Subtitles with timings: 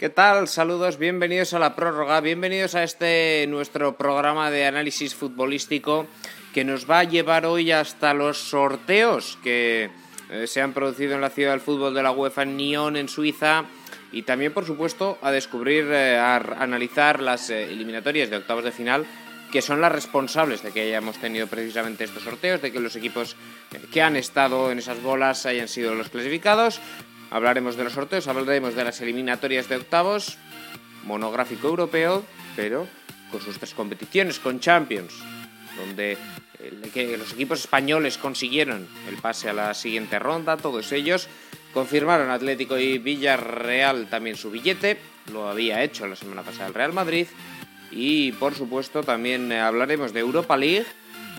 [0.00, 0.48] ¿Qué tal?
[0.48, 6.06] Saludos, bienvenidos a la prórroga, bienvenidos a este nuestro programa de análisis futbolístico
[6.54, 9.90] que nos va a llevar hoy hasta los sorteos que
[10.30, 13.10] eh, se han producido en la ciudad del fútbol de la UEFA en Nyon, en
[13.10, 13.66] Suiza,
[14.10, 18.72] y también, por supuesto, a descubrir, eh, a analizar las eh, eliminatorias de octavos de
[18.72, 19.04] final
[19.52, 23.36] que son las responsables de que hayamos tenido precisamente estos sorteos, de que los equipos
[23.92, 26.80] que han estado en esas bolas hayan sido los clasificados.
[27.30, 30.36] Hablaremos de los sorteos, hablaremos de las eliminatorias de octavos,
[31.04, 32.24] monográfico europeo,
[32.56, 32.88] pero
[33.30, 35.14] con sus tres competiciones, con Champions,
[35.76, 36.18] donde
[37.16, 41.28] los equipos españoles consiguieron el pase a la siguiente ronda, todos ellos
[41.72, 44.98] confirmaron Atlético y Villarreal también su billete,
[45.32, 47.28] lo había hecho la semana pasada el Real Madrid,
[47.92, 50.86] y por supuesto también hablaremos de Europa League,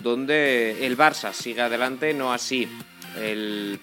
[0.02, 2.66] donde el Barça sigue adelante, no así
[3.20, 3.78] el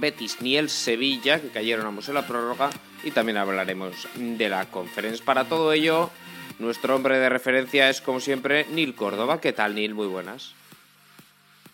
[0.00, 2.70] Betis ni el Sevilla, que cayeron ambos en la prórroga,
[3.04, 5.24] y también hablaremos de la conferencia.
[5.24, 6.10] Para todo ello,
[6.58, 9.40] nuestro hombre de referencia es, como siempre, Neil Córdoba.
[9.40, 9.94] ¿Qué tal, Neil?
[9.94, 10.54] Muy buenas.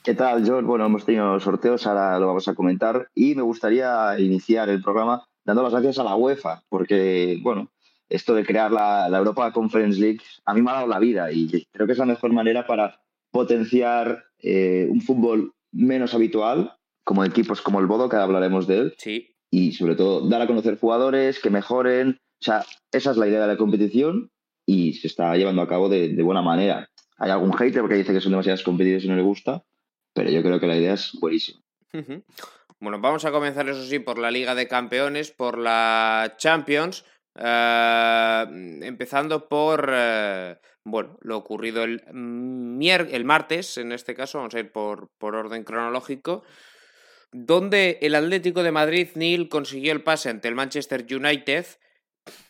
[0.02, 0.66] ¿Qué tal, George?
[0.66, 5.24] Bueno, hemos tenido sorteos, ahora lo vamos a comentar, y me gustaría iniciar el programa
[5.44, 7.70] dando las gracias a la UEFA, porque, bueno,
[8.08, 11.66] esto de crear la, Europa Conference League a mí me ha dado la vida y
[11.72, 17.60] creo que es la mejor manera para potenciar eh, un fútbol menos habitual como equipos
[17.60, 18.94] como el Bodo, que hablaremos de él.
[18.98, 19.36] Sí.
[19.50, 22.18] Y sobre todo, dar a conocer jugadores que mejoren.
[22.40, 24.30] O sea, esa es la idea de la competición
[24.66, 26.90] y se está llevando a cabo de, buena manera.
[27.18, 29.64] Hay algún hater porque dice que son demasiadas competiciones y no le gusta,
[30.12, 31.60] pero yo creo que la idea es buenísima.
[32.80, 37.04] Bueno, vamos a comenzar, eso sí, por la Liga de Campeones, por la Champions.
[37.36, 38.44] Eh,
[38.82, 44.70] empezando por eh, bueno, lo ocurrido el, el martes, en este caso, vamos a ir
[44.70, 46.44] por, por orden cronológico
[47.34, 51.66] donde el Atlético de Madrid, Neil, consiguió el pase ante el Manchester United,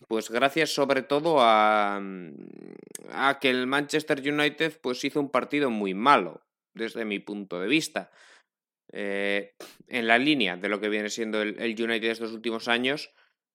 [0.08, 2.02] pues gracias sobre todo a,
[3.10, 6.42] a que el Manchester United pues hizo un partido muy malo,
[6.74, 8.10] desde mi punto de vista.
[8.92, 9.54] Eh,
[9.88, 13.10] en la línea de lo que viene siendo el, United estos últimos años,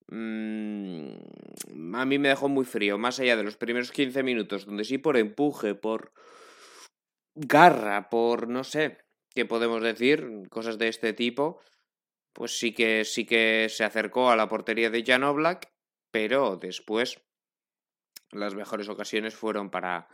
[0.07, 1.11] mm,
[1.93, 4.97] a mí me dejó muy frío, más allá de los primeros 15 minutos, donde sí
[4.97, 6.11] por empuje, por
[7.35, 8.97] garra, por no sé,
[9.39, 10.49] ¿qué podemos decir?
[10.49, 11.61] Cosas de este tipo,
[12.33, 15.71] pues sí que, sí que se acercó a la portería de Jan Oblak,
[16.11, 17.21] pero después
[18.31, 20.09] las mejores ocasiones fueron para,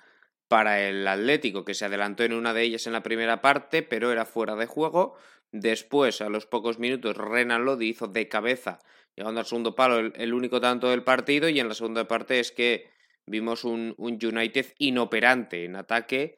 [0.48, 4.12] para el Atlético, que se adelantó en una de ellas en la primera parte, pero
[4.12, 5.16] era fuera de juego.
[5.52, 8.78] Después, a los pocos minutos, Renan Lodi hizo de cabeza,
[9.16, 12.52] llegando al segundo palo, el, único tanto del partido, y en la segunda parte es
[12.52, 12.92] que
[13.26, 16.38] vimos un, un United inoperante en ataque,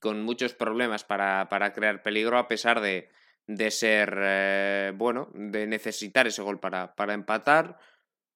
[0.00, 3.08] con muchos problemas para, crear peligro a pesar de,
[3.46, 7.78] de ser, eh, bueno, de necesitar ese gol para, para, empatar.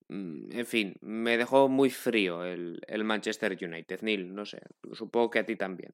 [0.08, 4.00] Mm, en fin, me dejó muy frío el, Manchester United.
[4.00, 5.92] Neil, no sé, supongo que a ti también.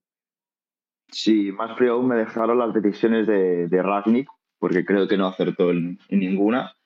[1.10, 4.28] Sí, más frío aún me dejaron las decisiones de, de Ragnick,
[4.58, 6.76] porque creo que no acertó en, ninguna.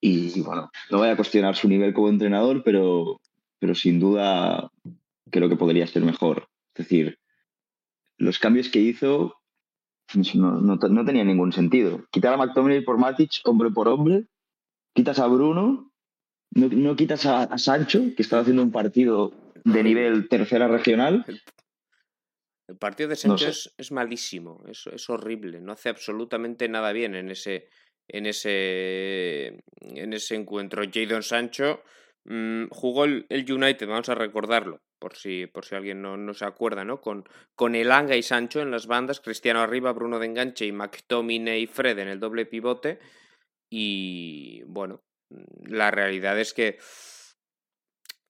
[0.00, 3.20] Y bueno, no voy a cuestionar su nivel como entrenador, pero,
[3.58, 4.70] pero sin duda
[5.30, 6.48] creo que podría ser mejor.
[6.74, 7.18] Es decir,
[8.20, 9.34] los cambios que hizo
[10.12, 12.04] pues, no, no, tenían ningún sentido.
[12.10, 14.26] Quitar a McTominay por Matic, hombre por hombre,
[14.94, 15.92] quitas a Bruno,
[16.52, 19.32] no, quitas a, Sancho, que estaba haciendo un partido
[19.64, 21.24] de nivel tercera regional.
[22.68, 27.30] El partido de Sancho es, malísimo, es, es, horrible, no hace absolutamente nada bien en
[27.30, 27.68] ese,
[28.08, 30.82] en ese, en ese encuentro.
[30.92, 31.82] Jadon Sancho
[32.24, 36.44] mm, jugó el, United, vamos a recordarlo, por si, por si alguien no, no se
[36.44, 37.00] acuerda, ¿no?
[37.00, 41.62] Con, con Elanga y Sancho en las bandas, Cristiano arriba, Bruno de enganche y McTominay
[41.62, 43.00] y Fred en el doble pivote.
[43.68, 45.02] Y bueno,
[45.64, 46.78] la realidad es que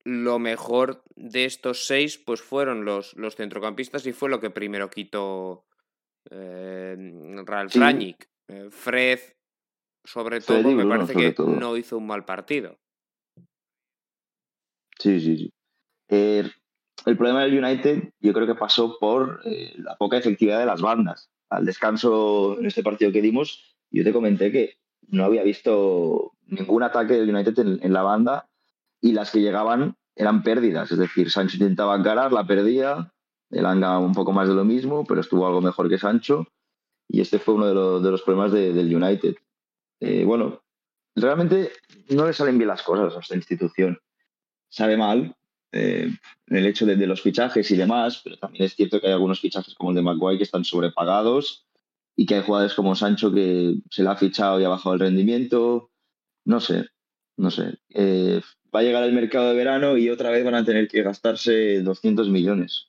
[0.04, 4.88] lo mejor de estos seis pues fueron los, los centrocampistas y fue lo que primero
[4.88, 5.66] quitó
[6.30, 6.96] eh,
[7.44, 9.20] Ralf eh, Fred,
[10.04, 12.78] sobre todo, me parece que no hizo un mal partido.
[14.98, 15.52] Sí, sí, sí.
[16.08, 16.50] Eh,
[17.06, 20.80] el problema del United yo creo que pasó por eh, la poca efectividad de las
[20.80, 21.30] bandas.
[21.48, 24.76] Al descanso en este partido que dimos, yo te comenté que
[25.08, 28.48] no había visto ningún ataque del United en, la banda
[29.00, 30.92] y las que llegaban eran pérdidas.
[30.92, 33.12] Es decir, Sancho intentaba encarar, la perdía,
[33.50, 36.46] el Anga un poco más de lo mismo, pero estuvo algo mejor que Sancho.
[37.08, 39.34] Y este fue uno de, los problemas del United.
[39.98, 40.62] Eh, bueno,
[41.16, 41.72] realmente
[42.10, 43.98] no le salen bien las cosas a esta institución.
[44.68, 45.34] Sabe mal,
[45.72, 46.10] eh,
[46.48, 49.74] el hecho de, los fichajes y demás, pero también es cierto que hay algunos fichajes
[49.74, 51.66] como el de Maguire que están sobrepagados
[52.16, 55.00] y que hay jugadores como Sancho que se le ha fichado y ha bajado el
[55.00, 55.90] rendimiento.
[56.44, 56.86] No sé,
[57.36, 58.40] no sé, eh,
[58.74, 61.82] va a llegar el mercado de verano y otra vez van a tener que gastarse
[61.82, 62.88] 200 millones.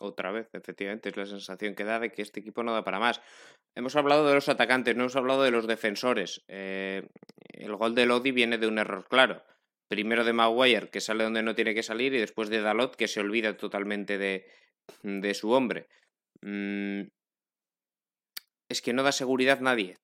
[0.00, 2.98] Otra vez, efectivamente, es la sensación que da de que este equipo no da para
[2.98, 3.20] más.
[3.74, 6.42] Hemos hablado de los atacantes, no hemos hablado de los defensores.
[6.48, 7.06] Eh,
[7.52, 9.42] el gol de Lodi viene de un error claro.
[9.90, 13.08] Primero de Maguire, que sale donde no tiene que salir, y después de Dalot, que
[13.08, 14.46] se olvida totalmente de,
[15.02, 15.88] de su hombre.
[16.42, 17.08] Mm,
[18.68, 19.98] es que no da seguridad nadie.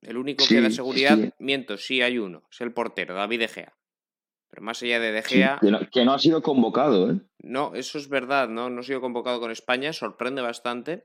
[0.00, 3.76] El único que da seguridad, miento, sí hay uno, es el portero, David De Gea.
[4.48, 5.60] Pero más allá de De Gea.
[5.92, 7.20] que, no, ha sido convocado, ¿eh?
[7.42, 8.70] No, eso es verdad, ¿no?
[8.70, 11.04] No ha sido convocado con España, sorprende bastante.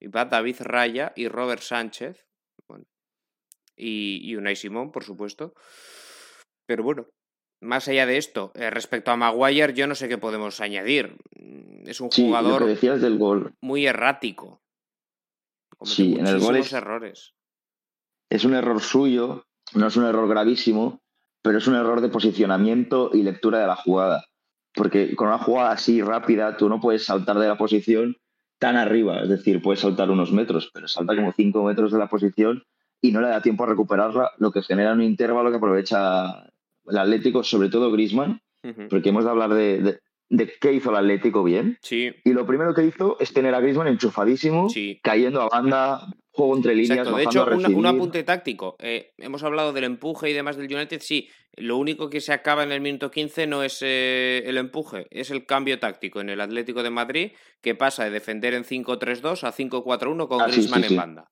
[0.00, 2.26] Y va David Raya y Robert Sánchez.
[2.66, 2.84] Bueno,
[3.76, 5.54] y, y Unai Simón, por supuesto.
[6.66, 7.06] Pero bueno,
[7.60, 11.16] más allá de esto, eh, respecto a Maguire, yo no sé qué podemos añadir.
[11.84, 13.54] Es un jugador del gol.
[13.60, 14.60] muy errático.
[15.82, 17.34] sí, en el gol es, errores.
[18.30, 21.02] Es un error suyo, no es un error gravísimo,
[21.42, 24.24] pero es un error de posicionamiento y lectura de la jugada.
[24.74, 28.16] Porque con una jugada así rápida, tú no puedes saltar de la posición
[28.58, 32.08] tan arriba, es decir, puedes saltar unos metros, pero salta como cinco metros de la
[32.08, 32.64] posición
[33.00, 36.50] y no le da tiempo a recuperarla, lo que genera un intervalo que aprovecha
[36.86, 38.40] el Atlético, sobre todo Grisman,
[38.88, 39.98] porque hemos de hablar de,
[40.28, 41.78] de, qué hizo el Atlético bien.
[41.82, 42.12] Sí.
[42.24, 44.68] Y lo primero que hizo es tener a Grisman enchufadísimo,
[45.02, 47.14] cayendo a banda, juego entre líneas.
[47.14, 48.76] de hecho, un apunte táctico.
[48.78, 51.00] Eh, hemos hablado del empuje y demás del United.
[51.00, 55.06] Sí, lo único que se acaba en el minuto 15 no es eh, el empuje,
[55.10, 59.44] es el cambio táctico en el Atlético de Madrid, que pasa de defender en 5-3-2
[59.44, 61.30] a 5-4-1 con ah, Griezmann en banda.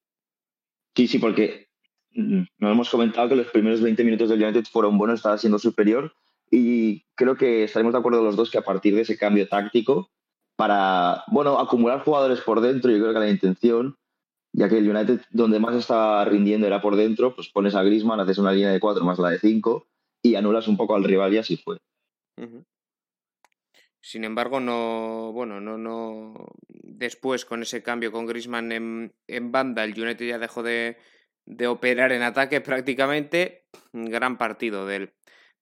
[0.94, 1.71] Sí, sí, porque
[2.14, 6.12] nos hemos comentado que los primeros 20 minutos del United fueron buenos, estaba siendo superior
[6.50, 10.11] y creo que estaremos de acuerdo los dos que a partir de ese cambio táctico
[10.56, 13.97] para, bueno, acumular jugadores por dentro, yo creo que la intención,
[14.53, 18.20] ya que el United donde más estaba rindiendo era por dentro, pues pones a Griezmann,
[18.20, 19.87] haces una línea de 4 más la de 5
[20.23, 21.79] y anulas un poco al rival y así fue.
[24.00, 26.35] Sin embargo, no, bueno, no, no.
[26.69, 30.99] Después, con ese cambio con Griezmann en, en banda, el United ya dejó de,
[31.46, 33.66] de operar en ataque prácticamente.
[33.92, 35.12] Gran partido del,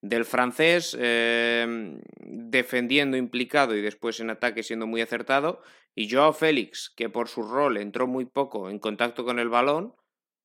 [0.01, 5.61] del francés, em, defendiendo implicado y después en ataque siendo muy acertado.
[5.95, 9.95] Y Joao Félix, que por su rol entró muy poco en contacto con el balón,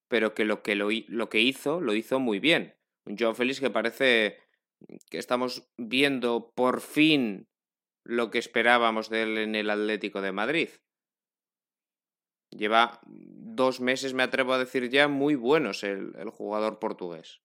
[0.09, 2.77] pero que lo que, lo, lo que hizo, lo hizo muy bien.
[3.05, 4.39] Un Joao Félix que parece
[5.11, 7.49] que estamos viendo por fin
[8.05, 10.69] lo que esperábamos de él en el Atlético de Madrid.
[12.51, 17.41] Lleva dos meses, me atrevo a decir ya, muy buenos el, jugador portugués.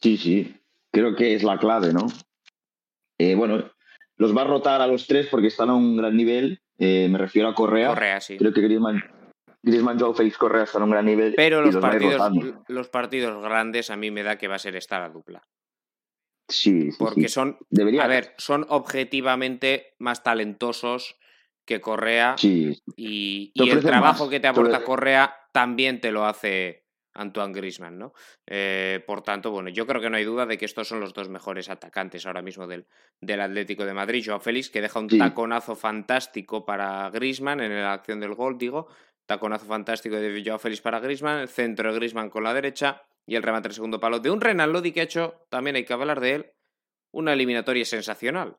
[0.00, 0.56] Sí, sí,
[0.92, 2.06] creo que es la clave, ¿no?
[3.18, 3.70] Eh, bueno,
[4.16, 6.60] los va a rotar a los tres porque están a un gran nivel.
[6.78, 7.88] Eh, me refiero a Correa.
[7.88, 8.36] Correa, sí.
[8.36, 9.02] Creo que Griezmann,
[9.62, 11.34] Griezmann Joe Félix Correa están a un gran nivel.
[11.36, 12.32] Pero los, partidos,
[12.68, 15.46] los partidos grandes a mí me da que va a ser esta la dupla.
[16.48, 17.58] Sí, sí Porque son,
[18.00, 21.16] a ver, son objetivamente más talentosos
[21.64, 27.98] que Correa y, el trabajo que te aporta Correa también te lo hace Antoine Grisman,
[27.98, 28.12] ¿no?
[28.46, 31.14] Eh, por tanto, bueno, yo creo que no hay duda de que estos son los
[31.14, 32.86] dos mejores atacantes ahora mismo del,
[33.20, 34.24] del Atlético de Madrid.
[34.26, 38.88] Joao Félix, que deja un taconazo fantástico para Grisman en la acción del gol, digo.
[39.26, 43.36] Taconazo fantástico de Joao Félix para Grisman, el centro de Grisman con la derecha y
[43.36, 45.92] el remate del segundo palo de un Renan Lodi que ha hecho, también hay que
[45.94, 46.52] hablar de él,
[47.10, 48.58] una eliminatoria sensacional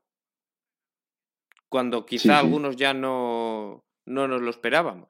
[1.70, 5.10] cuando quizá algunos ya no, no nos lo esperábamos.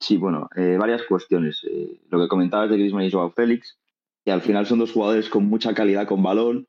[0.00, 1.64] Sí, bueno, eh, varias cuestiones.
[1.70, 3.78] Eh, lo que comentabas de Griezmann y Joao Félix,
[4.24, 6.66] que al final son dos jugadores con mucha calidad con balón.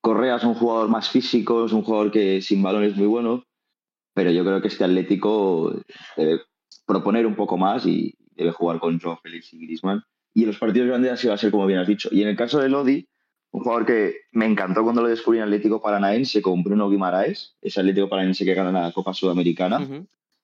[0.00, 3.44] Correa es un jugador más físico, es un jugador que sin balón es muy bueno,
[4.14, 5.74] pero yo creo que este Atlético
[6.16, 6.42] debe
[6.86, 10.04] proponer un poco más y debe jugar con Joao Félix y Griezmann.
[10.32, 12.08] Y en los partidos grandes así va a ser como bien has dicho.
[12.12, 13.08] Y en el caso de Lodi,
[13.56, 17.80] un jugador que me encantó cundo lo descubrí en Atlético Paranaense con Bruno Guimaraes, ese
[17.80, 19.78] Atlético Paranaense que gana la Copa Sudamericana.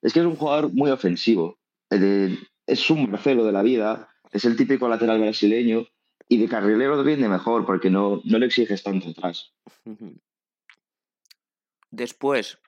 [0.00, 1.58] Es que es un jugador muy ofensivo.
[1.90, 5.86] es un Marcelo de la vida, es el típico lateral brasileño
[6.26, 9.52] y de carrilero rinde mejor porque no, no le exiges tanto atrás.
[11.90, 12.60] Después,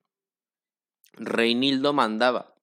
[1.14, 2.54] Reinildo mandaba.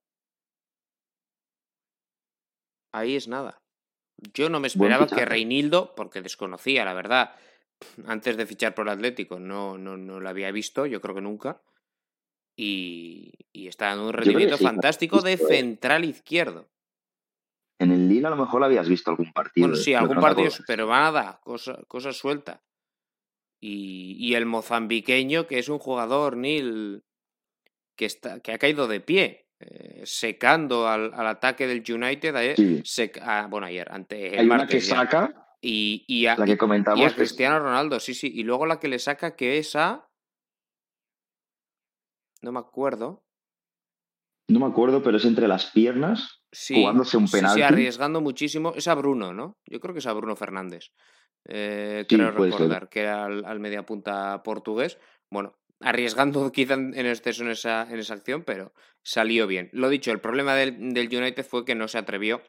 [2.91, 3.59] Ahí es nada.
[4.35, 7.33] Yo no me esperaba que Reinildo, porque desconocía, la verdad,
[8.05, 11.61] antes de fichar por Atlético no, no, no lo había visto, yo creo que nunca.
[12.55, 16.69] Y, está dando un rendimiento fantástico de central izquierdo.
[17.79, 19.67] En el Lille a lo mejor habías visto algún partido.
[19.67, 22.61] Bueno, sí, algún partido, pero nada, cosa, cosa suelta.
[23.59, 27.03] Y, y, el mozambiqueño, que es un jugador, Nil,
[27.95, 32.55] que, está, que ha caído de pie eh, secando al, ataque del United ayer.
[33.21, 35.50] Ah, bueno, ayer, ante el Hay que saca.
[35.63, 38.31] Y, a, la que comentamos y a Cristiano Ronaldo, sí, sí.
[38.33, 40.09] Y luego la que le saca que es a.
[42.41, 43.23] No me acuerdo.
[44.47, 47.59] No me acuerdo, pero es entre las piernas, jugándose un penalti.
[47.59, 48.73] Sí, arriesgando muchísimo.
[48.75, 49.59] Es a Bruno, ¿no?
[49.67, 50.91] Yo creo que es a Bruno Fernández.
[51.47, 54.97] Eh, quiero recordar que era al, al mediapunta portugués.
[55.29, 59.69] Bueno, arriesgando quizá en exceso en esa, en esa acción, pero salió bien.
[59.73, 62.41] Lo dicho, el problema del, United fue que no se atrevió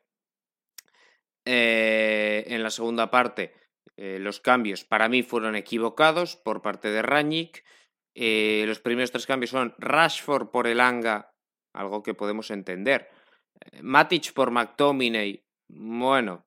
[1.44, 3.54] eh, en la segunda parte.
[3.96, 7.62] Eh, los cambios para mí fueron equivocados por parte de Ranić.
[8.14, 11.34] Eh, los primeros tres cambios son Rashford por Elanga,
[11.72, 13.08] algo que podemos entender.
[13.80, 16.46] Matic por McTominay, bueno.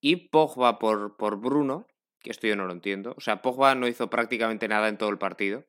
[0.00, 1.86] Y Pogba por, por Bruno,
[2.20, 3.14] que esto yo no lo entiendo.
[3.16, 5.66] O sea, Pogba no hizo prácticamente nada en todo el partido.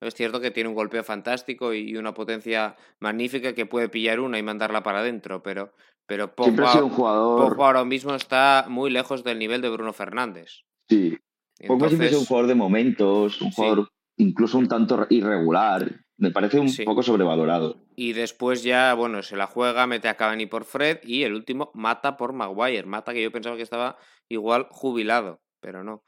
[0.00, 4.38] Es cierto que tiene un golpeo fantástico y una potencia magnífica que puede pillar una
[4.38, 5.74] y mandarla para adentro, pero,
[6.08, 7.54] pero Pogba, un jugador...
[7.60, 10.62] ahora mismo está muy lejos del nivel de Bruno Fernández.
[10.88, 11.18] Sí,
[11.66, 16.00] Pogba siempre es un jugador de momentos, un jugador incluso un tanto irregular.
[16.16, 17.84] Me parece un poco sobrevalorado.
[17.94, 21.70] Y después ya, bueno, se la juega, mete a Cavani por Fred y el último
[21.74, 22.86] mata por Maguire.
[22.86, 23.98] Mata que yo pensaba que estaba
[24.28, 26.02] igual jubilado, pero no.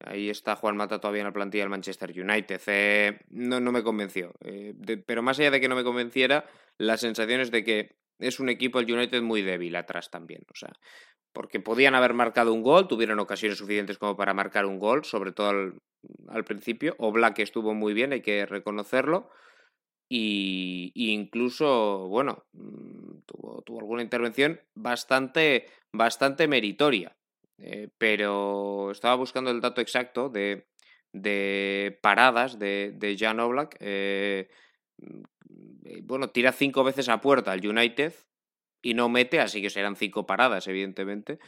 [0.00, 2.60] Ahí está Juan Mata todavía en la plantilla del Manchester United.
[2.66, 4.32] Eh, no, no me convenció.
[4.40, 4.74] Eh,
[5.06, 6.46] pero más allá de que no me convenciera,
[6.78, 10.42] la sensación es de que es un equipo, el United, muy débil atrás también.
[10.50, 10.72] O sea,
[11.32, 15.32] porque podían haber marcado un gol, tuvieron ocasiones suficientes como para marcar un gol, sobre
[15.32, 15.50] todo
[16.28, 16.94] al, principio.
[16.98, 19.30] O Black estuvo muy bien, hay que reconocerlo.
[20.08, 27.16] Y, incluso, bueno, mm, tuvo, alguna intervención bastante, bastante meritoria.
[27.58, 30.66] Eh, pero estaba buscando el dato exacto de,
[31.12, 33.76] de paradas de, Jan Oblak.
[33.80, 34.48] Eh,
[36.02, 38.14] bueno, tira cinco veces a puerta al United
[38.82, 41.38] y no mete, así que serán cinco paradas, evidentemente,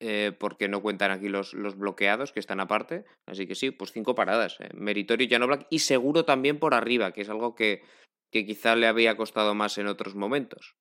[0.00, 3.04] eh, porque no cuentan aquí los, los, bloqueados que están aparte.
[3.26, 4.58] Así que sí, pues cinco paradas.
[4.74, 7.82] meritorio Jan Oblak y seguro también por arriba, que es algo que,
[8.30, 10.76] que quizá le había costado más en otros momentos.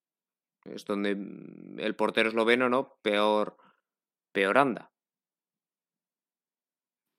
[0.66, 2.98] Es donde mm, el portero esloveno, ¿no?
[3.02, 3.58] Peor
[4.32, 4.92] peor anda.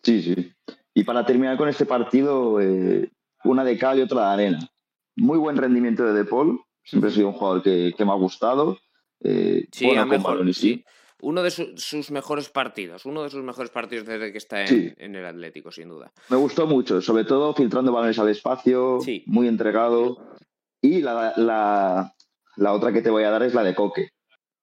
[0.02, 0.52] Sí, sí.
[0.94, 3.10] Y para terminar con este partido, eh,
[3.44, 4.71] una de cal y otra de arena.
[5.16, 8.78] Muy buen rendimiento de De Paul, siempre ha sido un jugador que, me ha gustado.
[9.20, 10.84] Eh, sí, mejor, sí.
[11.20, 15.24] Uno de sus mejores partidos, uno de sus mejores partidos desde que está en, el
[15.24, 16.12] Atlético, sin duda.
[16.28, 20.36] Me gustó mucho, sobre todo filtrando balones al espacio, muy entregado.
[20.80, 22.12] Y la, la,
[22.56, 24.10] la otra que te voy a dar es la de Coque.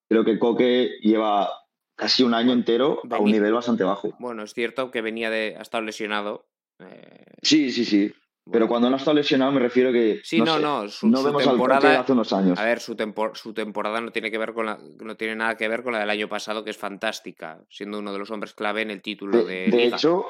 [0.10, 1.50] Creo que Coque lleva
[1.96, 4.15] casi un año entero a un nivel bastante bajo.
[4.20, 5.56] Bueno, es cierto que venía de.
[5.58, 6.48] ha estado lesionado.
[6.79, 8.12] Eh, sí, sí, sí.
[8.51, 10.22] Pero cuando no estado lesionado me refiero que.
[10.24, 10.88] Sí, no, no.
[10.88, 12.58] Su, no vemos temporada, hace unos años.
[12.60, 12.96] A ver, su,
[13.34, 16.00] su temporada no tiene, que ver con la, no tiene nada que ver con la
[16.00, 19.44] del año pasado, que es fantástica, siendo uno de los hombres clave en el título
[19.44, 19.70] de.
[19.70, 20.25] De, hecho,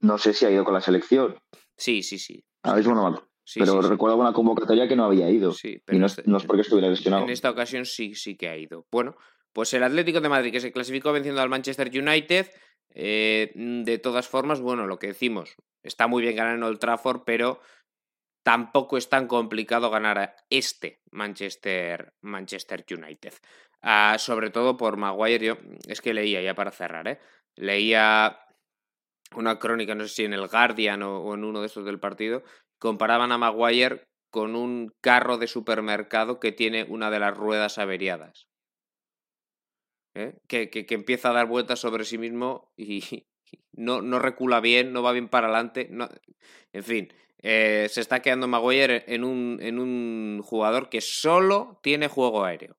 [0.00, 1.36] no sé si ha ido con la selección.
[1.76, 2.44] Sí, sí, sí.
[2.62, 5.52] Ver, bueno, pero recuerdo una convocatoria que no había ido.
[5.52, 7.24] Sí, pero y no, es, no es porque estuviera lesionado.
[7.24, 8.86] En esta ocasión sí, sí que ha ido.
[8.90, 9.16] Bueno,
[9.52, 12.50] pues el Atlético de Madrid, que se clasificó venciendo al Manchester United,
[12.94, 17.22] eh, de todas formas, bueno, lo que decimos, está muy bien ganar en Old Trafford,
[17.24, 17.60] pero
[18.42, 23.34] tampoco es tan complicado ganar a este Manchester, Manchester United.
[23.82, 25.56] Ah, sobre todo por Maguire, yo
[25.86, 27.18] es que leía ya para cerrar, ¿eh?
[27.56, 28.40] leía
[29.34, 32.42] una crónica, no sé si en el Guardian o, en uno de estos del partido,
[32.78, 38.48] comparaban a Maguire con un carro de supermercado que tiene una de las ruedas averiadas.
[40.14, 40.38] ¿eh?
[40.48, 43.26] que, que, empieza a dar vueltas sobre sí mismo y
[43.72, 45.88] no, no recula bien, no va bien para adelante.
[45.90, 46.08] No...
[46.72, 52.08] En fin, eh, se está quedando Maguire en un, en un jugador que solo tiene
[52.08, 52.76] juego aéreo.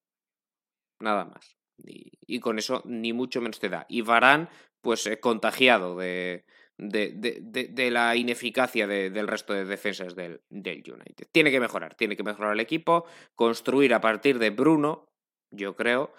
[1.00, 1.58] Nada más.
[1.84, 3.86] Y, con eso ni mucho menos te da.
[3.90, 4.50] Y Varán,
[4.82, 6.46] pues eh, contagiado de,
[6.78, 11.28] de, de, de, la ineficacia del resto de defensas del, del United.
[11.32, 15.10] Tiene que mejorar, tiene que mejorar el equipo, construir a partir de Bruno,
[15.50, 16.14] yo creo,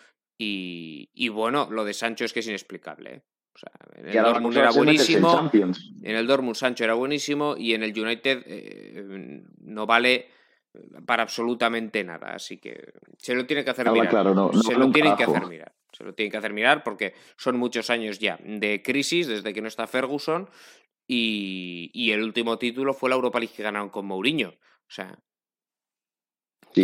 [0.45, 3.15] y, bueno, lo de Sancho es que es inexplicable.
[3.15, 3.23] ¿eh?
[3.97, 5.51] En el Dortmund era buenísimo.
[6.03, 10.29] En el Dortmund Sancho era buenísimo y en el United eh, no vale
[11.07, 12.35] para absolutamente nada.
[12.35, 14.11] Así que se lo tiene que hacer mirar.
[14.63, 15.73] se lo tienen que hacer mirar.
[15.93, 19.61] Se lo tienen que hacer mirar porque son muchos años ya de crisis desde que
[19.61, 20.49] no está Ferguson
[21.07, 24.49] y, y el último título fue la Europa League que ganaron con Mourinho.
[24.49, 25.19] O sea,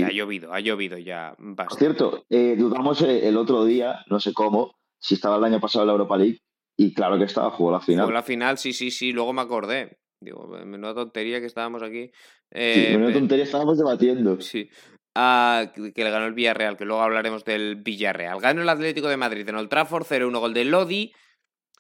[0.05, 1.65] ha llovido, ha llovido ya bastante.
[1.65, 5.61] Por cierto, eh, dudamos eh, el otro día, no sé cómo, si estaba el año
[5.61, 6.43] pasado en la Europa League,
[6.79, 8.05] y claro que estaba, jugó la final.
[8.05, 9.99] Jugó la final, sí, sí, sí, luego me acordé.
[10.21, 12.13] Digo, menuda tontería que estábamos aquí.
[12.53, 14.41] Eh, sí, menuda tontería estábamos debatiendo.
[14.41, 14.71] Sí.
[15.13, 18.41] que le ganó el Villarreal, que luego hablaremos del Villarreal.
[18.41, 21.13] Ganó el Atlético de Madrid en Old Trafford, 0-1 gol de Lodi,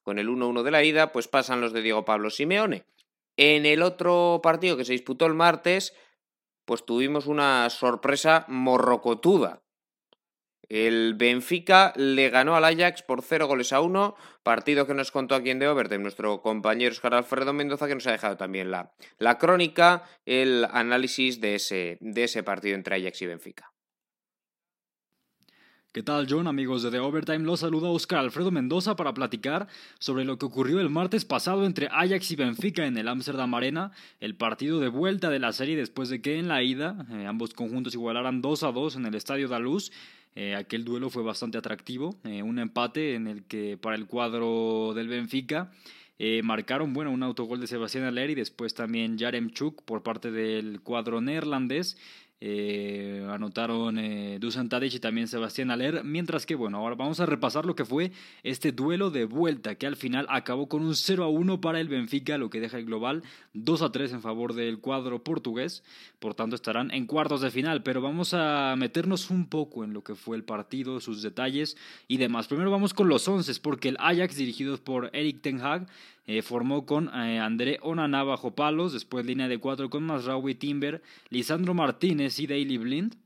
[0.02, 2.84] con el 1-1 de la ida, pues pasan los de Diego Pablo Simeone.
[3.36, 5.94] En el otro partido que se disputó el martes,
[6.64, 9.62] pues tuvimos una sorpresa morrocotuda.
[10.68, 15.34] El Benfica le ganó al Ajax por 0 goles a 1, partido que nos contó
[15.34, 18.92] aquí en The Overtime nuestro compañero Oscar Alfredo Mendoza, que nos ha dejado también la,
[19.18, 23.72] la crónica, el análisis de ese, de ese partido entre Ajax y Benfica.
[25.90, 27.40] ¿Qué tal John, amigos de The Overtime?
[27.40, 31.88] Los saluda Oscar Alfredo Mendoza para platicar sobre lo que ocurrió el martes pasado entre
[31.90, 36.10] Ajax y Benfica en el Amsterdam Arena, el partido de vuelta de la serie después
[36.10, 39.48] de que en la ida eh, ambos conjuntos igualaran 2 a 2 en el Estadio
[39.48, 39.90] da Luz.
[40.40, 44.92] Eh, aquel duelo fue bastante atractivo, eh, un empate en el que para el cuadro
[44.94, 45.72] del Benfica
[46.42, 50.80] marcaron bueno, un autogol de Sebastián Aller y después también Jarem Chuk por parte del
[50.80, 51.96] cuadro neerlandés.
[52.40, 56.04] Eh, anotaron eh, Dusan Tadic y también Sebastián Aller.
[56.04, 59.86] Mientras que, bueno, ahora vamos a repasar lo que fue este duelo de vuelta que
[59.86, 62.84] al final acabó con un 0 a 1 para el Benfica, lo que deja el
[62.84, 63.22] global
[63.54, 65.82] 2 a 3 en favor del cuadro portugués.
[66.20, 67.82] Por tanto, estarán en cuartos de final.
[67.82, 72.18] Pero vamos a meternos un poco en lo que fue el partido, sus detalles y
[72.18, 72.46] demás.
[72.46, 75.88] Primero vamos con los 11, porque el Ajax, dirigido por Eric Ten Hag,
[76.28, 81.02] eh, formó con eh, André Onana bajo palos, después línea de cuatro con Masraoui Timber,
[81.30, 83.16] Lisandro Martínez y Daily Blind.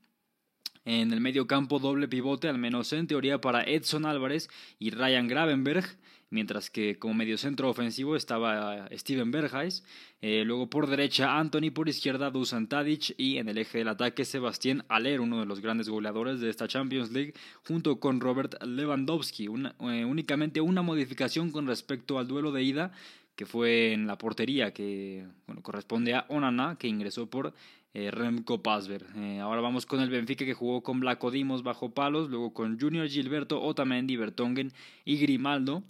[0.85, 5.27] En el medio campo doble pivote, al menos en teoría, para Edson Álvarez y Ryan
[5.27, 5.85] Gravenberg
[6.33, 9.85] mientras que como mediocentro ofensivo estaba Steven Berghuis,
[10.23, 14.25] eh, luego por derecha Anthony, por izquierda Dusan Tadic y en el eje del ataque
[14.25, 17.35] Sebastián Aller, uno de los grandes goleadores de esta Champions League,
[17.67, 19.45] junto con Robert Lewandowski.
[19.45, 22.93] Eh, únicamente una modificación con respecto al duelo de ida,
[23.37, 25.27] que fue en la portería, que
[25.63, 27.53] corresponde a Onana, que ingresó por
[27.95, 29.05] eh, Remco Pasver.
[29.43, 33.07] ahora vamos con el Benfica que jugó con Blaco Dimos bajo palos, luego con Junior
[33.07, 34.73] Gilberto, Otamendi, Bertongen
[35.05, 35.83] y Grimaldo.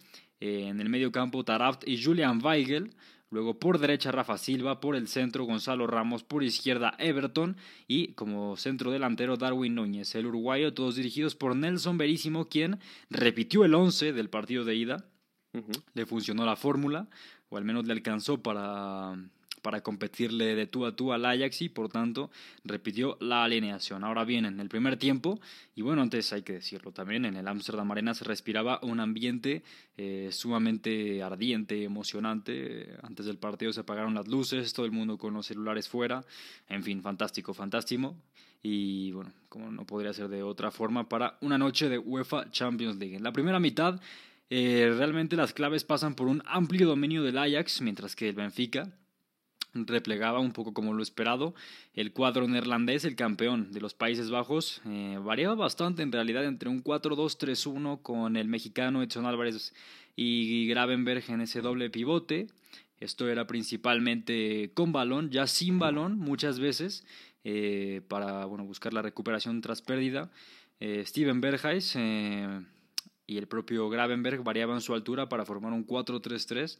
[0.43, 2.91] Eh, en el medio campo Taraft y Julian Weigel.
[3.31, 7.57] Luego por derecha Rafa Silva, por el centro Gonzalo Ramos, por izquierda Everton.
[7.87, 13.65] Y como centro delantero Darwin Núñez, el uruguayo, todos dirigidos por Nelson Verísimo, quien repitió
[13.65, 15.07] el 11 del partido de ida.
[15.95, 17.09] Le funcionó la fórmula,
[17.49, 19.15] o al menos le alcanzó para
[19.63, 22.31] para competirle de tú a tú al Ajax y por tanto
[22.65, 24.05] repitió la alineación.
[24.05, 25.41] Ahora bien, en el primer tiempo,
[25.75, 29.63] y bueno, antes hay que decirlo también, en el Amsterdam Arena se respiraba un ambiente
[29.97, 32.97] eh, sumamente ardiente, emocionante.
[33.03, 36.25] Antes del partido se apagaron las luces, todo el mundo con los celulares fuera,
[36.69, 38.17] en fin, fantástico, fantástico.
[38.63, 42.97] Y bueno, como no podría ser de otra forma, para una noche de UEFA Champions
[42.97, 43.17] League.
[43.17, 44.01] En la primera mitad,
[44.51, 48.93] eh, realmente las claves pasan por un amplio dominio del Ajax, mientras que el Benfica
[49.75, 51.55] replegaba un poco como lo esperado.
[51.95, 56.69] El cuadro neerlandés, el campeón de los Países Bajos, eh, variaba bastante en realidad entre
[56.69, 59.75] un 4-2-3-1 con el mexicano Edson Álvarez
[60.17, 62.49] y Gravenberg en ese doble pivote.
[63.01, 67.05] Esto era principalmente con balón, ya sin balón muchas veces,
[67.43, 70.31] eh, para bueno, buscar la recuperación tras pérdida.
[70.79, 71.97] Eh, Steven Berghuis
[73.27, 76.79] y el propio Gravenberg variaban su altura para formar un 4-3-3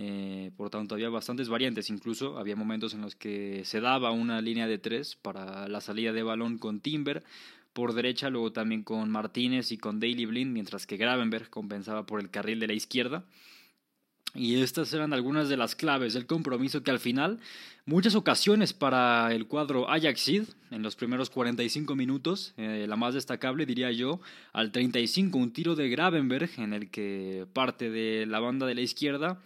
[0.00, 1.90] eh, por tanto, había bastantes variantes.
[1.90, 6.12] Incluso había momentos en los que se daba una línea de tres para la salida
[6.12, 7.24] de balón con Timber
[7.72, 12.20] por derecha, luego también con Martínez y con Daily Blind, mientras que Gravenberg compensaba por
[12.20, 13.24] el carril de la izquierda.
[14.34, 17.40] Y estas eran algunas de las claves del compromiso que al final,
[17.84, 23.66] muchas ocasiones para el cuadro Ajaxid, en los primeros 45 minutos, eh, la más destacable
[23.66, 24.20] diría yo,
[24.52, 28.82] al 35 un tiro de Gravenberg en el que parte de la banda de la
[28.82, 29.40] izquierda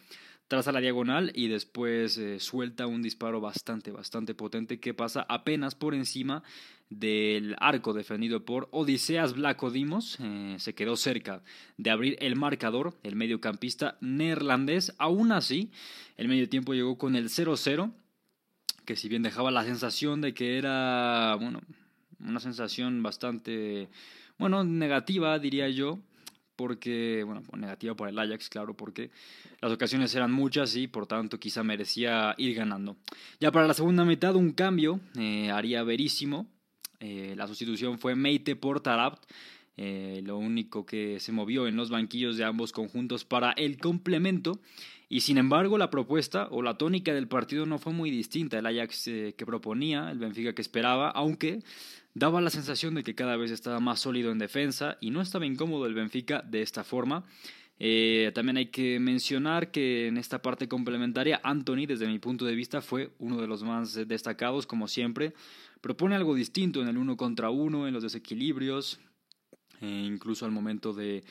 [0.52, 5.74] traza la diagonal y después eh, suelta un disparo bastante, bastante potente que pasa apenas
[5.74, 6.42] por encima
[6.90, 10.18] del arco defendido por Odiseas Blacodimos.
[10.20, 11.40] Eh, se quedó cerca
[11.78, 14.94] de abrir el marcador, el mediocampista neerlandés.
[14.98, 15.70] Aún así,
[16.18, 17.90] el medio tiempo llegó con el 0-0,
[18.84, 21.62] que si bien dejaba la sensación de que era, bueno,
[22.20, 23.88] una sensación bastante,
[24.36, 25.98] bueno, negativa, diría yo,
[26.62, 29.10] porque, bueno, negativa por el Ajax, claro, porque
[29.60, 32.96] las ocasiones eran muchas y por tanto quizá merecía ir ganando.
[33.40, 36.46] Ya para la segunda mitad un cambio eh, haría verísimo.
[37.00, 39.24] Eh, la sustitución fue Meite por Tarabt.
[39.76, 44.60] Eh, lo único que se movió en los banquillos de ambos conjuntos para el complemento.
[45.08, 48.56] Y sin embargo, la propuesta o la tónica del partido no fue muy distinta.
[48.56, 49.02] El Ajax
[49.36, 51.58] que proponía, el Benfica que esperaba, aunque
[52.14, 55.46] daba la sensación de que cada vez estaba más sólido en defensa y no estaba
[55.46, 57.24] incómodo el Benfica de esta forma.
[57.78, 62.54] Eh, también hay que mencionar que en esta parte complementaria, Anthony, desde mi punto de
[62.54, 65.32] vista, fue uno de los más destacados, como siempre.
[65.80, 69.00] Propone algo distinto en el uno contra uno, en los desequilibrios,
[69.80, 71.24] e incluso al momento de,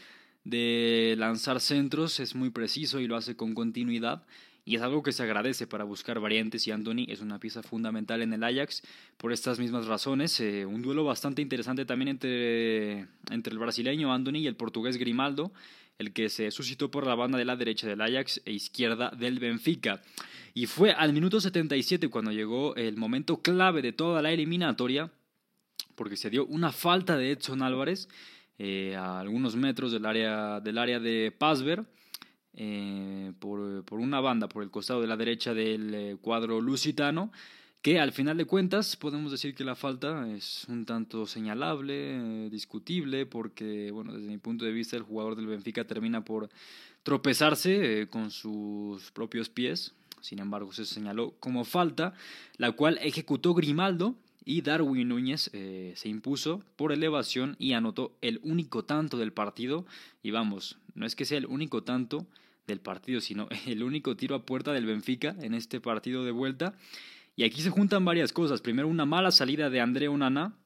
[0.44, 4.26] de lanzar centros, es muy preciso y lo hace con continuidad.
[4.64, 8.22] Y es algo que se agradece para buscar variantes y Anthony es una pieza fundamental
[8.22, 8.84] en el Ajax
[9.18, 10.40] por estas mismas razones.
[10.40, 15.52] Eh, un duelo bastante interesante también entre, entre el brasileño Anthony y el portugués Grimaldo
[16.02, 19.40] el que se suscitó por la banda de la derecha del Ajax e izquierda del
[19.40, 20.02] Benfica.
[20.54, 25.12] Y fue al minuto 77 cuando llegó el momento clave de toda la eliminatoria,
[25.96, 28.10] porque se dio una falta de Edson Álvarez
[28.58, 31.86] eh, a algunos metros del área, del área de Pazver.
[32.54, 37.32] Eh, por, por, una banda por el costado de la derecha del eh, cuadro lusitano
[37.82, 42.50] que al final de cuentas podemos decir que la falta es un tanto señalable, eh,
[42.52, 46.50] discutible, porque, bueno, desde mi punto de vista el jugador del Benfica termina por
[47.04, 52.14] tropezarse eh, con sus propios pies, sin embargo se señaló como falta,
[52.58, 58.40] la cual ejecutó Grimaldo y Darwin Núñez eh, se impuso por elevación y anotó el
[58.44, 59.86] único tanto del partido,
[60.24, 62.26] y vamos, no es que sea el único tanto
[62.68, 66.76] del partido, sino el único tiro a puerta del Benfica en este partido de vuelta.
[67.36, 68.62] Y aquí se juntan varias cosas.
[68.62, 70.58] Primero, una mala salida de André Onana.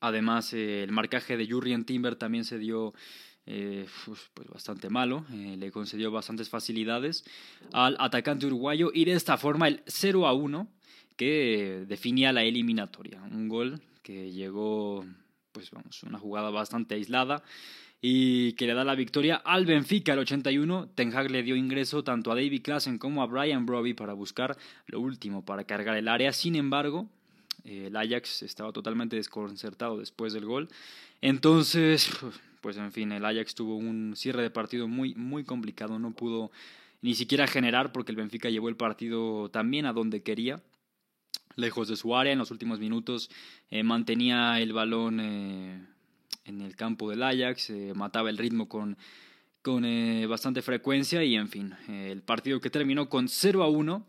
[0.00, 2.94] Además, eh, el marcaje de Jurrien Timber también se dio
[3.44, 5.26] eh, pues, bastante malo.
[5.30, 7.24] Le concedió bastantes facilidades
[7.72, 8.90] al atacante uruguayo.
[8.92, 10.66] Y de esta forma, el 0 a 1
[11.16, 13.22] que definía la eliminatoria.
[13.22, 15.04] Un gol que llegó,
[15.52, 17.42] pues vamos, una jugada bastante aislada
[18.00, 20.90] y que le da la victoria al Benfica el 81.
[20.94, 24.56] Ten Hag le dio ingreso tanto a David Klassen como a Brian Broby para buscar
[24.86, 26.32] lo último para cargar el área.
[26.32, 27.08] Sin embargo,
[27.64, 30.68] eh, el Ajax estaba totalmente desconcertado después del gol.
[31.22, 32.10] Entonces,
[32.60, 35.98] pues en fin, el Ajax tuvo un cierre de partido muy, muy complicado.
[35.98, 36.50] No pudo
[37.00, 40.60] ni siquiera generar porque el Benfica llevó el partido también a donde quería
[41.56, 42.32] lejos de su área.
[42.32, 43.30] En los últimos minutos
[43.70, 45.84] eh, mantenía el balón eh,
[46.44, 48.96] en el campo del Ajax, eh, mataba el ritmo con,
[49.62, 49.84] con
[50.28, 54.06] bastante frecuencia y en fin, el partido que terminó con 0 a 1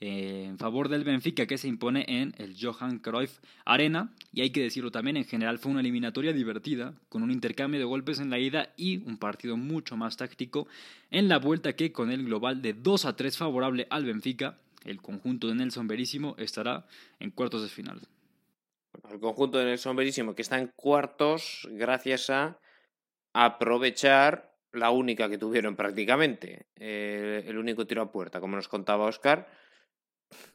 [0.00, 4.62] en favor del Benfica que se impone en el Johan Cruyff Arena y hay que
[4.62, 8.38] decirlo también, en general fue una eliminatoria divertida con un intercambio de golpes en la
[8.38, 10.68] ida y un partido mucho más táctico
[11.10, 15.02] en la vuelta que con el global de 2 a 3 favorable al Benfica, el
[15.02, 16.86] conjunto de Nelson Verísimo estará
[17.18, 18.00] en cuartos de final
[19.10, 22.58] el conjunto de Nelson Verísimo que está en cuartos gracias a
[23.32, 29.06] aprovechar la única que tuvieron prácticamente, eh, el único tiro a puerta, como nos contaba
[29.06, 29.48] Oscar.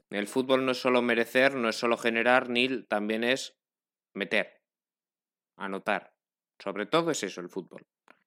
[0.09, 3.57] El fútbol no es solo merecer, no es solo generar, Nil, también es
[4.13, 4.61] meter,
[5.55, 6.11] anotar.
[6.61, 7.85] Sobre todo es eso el fútbol.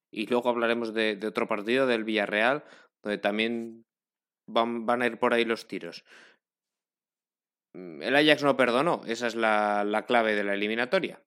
[0.09, 2.63] Y luego hablaremos de, otro partido, del Villarreal,
[3.03, 3.85] donde también
[4.47, 6.03] van, van a ir por ahí los tiros.
[7.73, 11.21] El Ajax no perdonó, esa es la, la clave de la eliminatoria.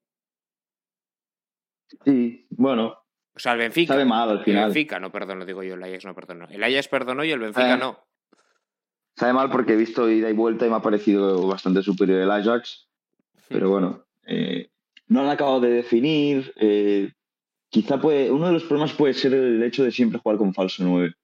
[2.04, 2.98] Sí, bueno.
[3.34, 3.92] O sea, el Benfica.
[3.94, 4.62] Sabe mal al final.
[4.62, 6.46] El Benfica no perdonó, digo yo, el Ajax no perdonó.
[6.48, 7.78] El Ajax perdonó y el Benfica Eh.
[7.78, 8.04] no.
[9.16, 12.30] Sabe mal porque he visto ida y vuelta y me ha parecido bastante superior el
[12.30, 12.88] Ajax.
[13.48, 14.70] Pero bueno, eh,
[15.08, 16.52] no han acabado de definir.
[16.56, 17.12] eh,
[17.70, 20.82] quizá puede, uno de los problemas puede ser el hecho de siempre jugar con falso
[20.84, 21.14] 9.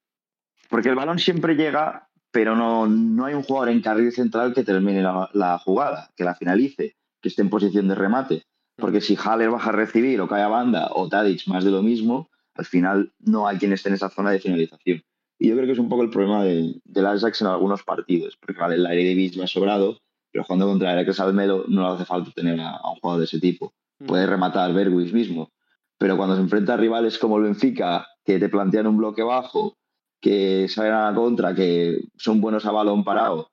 [0.73, 4.65] Porque el balón siempre llega, pero no, no hay un jugador en carril central que
[4.65, 8.45] termine la, la jugada, que la finalice, que esté en posición de remate.
[8.77, 11.83] Porque si Haller baja a recibir o cae a banda o Tadic más de lo
[11.83, 15.03] mismo, al final no hay quien esté en esa zona de finalización.
[15.39, 18.39] Y yo creo que es un poco el problema de- del Ajax en algunos partidos,
[18.41, 19.99] porque vale, el Aire Davis va sobrado,
[20.33, 23.19] pero jugando contra el Heracles Almelo no le hace falta tener a, a un jugador
[23.21, 23.75] de ese tipo.
[24.07, 25.51] Puede rematar Bergwijn mismo,
[25.99, 29.77] pero cuando se enfrenta a rivales como el Benfica, que te plantean un bloque bajo,
[30.23, 33.51] que salen a la contra, que son buenos a balón parado,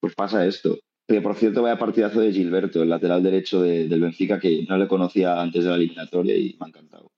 [0.00, 0.78] pues pasa esto.
[1.06, 4.78] Que por cierto, vaya partidazo de Gilberto, el lateral derecho de- del Benfica, que no
[4.78, 7.10] le conocía antes de la eliminatoria y me ha encantado.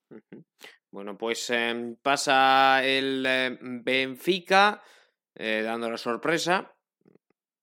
[0.90, 4.82] Bueno, pues em, pasa el em, Benfica
[5.36, 6.72] eh, dando la sorpresa.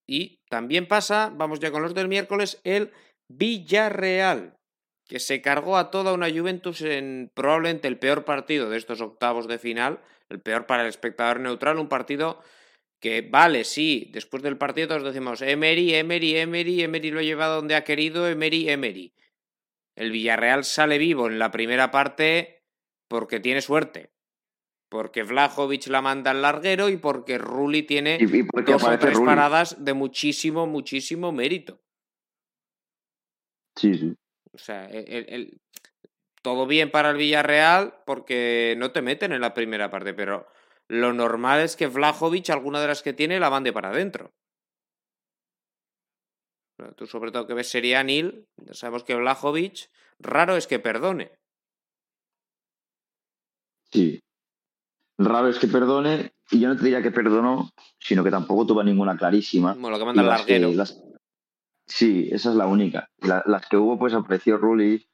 [0.08, 2.91] Y también pasa, vamos ya con los del miércoles, el
[3.30, 4.54] Villarreal,
[5.13, 9.47] que se cargó a toda una Juventus en probablemente el peor partido de estos octavos
[9.47, 12.41] de final, el peor para el espectador neutral, un partido
[12.99, 17.76] que vale, sí, después del partido todos decimos Emery, Emery, Emery, Emery lo lleva donde
[17.76, 19.13] ha querido, Emery, Emery.
[19.95, 22.63] El Villarreal sale vivo en la primera parte
[23.08, 24.10] porque tiene suerte.
[24.89, 28.97] Porque Vlahovic la manda al larguero y porque Rulli tiene Y, y porque dos o
[28.97, 29.28] tres Rulli.
[29.28, 31.84] paradas de muchísimo, muchísimo mérito.
[33.76, 34.15] Sí, sí.
[34.54, 35.58] O sea, el, el-
[36.42, 40.46] todo bien para el Villarreal porque no te meten en la primera parte, pero
[40.89, 44.30] lo normal es que Vlahovic, alguna de las que tiene, la mande para adentro.
[46.98, 49.89] Tú sobre todo que ves sería Nil, ya sabemos que Vlahovic,
[50.20, 51.32] raro es que perdone.
[53.92, 54.20] Sí.
[55.18, 58.84] Raro es que perdone, y yo no te diría que perdonó, sino que tampoco tuvo
[58.84, 59.74] ninguna clarísima.
[59.76, 60.72] Como lo que manda el larguero.
[60.74, 61.00] las-
[61.86, 63.10] Sí, esa es la única.
[63.22, 65.06] La- las que hubo, pues apreció Rulli,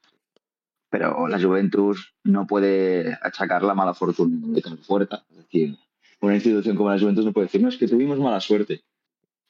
[0.89, 5.17] pero la Juventus no puede achacar la mala fortuna de tan fuerte.
[5.29, 5.77] Es decir,
[6.21, 8.81] una institución como la Juventus no puede decir, no, es que tuvimos mala suerte.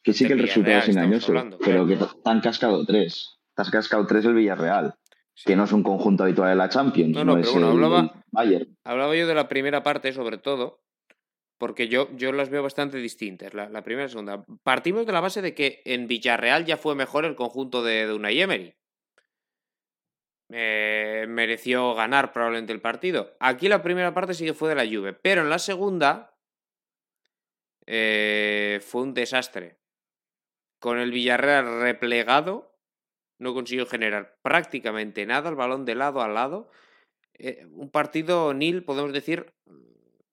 [0.01, 3.37] Que sí que el resultado es engañoso, hablando, pero que te han cascado tres.
[3.55, 4.95] Te has cascado tres el Villarreal,
[5.33, 5.43] Sí.
[5.47, 7.13] que no es un conjunto habitual de la Champions.
[7.15, 8.77] No, no, pero bueno, hablaba- Bayern.
[8.85, 10.79] Hablaba yo de la primera parte, sobre todo,
[11.59, 14.45] porque yo, yo las veo bastante distintas, la, primera y la segunda.
[14.63, 18.13] Partimos de la base de que en Villarreal ya fue mejor el conjunto de, de
[18.13, 18.75] Unai Emery.
[20.51, 23.35] Eh, mereció ganar probablemente el partido.
[23.39, 26.33] Aquí la primera parte sí que fue de la Juve, pero en la segunda
[27.85, 29.77] eh, fue un desastre.
[30.79, 32.73] Con el Villarreal replegado,
[33.37, 36.71] no consiguió generar prácticamente nada, el balón de lado a lado.
[37.33, 39.53] Eh, un partido nil, podemos decir,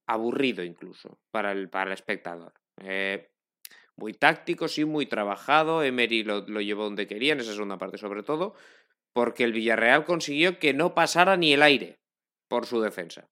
[0.07, 2.53] aburrido incluso para el, para el espectador.
[2.83, 3.29] Eh,
[3.97, 5.83] muy táctico, sí, muy trabajado.
[5.83, 8.55] Emery lo, lo llevó donde quería, en esa segunda parte sobre todo,
[9.12, 11.99] porque el Villarreal consiguió que no pasara ni el aire
[12.49, 13.29] por su defensa.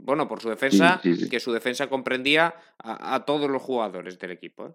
[0.00, 1.28] Bueno, por su defensa, sí, sí.
[1.28, 4.66] que su defensa comprendía a, a todos los jugadores del equipo.
[4.66, 4.74] ¿eh?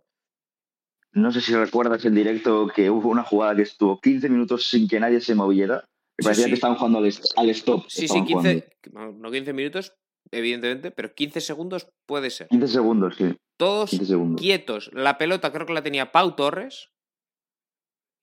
[1.14, 4.88] No sé si recuerdas en directo que hubo una jugada que estuvo 15 minutos sin
[4.88, 5.84] que nadie se moviera.
[6.18, 7.86] Me parecía que estaban jugando al, al stop.
[7.88, 9.18] Sí, sí, estaban 15, jugando.
[9.20, 9.94] no 15 minutos,
[10.32, 12.48] evidentemente, pero 15 segundos puede ser.
[12.48, 13.36] 15 segundos, sí.
[13.58, 14.42] Todos 15 segundos.
[14.42, 14.90] quietos.
[14.94, 16.92] La pelota creo que la tenía Pau Torres,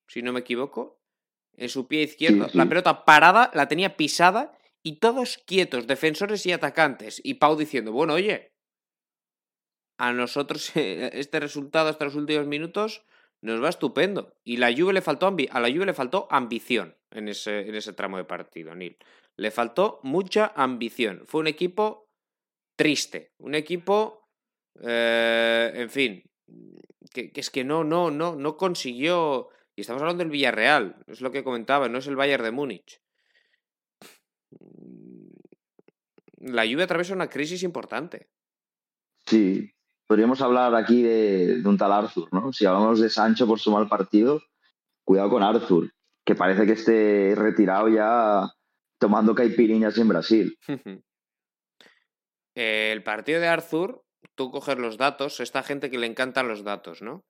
[0.09, 1.01] si no me equivoco,
[1.57, 2.49] en su pie izquierdo.
[2.49, 2.59] sí.
[2.59, 7.21] La pelota parada, la tenía pisada y todos quietos, defensores y atacantes.
[7.25, 8.55] Y Pau diciendo, bueno, oye,
[9.99, 13.05] a nosotros este resultado hasta los últimos minutos
[13.41, 14.35] nos va estupendo.
[14.43, 17.93] Y la Juve le faltó a la Juve le faltó ambición en ese, en ese
[17.93, 18.97] tramo de partido, Nil.
[19.37, 21.23] Le faltó mucha ambición.
[21.27, 22.09] Fue un equipo
[22.77, 24.29] triste, un equipo,
[24.81, 26.23] eh, en fin,
[27.13, 29.49] que, es que no, no, no, no consiguió.
[29.77, 33.01] Y estamos hablando del Villarreal, es lo que comentaba, no es el Bayern de Múnich.
[36.39, 38.29] La Juve atraviesa una crisis importante.
[39.27, 39.71] Sí.
[40.07, 42.53] Podríamos hablar aquí de, de un tal Arthur, ¿no?
[42.53, 44.43] Si hablamos de Sancho por su mal partido,
[45.03, 45.93] cuidado con Arthur,
[46.25, 48.53] que parece que esté retirado ya
[48.99, 50.57] tomando caipiriñas en Brasil.
[52.57, 54.03] El partido de Arthur,
[54.37, 57.25] tú coges los datos, esta gente que le encantan los datos, ¿no?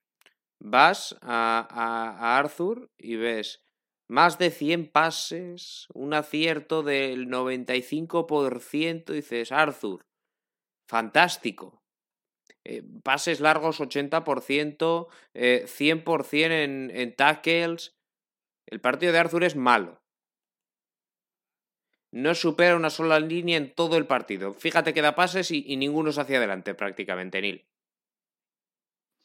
[0.61, 3.62] Vas a, a- Arthur y ves
[4.09, 10.05] más de 100 pases, un acierto del 95%, dices, Arthur,
[10.88, 11.81] fantástico.
[12.66, 17.94] Eh, pases largos 80%, eh, 100% en, en tackles.
[18.66, 20.00] El partido de Arthur es malo.
[22.14, 24.55] No supera una sola línea en todo el partido.
[24.55, 27.64] Fíjate que da pases y, y ninguno es hacia adelante prácticamente, Nil.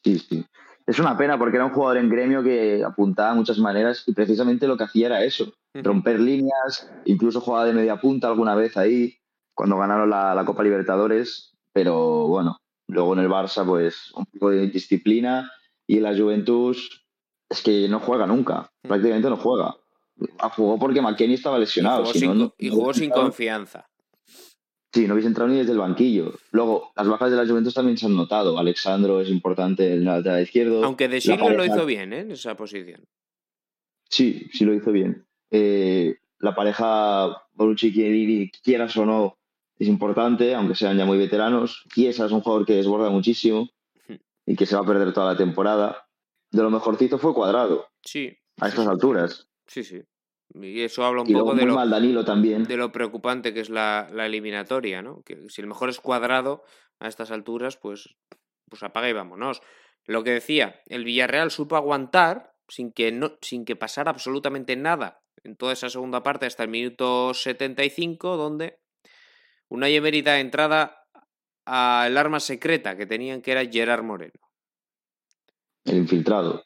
[0.02, 0.44] Sí, sí.
[0.88, 4.12] Es una pena porque era un jugador en gremio que apuntaba de muchas maneras y
[4.12, 8.76] precisamente lo que hacía era eso, romper líneas, incluso jugaba de media punta alguna vez
[8.76, 9.16] ahí,
[9.54, 12.56] cuando ganaron la, la Copa Libertadores, pero bueno,
[12.88, 15.52] luego en el Barça pues un poco de disciplina
[15.86, 17.06] y en la Juventus
[17.48, 19.76] es que no juega nunca, prácticamente no juega.
[20.38, 22.02] Ah, Jugó porque McKenny estaba Y lesionado.
[22.02, 23.86] jugó, si no, sin, no- co- y jugó sin confianza.
[24.92, 26.34] Sí, no hubiese entrado ni desde el banquillo.
[26.50, 28.58] Luego, las bajas de la Juventus también se han notado.
[28.58, 30.84] Alexandro es importante en el lateral izquierdo.
[30.84, 32.20] Aunque De La Silva lo hizo bien ¿eh?
[32.20, 33.04] en esa posición.
[34.08, 35.26] Sí, sí lo hizo bien.
[35.50, 39.38] Eh, la pareja Bonucci y quieras o no,
[39.78, 41.84] es importante, aunque sean ya muy veteranos.
[41.94, 43.68] Chiesa es un jugador que desborda muchísimo
[44.44, 46.08] y que se va a perder toda la temporada.
[46.50, 49.48] De lo mejorcito fue cuadrado Sí, a estas alturas.
[49.68, 50.02] sí, sí.
[50.54, 52.64] Y eso habla un Y poco de lo, mal Danilo también.
[52.64, 55.22] de lo preocupante que es la, la eliminatoria, ¿no?
[55.22, 56.64] Que si el mejor es cuadrado
[56.98, 58.16] a estas alturas, pues,
[58.68, 59.62] pues apaga y vámonos.
[60.06, 65.22] Lo que decía, el Villarreal supo aguantar sin que, no, sin que pasara absolutamente nada
[65.44, 68.80] en toda esa segunda parte hasta el minuto 75, donde
[69.68, 71.04] una Emery da entrada
[71.64, 74.32] al arma secreta que tenían, que era Gerard Moreno.
[75.84, 76.64] El infiltrado.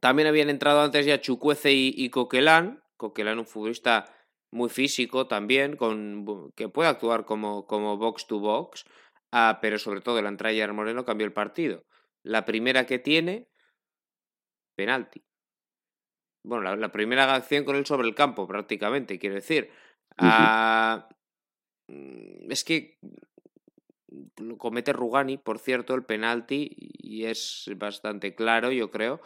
[0.00, 2.82] También habían entrado antes ya Chucuece y, y Coquelán.
[2.96, 4.06] Coquelán, un futbolista
[4.52, 8.84] muy físico también, con, que puede actuar como, como box to box,
[9.32, 11.84] ah, pero sobre todo la entrada de Gerard Moreno cambió el partido.
[12.22, 13.48] La primera que tiene,
[14.76, 15.22] penalti.
[16.44, 19.70] Bueno, la, la primera acción con él sobre el campo, prácticamente, quiero decir.
[20.18, 21.08] Ah,
[21.88, 22.98] mm, es que
[24.38, 29.20] lo comete Rugani, por cierto, el penalti, y es bastante claro, yo creo.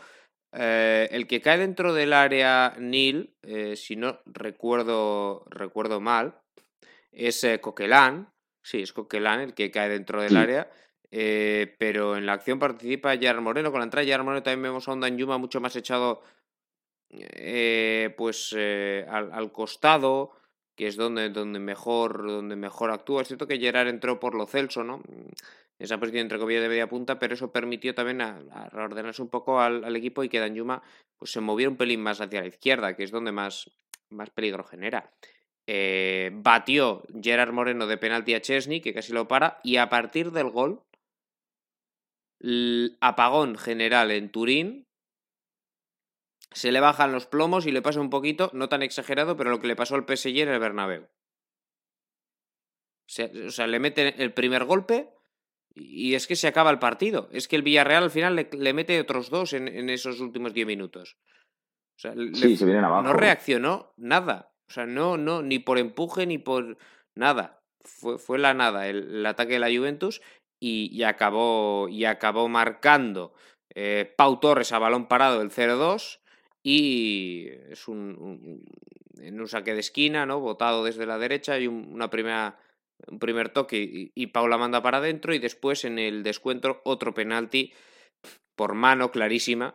[0.52, 6.40] Eh, el que cae dentro del área Nil, eh, si no recuerdo, recuerdo mal,
[7.12, 8.32] es eh, Coquelán.
[8.62, 10.70] Sí, es Coquelán el que cae dentro del área.
[11.78, 13.70] pero en la acción participa Gerard Moreno.
[13.70, 16.22] Con la entrada de Gerard Moreno también vemos a un Yuma mucho más echado
[18.16, 20.32] pues al, al, costado
[20.76, 23.22] que es donde, donde, mejor, donde mejor actúa.
[23.22, 25.02] Es cierto que Gerard entró por lo Celso, ¿no?
[25.80, 29.60] Esa posición entre comillas de media punta, pero eso permitió también a, reordenarse un poco
[29.60, 30.82] al, equipo y que Danjuma
[31.16, 33.70] pues, se moviera un pelín más hacia la izquierda, que es donde más,
[34.10, 35.10] más peligro genera.
[35.66, 40.32] Eh, batió Gerard Moreno de penalti a Chesney, que casi lo para, y a partir
[40.32, 40.82] del gol,
[43.00, 44.86] apagón general en Turín,
[46.52, 49.60] se le bajan los plomos y le pasa un poquito, no tan exagerado, pero lo
[49.60, 51.08] que le pasó al PSG en el Bernabéu.
[53.46, 55.08] O sea, le mete el primer golpe
[55.74, 57.28] y es que se acaba el partido.
[57.32, 61.16] Es que el Villarreal al final le, mete otros dos en, esos últimos diez minutos.
[61.96, 63.02] O sea, sí, se vienen abajo.
[63.02, 64.52] No reaccionó nada.
[64.68, 66.78] O sea, no, no, ni por empuje ni por
[67.14, 67.62] nada.
[67.80, 70.20] Fue, fue la nada el, ataque de la Juventus
[70.60, 73.32] y, acabó, y acabó marcando
[73.74, 76.20] eh, Pau Torres a balón parado el 0-2
[76.62, 78.62] y es un,
[79.18, 80.40] en un saque de esquina, ¿no?
[80.40, 82.58] Botado desde la derecha y una primera,
[83.08, 87.72] un primer toque y, Paula manda para adentro y después en el descuento otro penalti
[88.56, 89.74] por mano clarísima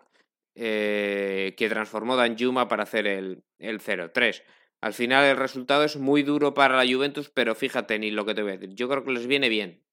[0.55, 4.43] eh, que transformó Danjuma para hacer el, el 0-3.
[4.81, 8.35] Al final el resultado es muy duro para la Juventus, pero fíjate ni lo que
[8.35, 8.75] te voy a decir.
[8.75, 9.85] Yo creo que les viene bien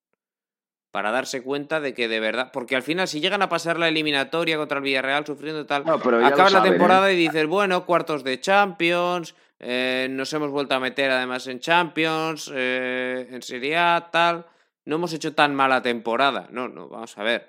[0.92, 3.88] para darse cuenta de que de verdad, porque al final si llegan a pasar la
[3.88, 7.14] eliminatoria contra el Villarreal sufriendo tal, acabas la temporada ¿eh?
[7.14, 12.50] y dices, bueno, cuartos de Champions, eh, nos hemos vuelto a meter además en Champions,
[12.52, 14.44] eh, en Serie A, tal,
[14.84, 17.48] no hemos hecho tan mala temporada, no, no, vamos a ver.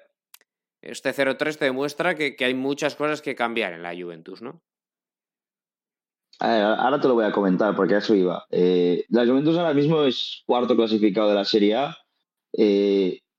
[0.82, 4.62] Este 0-3 te demuestra que, hay muchas cosas que cambiar en la Juventus, ¿no?
[6.39, 8.45] ahora te lo voy a comentar porque a eso iba.
[8.49, 11.97] la Juventus ahora mismo es cuarto clasificado de la Serie A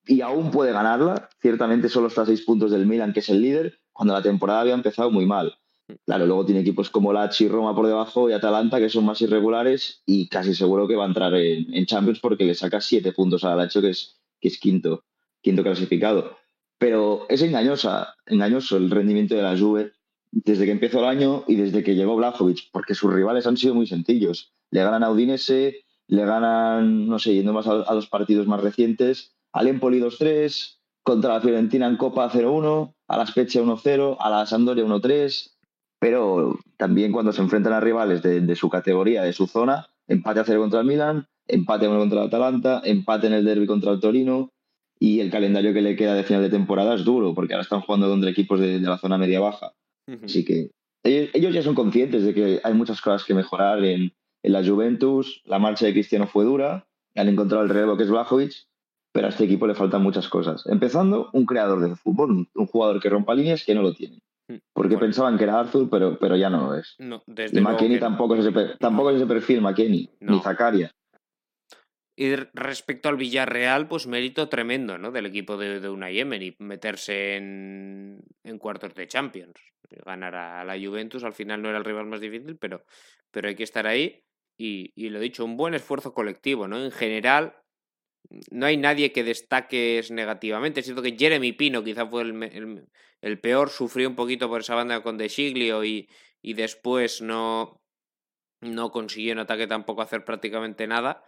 [0.06, 1.28] y aún puede ganarla.
[1.40, 4.60] Ciertamente solo está a seis puntos del Milan, que es el líder, cuando la temporada
[4.60, 5.58] había empezado muy mal.
[6.06, 9.20] Claro, luego tiene equipos como Lazio y Roma por debajo y Atalanta, que son más
[9.20, 13.44] irregulares y casi seguro que va a entrar en, Champions porque le saca siete puntos
[13.44, 15.04] a Lazio, que es, que es quinto,
[15.42, 16.38] clasificado.
[16.78, 19.92] Pero es engañosa, engañoso el rendimiento de la Juve
[20.30, 23.74] desde que empezó el año y desde que llegó Blajovic, porque sus rivales han sido
[23.74, 24.52] muy sencillos.
[24.70, 28.60] Le ganan a Udinese, le ganan, no sé, yendo más a, a los partidos más
[28.60, 34.30] recientes, al Empoli 2-3, contra la Fiorentina en Copa 0-1, a la Spezia 1-0, a
[34.30, 35.53] la Sampdoria 1-3,
[36.04, 40.44] pero también cuando se enfrentan a rivales de, su categoría, de su zona, empate a
[40.44, 43.90] 0 contra el Milan, empate a 1 contra el Atalanta, empate en el derby contra
[43.90, 44.52] el Torino
[45.00, 47.80] y el calendario que le queda de final de temporada es duro porque ahora están
[47.80, 49.72] jugando contra equipos de, la zona media-baja.
[50.22, 50.72] Así que
[51.04, 54.12] ellos, ya son conscientes de que hay muchas cosas que mejorar en,
[54.42, 58.10] en la Juventus, la marcha de Cristiano fue dura, han encontrado el relevo que es
[58.10, 58.52] Blajovic
[59.10, 60.66] pero a este equipo le faltan muchas cosas.
[60.66, 64.18] Empezando, un creador de fútbol, un jugador que rompa líneas que no lo tiene.
[64.48, 66.94] Hmm, porque pensaban que era Arthur, pero, pero ya no lo es.
[66.98, 70.90] No, desde y tampoco, es ese, tampoco es ese perfil, McKenny, ni Zakaria.
[72.16, 75.10] Y respecto al Villarreal, pues mérito tremendo, ¿no?
[75.10, 79.54] Del equipo de, de Unai Emery, meterse en, en, cuartos de Champions.
[79.90, 82.84] Ganar a la Juventus, al final no era el rival más difícil, pero,
[83.32, 84.22] pero hay que estar ahí.
[84.56, 86.78] Y, y lo dicho, un buen esfuerzo colectivo, ¿no?
[86.78, 87.56] En general,
[88.50, 90.80] no hay nadie que destaques negativamente.
[90.80, 95.18] Es que Jeremy Pino quizá fue el, peor, sufrió un poquito por esa banda con
[95.18, 96.08] De Siglio y,
[96.42, 97.80] y después no,
[98.60, 101.24] no consiguió en ataque tampoco hacer prácticamente nada.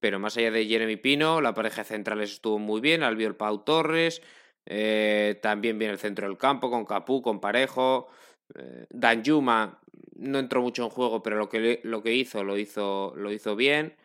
[0.00, 4.22] Pero más allá de Jeremy Pino, la pareja centrales estuvo muy bien, Albiol Pau Torres,
[4.66, 8.08] eh, también viene el centro del campo con Capú, con Parejo.
[8.54, 9.80] Eh, Danjuma
[10.16, 13.56] no entró mucho en juego, pero lo que, lo que hizo lo hizo, lo hizo
[13.56, 13.96] bien.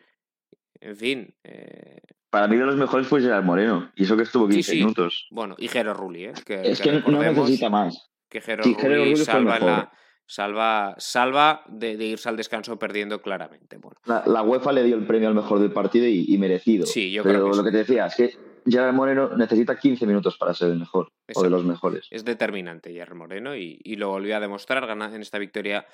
[0.82, 1.34] En fin.
[1.44, 5.28] Eh, Para mí de los mejores fue Gerard Moreno, y eso que estuvo 15 minutos.
[5.30, 6.32] Bueno, y Jero Rulli, ¿eh?
[6.32, 8.10] es que, no necesita más.
[8.28, 9.92] Que Jero Rulli salva,
[10.26, 13.76] salva, salva de, irse al descanso perdiendo claramente.
[13.76, 14.00] Bueno.
[14.26, 16.84] La, UEFA le dio el premio al mejor del partido y, merecido.
[16.84, 20.36] Sí, yo Pero creo lo que te decía es que Gerard Moreno necesita 15 minutos
[20.36, 22.08] para ser el mejor o de los mejores.
[22.10, 25.86] Es determinante Gerard Moreno y, y, lo volvió a demostrar en esta victoria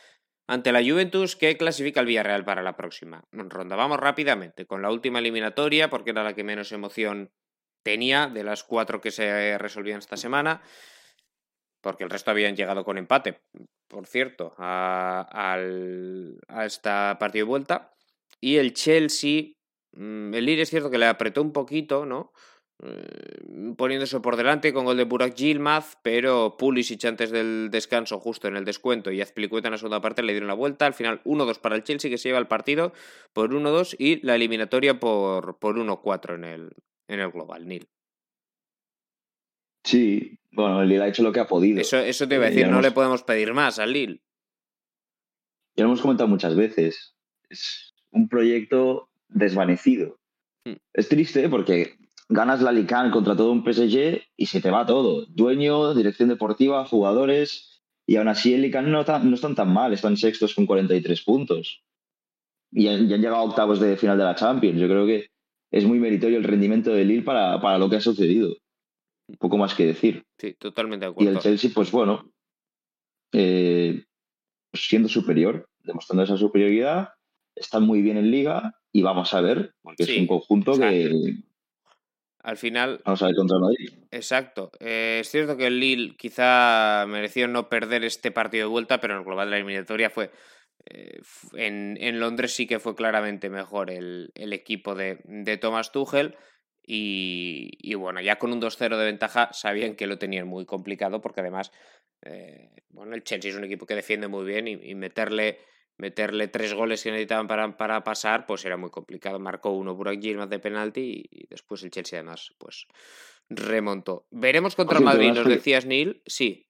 [0.48, 3.76] ante la Juventus que clasifica el Villarreal para la próxima ronda.
[3.76, 7.30] Vamos rápidamente con la última eliminatoria porque era la que menos emoción
[7.84, 10.62] tenía de las cuatro que se resolvían esta semana
[11.80, 13.40] porque el resto habían llegado con empate,
[13.86, 15.58] por cierto, a,
[16.64, 17.94] esta partido de vuelta.
[18.40, 19.52] Y el Chelsea,
[19.92, 22.32] mm, el Lille es cierto que le apretó un poquito, ¿no?
[22.80, 28.46] Eh, poniéndose por delante con gol de Burak Yilmaz, pero Pulisic antes del descanso, justo
[28.46, 30.86] en el descuento, y Azpilicueta en la segunda parte le dieron la vuelta.
[30.86, 32.92] Al final 1-2 para el Chelsea, que se lleva el partido
[33.32, 36.70] por 1-2 y la eliminatoria por, por 1-4 en el,
[37.08, 37.88] en el global, Nil.
[39.84, 41.80] Sí, bueno, el Lille ha hecho lo que ha podido.
[41.80, 43.92] Eso, eso te iba a Eh, decir, ya no hemos- le podemos pedir más al
[43.92, 44.20] Lille.
[45.76, 47.14] Ya lo hemos comentado muchas veces.
[47.48, 50.18] Es un proyecto desvanecido.
[50.64, 50.74] Hmm.
[50.92, 51.96] Es triste porque
[52.28, 55.26] ganas la Lican contra todo un PSG y se te va todo.
[55.26, 57.82] Dueño, dirección deportiva, jugadores.
[58.06, 61.82] Y aún así el Lican no, no están tan mal, están sextos con 43 puntos.
[62.70, 64.78] Y han, y han llegado a octavos de final de la Champions.
[64.80, 65.30] Yo creo que
[65.70, 68.56] es muy meritorio el rendimiento de Lille para, para lo que ha sucedido.
[69.26, 70.24] Un poco más que decir.
[70.38, 71.32] Sí, totalmente de Y acuerdo.
[71.32, 72.30] el Chelsea, pues bueno,
[73.32, 74.04] eh,
[74.70, 77.10] pues siendo superior, demostrando esa superioridad,
[77.54, 80.74] está muy bien en liga y vamos a ver, porque Sí, es un conjunto o
[80.74, 81.10] sea, que
[82.42, 83.88] Al final, vamos a ver contra el Madrid.
[84.10, 84.70] Exacto.
[84.80, 89.14] Eh, es cierto que el Lille quizá mereció no perder este partido de vuelta, pero
[89.14, 90.30] en el global de la eliminatoria fue.
[90.86, 91.20] eh,
[91.54, 96.36] en, en Londres sí que fue claramente mejor el, el equipo de, de Thomas Tuchel.
[96.90, 101.20] Y, y bueno, ya con un 2-0 de ventaja sabían que lo tenían muy complicado
[101.20, 101.70] porque además,
[102.22, 105.58] eh, bueno, el Chelsea es un equipo que defiende muy bien y, y meterle,
[105.98, 109.38] meterle tres goles que necesitaban para, para pasar, pues era muy complicado.
[109.38, 112.86] Marcó uno Burak Yilmaz de penalti y, después el Chelsea además, pues
[113.48, 114.26] remontó.
[114.30, 116.64] Veremos contra Madrid, nos decías Neil, sí,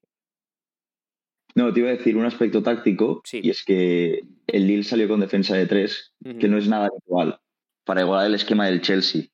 [1.55, 3.41] No, te iba a decir un aspecto táctico, Sí.
[3.43, 7.41] y es que el Lille salió con defensa de tres, que no es nada habitual,
[7.85, 9.25] para igualar el esquema del Chelsea.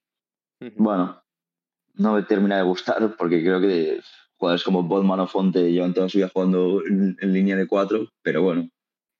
[0.76, 1.22] Bueno,
[1.95, 4.01] no me termina de gustar, porque creo que
[4.36, 8.09] jugadores como Bodman o Fonte llevan toda su vida jugando en, en línea de cuatro,
[8.22, 8.70] pero bueno,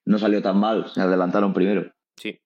[0.05, 1.93] no salió tan mal, se adelantaron primero.
[2.17, 2.41] Sí.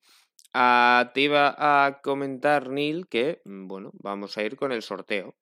[0.55, 5.37] Ah, te iba a comentar, Neil, que, mm, bueno, vamos a ir con el sorteo,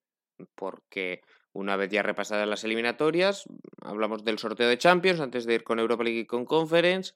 [0.55, 3.45] porque una vez ya repasadas las eliminatorias,
[3.81, 7.15] hablamos del sorteo de Champions antes de ir con Europa League y con Conference,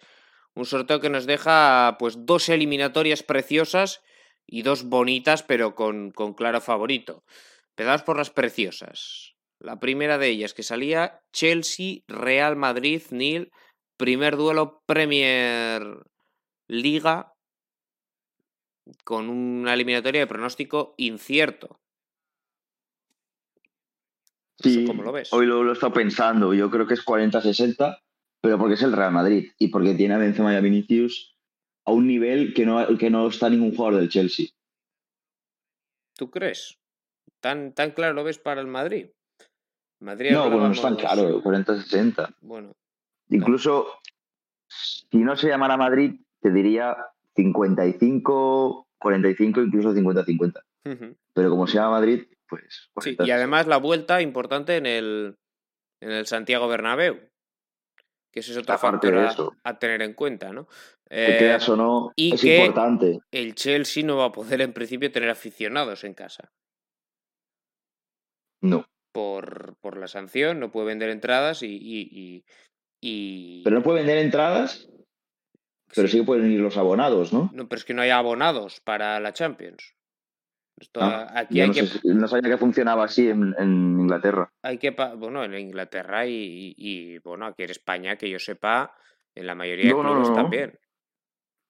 [0.55, 4.03] un sorteo que nos deja pues dos eliminatorias preciosas
[4.47, 7.25] y dos bonitas, pero con, con claro favorito.
[7.71, 9.35] Empezamos por las preciosas.
[9.59, 13.53] La primera de ellas que salía Chelsea-Real Madrid, Neil,
[14.01, 15.83] primer duelo Premier
[16.69, 17.35] Liga
[19.05, 21.79] con una eliminatoria de pronóstico incierto.
[24.59, 25.31] Sí, ¿Cómo lo ves?
[25.33, 27.99] hoy lo, lo he estado pensando, yo creo que es 40-60,
[28.41, 31.37] pero porque es el Real Madrid y porque tiene a Benzema y a Vinicius
[31.85, 34.47] a un nivel que no, que no está ningún jugador del Chelsea.
[36.17, 36.79] ¿Tú crees?
[37.41, 39.09] ¿Tan, tan claro lo ves para el Madrid?
[40.01, 42.37] Madrid No, bueno, no es tan claro, 40-60.
[42.41, 42.73] Bueno,
[43.31, 43.87] Incluso
[44.69, 46.97] si no se llamara Madrid, te diría
[47.37, 50.63] 55, 45, incluso 50-50.
[50.85, 51.17] ujú.
[51.33, 52.65] Pero como se llama Madrid, pues...
[53.01, 53.27] sí, 40.
[53.27, 55.37] y además la vuelta importante en el,
[56.03, 57.19] en el Santiago Bernabéu,
[58.33, 59.53] que ese es otro Aparte factor a, eso.
[59.65, 60.67] a tener en cuenta, ¿no?
[61.09, 63.21] Que Eh, creas o no, y es que- importante.
[63.33, 66.53] el Chelsea no va a poder en principio tener aficionados en casa.
[68.63, 68.87] No.
[69.13, 71.67] Por, por la sanción, no puede vender entradas y...
[71.77, 72.45] y, y-
[73.01, 74.89] y- Pero no puede vender entradas,
[75.95, 77.51] pero sí, que pueden ir los abonados, ¿no?
[77.53, 79.95] No, pero es que no hay abonados para la Champions.
[80.77, 83.55] Esto, Ah, aquí yo hay no, que, sé si- no sabía que funcionaba así en,
[83.59, 84.51] en Inglaterra.
[84.63, 88.95] hay que, bueno, en Inglaterra y, y- y, bueno, aquí en España, que yo sepa,
[89.35, 90.79] en la mayoría de No, no, clubes también.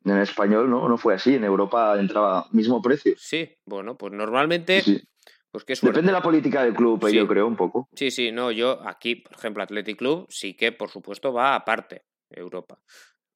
[0.05, 1.35] En español no, no fue así.
[1.35, 3.15] En Europa entraba mismo precio.
[3.19, 5.03] Sí, bueno, pues normalmente, Sí.
[5.51, 5.75] Pues qué.
[5.75, 7.17] Depende de la política del club, eh, Sí.
[7.17, 7.89] yo creo, un poco.
[7.95, 12.03] Sí, sí, no, yo aquí, por ejemplo, Athletic Club, sí que, por supuesto, va aparte,
[12.31, 12.79] Europa.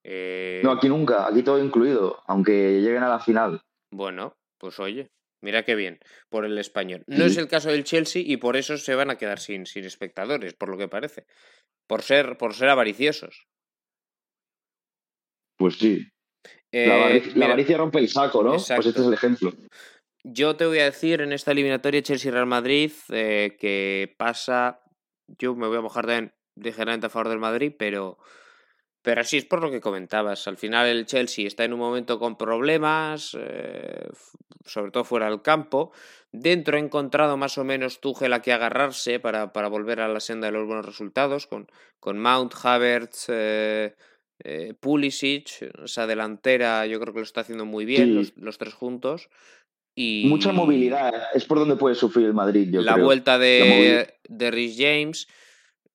[0.05, 3.61] Eh, No, aquí nunca, aquí todo incluido, aunque lleguen a la final.
[3.91, 5.09] Bueno, pues oye,
[5.43, 5.99] mira qué bien,
[6.29, 7.05] por el español.
[7.07, 7.41] No es Sí.
[7.41, 10.69] el caso del Chelsea y por eso se van a quedar sin, sin espectadores, por
[10.69, 11.25] lo que parece.
[11.87, 13.47] Por ser, por ser avariciosos.
[15.57, 16.07] Pues sí.
[16.73, 18.55] Eh, la, avaricia, la mira, avaricia rompe el saco, ¿no?
[18.55, 18.77] Exacto.
[18.83, 19.53] Pues este es el ejemplo.
[20.25, 24.81] Yo te voy a decir en esta eliminatoria Chelsea-Real Madrid eh, que pasa.
[25.39, 28.18] Yo me voy a mojar también ligeramente a favor del Madrid, pero.
[29.03, 30.49] Pero así es por lo que comentabas.
[30.49, 34.09] Al final el Chelsea está en un momento con problemas, eh,
[34.64, 35.93] sobre todo fuera del campo.
[36.33, 40.20] Dentro ha encontrado más o menos Tuchel a que agarrarse para, para volver a la
[40.20, 41.66] senda de los buenos resultados, con,
[42.01, 43.95] con Mount, Havertz, eh,
[44.43, 45.51] eh, Pulisic,
[45.85, 48.14] esa delantera yo creo que lo está haciendo muy bien, Sí.
[48.14, 49.29] los, los tres juntos.
[49.95, 53.05] Y Mucha movilidad, es por donde puede sufrir el Madrid, yo la creo.
[53.05, 55.29] vuelta de, de Rhys James.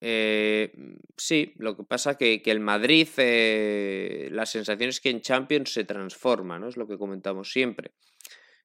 [0.00, 0.72] Eh,
[1.18, 5.72] sí, lo que pasa que, que el Madrid, eh, la sensación es que en Champions
[5.74, 6.68] se transforma, ¿no?
[6.68, 7.90] Es lo que comentamos siempre.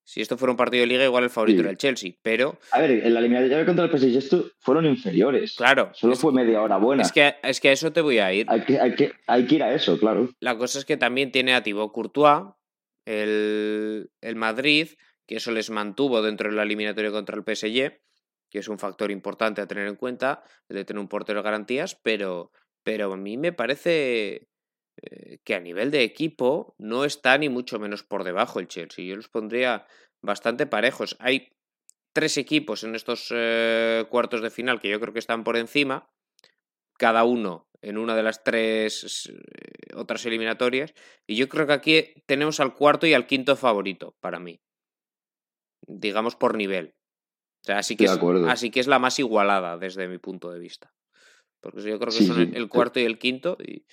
[0.08, 1.62] Si esto fuera un partido de liga, igual el favorito Sí.
[1.62, 5.56] era el Chelsea, pero A ver, en la eliminatoria contra el PSG esto fueron inferiores.
[5.58, 7.02] claro, Solo es, fue media hora buena.
[7.04, 8.46] es que, es que a eso te voy a ir.
[8.48, 10.30] Hay, que, hay, que, hay que ir a eso, claro.
[10.40, 12.44] La cosa es que también tiene a Thibaut Courtois,
[13.06, 14.90] el, el Madrid,
[15.28, 17.99] que eso les mantuvo dentro de la eliminatoria contra el PSG,
[18.49, 21.95] que es un factor importante a tener en cuenta, de tener un portero de garantías,
[21.95, 22.51] pero,
[22.84, 24.47] pero a mí me parece
[25.01, 29.05] eh, que a nivel de equipo no está ni mucho menos por debajo el Chelsea.
[29.05, 29.86] Yo los pondría
[30.21, 31.17] bastante parejos.
[31.19, 31.49] Hay
[32.13, 36.07] tres equipos en estos eh, cuartos de final que yo creo que están por encima,
[36.97, 40.93] cada uno en una de las tres eh, otras eliminatorias,
[41.28, 44.61] y yo creo que aquí tenemos al cuarto y al quinto favorito para mí,
[45.88, 46.96] digamos por nivel.
[47.62, 50.60] O sea, así que, es, así que es la más igualada desde mi punto de
[50.60, 50.94] vista.
[51.62, 53.58] Porque yo creo que Sí, son el, el cuarto y el quinto.
[53.60, 53.86] Y,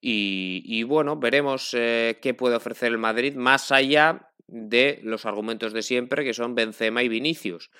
[0.00, 5.72] y, y bueno, veremos eh, qué puede ofrecer el Madrid más allá de los argumentos
[5.72, 7.70] de siempre, que son Benzema y Vinicius.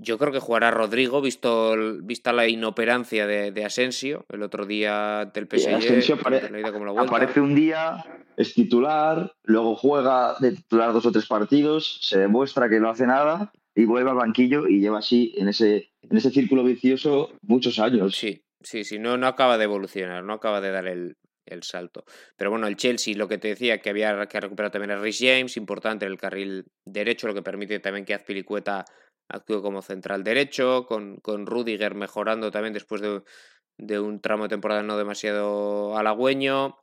[0.00, 5.30] Yo creo que jugará Rodrigo, visto vista la inoperancia de, de Asensio el otro día
[5.32, 5.74] del Sí, PSG.
[5.74, 6.50] Asensio apare-.
[6.98, 8.04] Aparece un día,
[8.36, 13.06] es titular, luego juega de titular dos o tres partidos, se demuestra que no hace
[13.06, 17.78] nada y vuelve al banquillo y lleva así en ese, en ese círculo vicioso muchos
[17.78, 18.14] años.
[18.16, 21.16] Sí, sí, sí, no, no acaba de evolucionar, no acaba de dar el,
[21.46, 22.04] el salto.
[22.36, 25.18] Pero bueno, el Chelsea, lo que te decía, que había que recuperar también a Rhys
[25.20, 28.84] James, importante en el carril derecho, lo que permite también que Azpilicueta
[29.32, 33.22] actúe como central derecho, con, con Rudiger mejorando también después de,
[33.78, 36.78] de un tramo de temporada no demasiado halagüeño.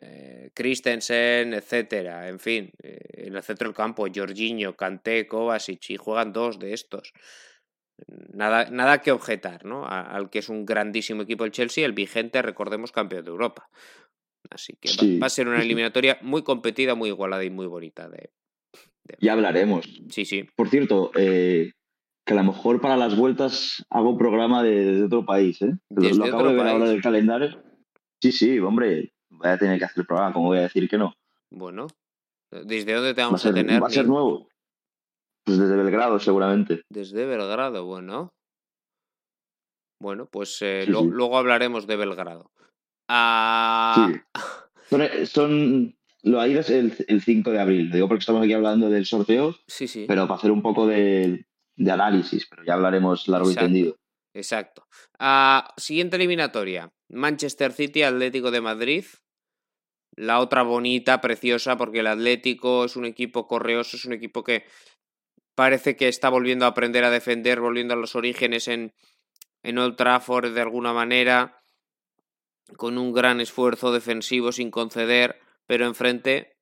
[0.00, 5.96] eh, Christensen, etcétera, en fin, eh, en el centro del campo, Jorginho, Kanté, Kovacic, y
[5.96, 7.12] juegan dos de estos.
[8.32, 9.84] Nada, nada que objetar, ¿no?
[9.84, 13.68] A- al que es un grandísimo equipo el Chelsea, el vigente, recordemos, campeón de Europa.
[14.48, 17.66] Así que va- Sí, va, a ser una eliminatoria muy competida, muy igualada y muy
[17.66, 18.08] bonita.
[18.08, 18.30] De...
[19.20, 19.86] Ya hablaremos.
[20.08, 20.44] Sí, sí.
[20.56, 21.72] Por cierto, eh,
[22.24, 25.72] que a lo mejor para las vueltas hago programa de, de otro país, ¿eh?
[25.90, 26.72] Lo, Desde lo acabo de ver país.
[26.72, 27.62] ahora del calendario.
[28.22, 30.98] Sí, sí, hombre, voy a tener que hacer el programa, como voy a decir que
[30.98, 31.14] no?
[31.50, 31.86] Bueno,
[32.50, 33.82] ¿desde dónde te Va a vamos a, ser, tener?
[33.82, 34.48] va a ser nuevo.
[35.44, 36.82] Pues desde Belgrado, seguramente.
[36.90, 38.30] Desde Belgrado, bueno.
[40.00, 41.08] Bueno, pues eh, Sí, lo- sí.
[41.10, 42.50] luego hablaremos de Belgrado.
[43.08, 44.20] Ah, Sí.
[44.90, 47.90] Son, son lo ahí es el, el 5 de abril.
[47.90, 50.04] Digo porque estamos aquí hablando del sorteo, sí, sí.
[50.06, 51.46] pero para hacer un poco de,
[51.76, 53.64] de análisis, pero ya hablaremos largo Exacto.
[53.64, 53.96] y tendido.
[54.34, 54.86] Exacto.
[55.18, 56.92] Ah, siguiente eliminatoria.
[57.08, 59.04] Manchester City, Atlético de Madrid.
[60.16, 64.64] La otra bonita, preciosa, porque el Atlético es un equipo correoso, es un equipo que
[65.54, 68.92] parece que está volviendo a aprender a defender, volviendo a los orígenes en,
[69.62, 71.62] en Old Trafford de alguna manera,
[72.76, 75.40] con un gran esfuerzo defensivo sin conceder,
[75.70, 76.58] pero enfrente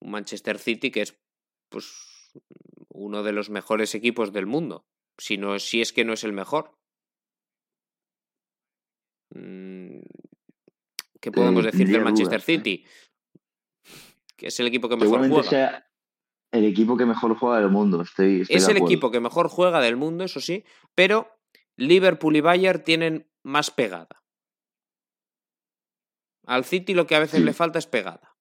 [0.00, 1.22] un Manchester City que es
[1.68, 2.32] pues
[2.88, 6.32] uno de los mejores equipos del mundo si, no, si es que no es el
[6.32, 6.76] mejor.
[9.32, 10.00] Mm,
[11.20, 12.56] ¿Qué podemos Eh, decir del Manchester dudas, ¿eh?
[12.56, 12.86] City?
[14.36, 15.48] Que es el equipo que mejor juega.
[15.48, 15.86] sea
[16.50, 18.02] el equipo que mejor juega del mundo.
[18.02, 20.64] Estoy, estoy Es el equipo que mejor juega del mundo, eso sí,
[20.96, 21.38] pero
[21.76, 24.21] Liverpool y Bayern tienen más pegada.
[26.46, 28.34] Al City lo que a veces le falta es pegada.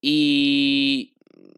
[0.00, 1.14] Y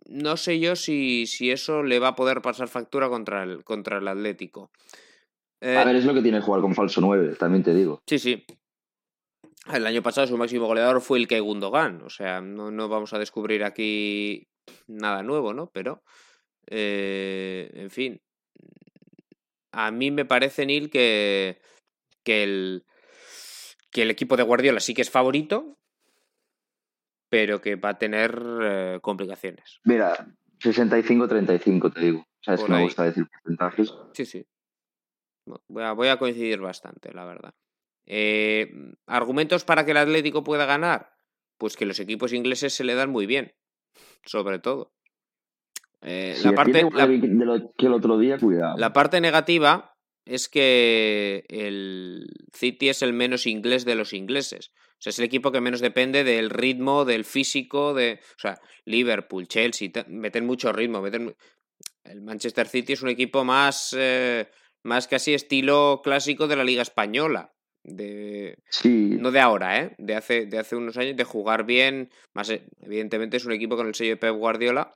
[0.07, 3.99] no sé yo si, si eso le va a poder pasar factura contra el, contra
[3.99, 4.70] el Atlético.
[5.61, 8.03] Eh, A ver, es lo que tiene jugar con falso 9, también te digo.
[8.07, 8.45] Sí, sí.
[9.72, 12.03] El año pasado su máximo goleador fue el Gundogan.
[12.03, 14.49] O sea, no, no vamos a descubrir aquí
[14.89, 15.70] nada nuevo, ¿no?
[15.70, 16.03] Pero,
[16.66, 18.20] eh, en fin.
[19.70, 21.61] A mí me parece, Neil, que,
[22.24, 22.85] que, el,
[23.93, 25.78] que el equipo de Guardiola sí que es favorito,
[27.28, 29.80] pero que va a tener eh, complicaciones.
[29.84, 30.26] Mira,
[30.61, 32.26] 65-35 te digo.
[32.40, 33.95] Sabes Por que me gusta decir porcentajes.
[34.14, 34.47] Sí, sí.
[35.68, 37.55] Voy a, voy a coincidir bastante, la verdad.
[38.07, 38.72] Eh,
[39.07, 41.12] ¿Argumentos para que el Atlético pueda ganar?
[41.59, 43.55] Pues que los equipos ingleses se le dan muy bien,
[44.24, 44.93] sobre todo.
[46.01, 48.76] Eh, la, parte, la, de lo que el otro día, cuidado.
[48.76, 49.91] la parte negativa
[50.24, 54.70] es que el City es el menos inglés de los ingleses.
[54.74, 58.20] O sea, es el equipo que menos depende del ritmo, del físico, de.
[58.36, 61.00] O sea, Liverpool, Chelsea, te- meten mucho ritmo.
[61.02, 61.34] Meten...
[62.04, 63.94] El Manchester City es un equipo más.
[63.98, 64.48] eh,
[64.84, 67.52] más casi estilo clásico de la Liga Española.
[67.84, 69.94] De, Sí, no de ahora, ¿eh?
[69.98, 72.10] De hace, de hace unos años, de jugar bien.
[72.32, 74.92] Más, eh, evidentemente es un equipo con el sello de Pep Guardiola.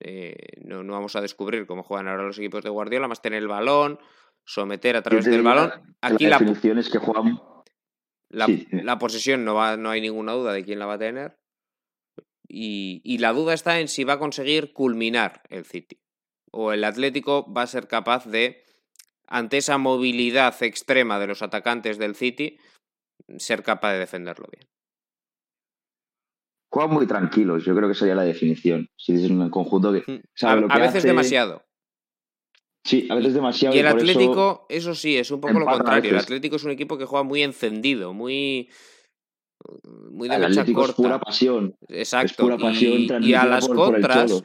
[0.00, 3.38] Eh, no, no vamos a descubrir cómo juegan ahora los equipos de Guardiola, más tener
[3.40, 3.98] el balón,
[4.44, 5.72] someter a través del balón.
[6.00, 7.40] Aquí la, es que juegan...
[8.30, 11.38] La, posesión no, va, no hay ninguna duda de quién la va a tener.
[12.46, 16.00] Y, y la duda está en si va a conseguir culminar el City.
[16.50, 18.62] O el Atlético va a ser capaz de,
[19.26, 22.58] ante esa movilidad extrema de los atacantes del City,
[23.36, 24.68] ser capaz de defenderlo bien.
[26.70, 28.88] Juegan muy tranquilos, yo creo que sería la definición.
[28.96, 30.00] Si es un conjunto que.
[30.00, 30.70] Hmm.
[30.70, 31.64] a, veces demasiado.
[32.88, 33.76] Sí, a veces demasiado.
[33.76, 36.10] Y el Atlético, eso, sí, es un poco lo contrario.
[36.10, 38.70] El Atlético es un equipo que juega muy encendido, muy.
[39.84, 40.92] Muy de el Atlético corta.
[40.92, 41.76] Es pura pasión.
[41.88, 42.44] Exacto.
[42.44, 44.42] pura pasión y, a las contras.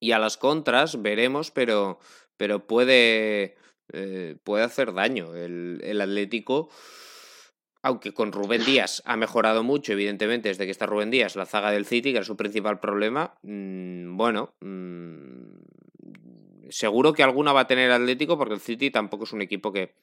[0.00, 2.00] y a las contras veremos, pero,
[2.36, 3.54] pero puede,
[3.92, 5.36] eh, puede hacer daño.
[5.36, 6.70] El, el Atlético
[7.84, 11.70] aunque con Rubén Díaz ha mejorado mucho, evidentemente, desde que está Rubén Díaz, la zaga
[11.72, 15.62] del City, que era su principal problema, mm, bueno, mm,
[16.72, 19.94] seguro que alguna va a tener Atlético, porque el City tampoco es un equipo que,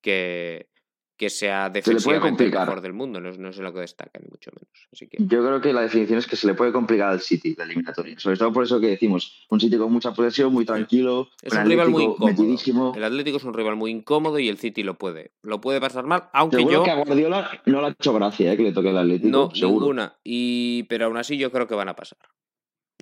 [0.00, 0.68] que,
[1.16, 4.50] que sea defensivamente el mejor del mundo, no, no, es lo que destaca, ni mucho
[4.54, 4.88] menos.
[4.92, 5.18] Así que...
[5.20, 8.18] Yo creo que la definición es que se le puede complicar al City la eliminatoria.
[8.18, 11.64] Sobre todo por eso que decimos, un City con mucha posesión, muy tranquilo, es un,
[11.64, 12.94] rival muy incómodo.
[12.94, 15.32] El Atlético es un rival muy incómodo y el City lo puede.
[15.42, 16.82] Lo puede pasar mal, aunque seguro yo.
[16.84, 18.56] que a Guardiola no le ha hecho gracia ¿eh?
[18.56, 19.28] que le toque el Atlético.
[19.28, 19.86] No, seguro.
[19.86, 20.16] ninguna.
[20.24, 20.82] Y...
[20.84, 22.18] Pero aún así yo creo que van a pasar.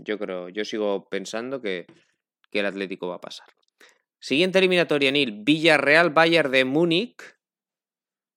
[0.05, 1.87] Yo creo, yo sigo pensando que,
[2.51, 3.47] que el Atlético va a pasar.
[4.19, 5.43] Siguiente eliminatoria, Nil.
[5.43, 7.41] Villarreal Bayern de Múnich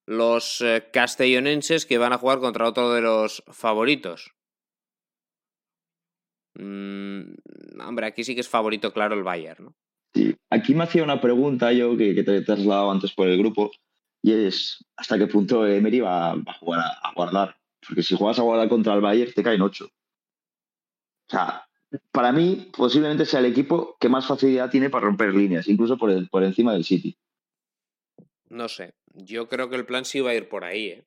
[0.06, 4.32] los eh, castellonenses que van a jugar contra otro de los favoritos.
[6.54, 7.34] Mm,
[7.80, 9.74] hombre, aquí sí que es favorito, claro, el Bayern, ¿no?
[10.14, 13.72] Sí, aquí me hacía una pregunta yo que, te he trasladado antes por el grupo
[14.22, 17.56] y es hasta qué punto Emery va, a jugar a, guardar.
[17.86, 19.86] Porque si juegas a guardar contra el Bayern te caen ocho.
[19.86, 21.66] O sea,
[22.12, 26.10] para mí posiblemente sea el equipo que más facilidad tiene para romper líneas, incluso por,
[26.10, 27.16] el, por encima del City.
[28.48, 31.04] No sé, yo creo que el plan sí va a ir por ahí, ¿eh?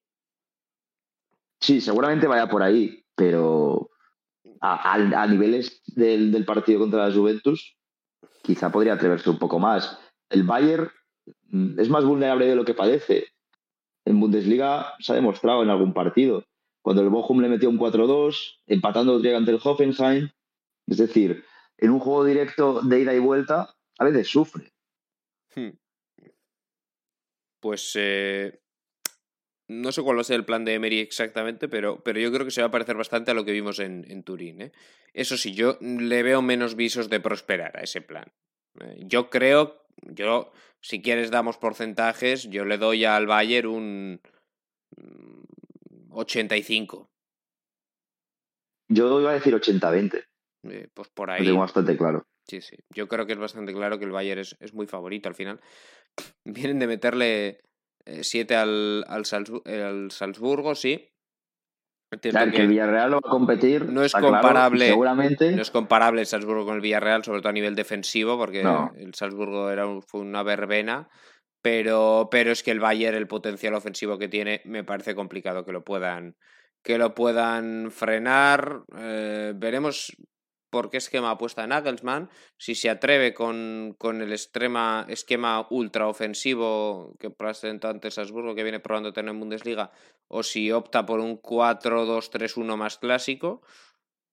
[1.60, 3.90] Sí, seguramente vaya por ahí, pero
[4.62, 7.76] a, niveles del, partido contra la Juventus,
[8.44, 10.00] quizá podría atreverse un poco más.
[10.30, 10.90] El Bayern
[11.50, 13.26] mm, es más vulnerable de lo que parece.
[14.06, 16.46] En Bundesliga se ha demostrado en algún partido.
[16.82, 20.30] Cuando el Bochum le metió un 4-2, empatando ante el Hoffenheim.
[20.88, 21.44] Es decir,
[21.78, 24.72] en un juego directo de ida y vuelta, a veces sufre.
[25.56, 25.72] Hmm
[27.60, 28.62] pues eh,
[29.68, 32.46] no sé cuál va a ser el plan de Emery exactamente, pero, pero yo creo
[32.46, 34.62] que se va a parecer bastante a lo que vimos en, Turín.
[34.62, 34.72] ¿eh?
[35.14, 38.32] Eso sí, yo le veo menos visos de prosperar a ese plan.
[38.80, 44.22] Eh, yo creo, yo, si quieres damos porcentajes, yo le doy al Bayern un
[46.12, 47.10] 85.
[48.88, 50.24] Mm, yo iba a decir 80-20.
[50.94, 51.40] Pues por ahí.
[51.40, 52.26] Lo tengo bastante claro.
[52.48, 52.78] Sí, sí.
[52.94, 55.60] Yo creo que es bastante claro que el Bayern es, es muy favorito al final.
[56.46, 57.60] Vienen de meterle
[58.06, 61.10] 7 eh, al, al, Salzburgo, sí.
[62.22, 63.86] Claro, que, el Villarreal lo va a competir.
[63.92, 64.88] No es comparable.
[64.88, 65.52] seguramente.
[65.52, 68.62] No es comparable el Salzburgo con el Villarreal, sobre todo a nivel defensivo, porque
[68.96, 71.10] el Salzburgo era fue una verbena.
[71.62, 75.74] Pero, pero es que el Bayern, el potencial ofensivo que tiene, me parece complicado que
[75.74, 76.38] lo puedan,
[76.82, 78.84] que lo puedan frenar.
[78.98, 80.16] Eh, veremos
[80.70, 87.16] por qué esquema apuesta Nagelsmann, si se atreve con, con el extrema, esquema ultra ofensivo
[87.20, 89.92] que presentó antes Salzburgo, que viene probando tener en Bundesliga,
[90.28, 93.62] o si opta por un 4-2-3-1 más clásico.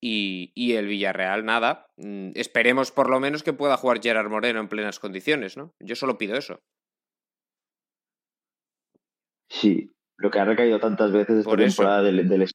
[0.00, 1.86] Y, y, el Villarreal, nada.
[1.96, 5.72] Mm, esperemos por lo menos que pueda jugar Gerard Moreno en plenas condiciones, ¿no?
[5.80, 6.60] Yo solo pido eso.
[9.48, 12.50] Sí, lo que ha recaído tantas veces esta temporada del, del,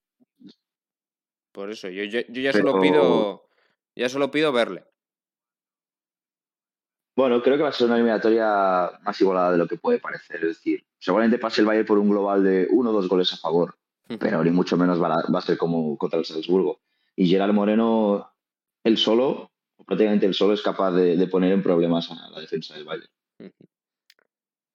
[1.52, 3.49] Por eso, yo, yo, ya solo pido
[3.96, 4.86] ya solo pido verle.
[7.20, 10.38] Bueno, creo que va a ser una eliminatoria más igualada de lo que puede parecer.
[10.38, 13.38] Es decir, seguramente pase el Bayern por un global de uno o dos goles a
[13.38, 13.78] favor,
[14.20, 16.80] pero ni mucho menos va a, ser como contra el Salzburgo.
[17.18, 18.32] Y Gerard Moreno,
[18.86, 19.52] él solo,
[19.86, 23.12] prácticamente él solo, es capaz de, poner en problemas a la defensa del Bayern.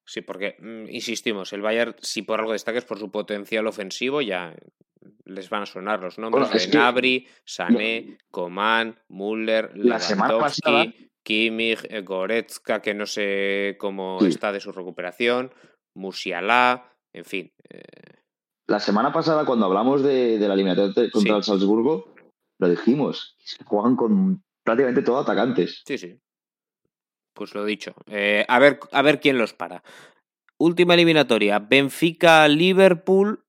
[0.04, 4.20] Sí, porque, mm, insistimos, el Bayern, si por algo destaca es por su potencial ofensivo,
[4.20, 4.54] ya
[5.24, 12.80] les van a sonar los nombres de Nabri, Sané, Coman, Müller, Lewandowski, Kimmich, eh, Goretzka,
[12.82, 15.52] que no sé cómo está de su recuperación,
[15.94, 17.52] Musiala, en fin.
[17.70, 17.82] Eh.
[18.66, 22.14] La semana pasada, cuando hablamos de, la eliminatoria contra el Salzburgo,
[22.58, 25.82] lo dijimos, juegan con prácticamente todos atacantes.
[25.86, 26.18] Sí, sí.
[27.34, 27.94] Pues lo dicho.
[28.06, 29.82] Eh, a, ver, a ver quién los para.
[30.58, 31.58] Última eliminatoria.
[31.58, 33.43] Benfica-Liverpool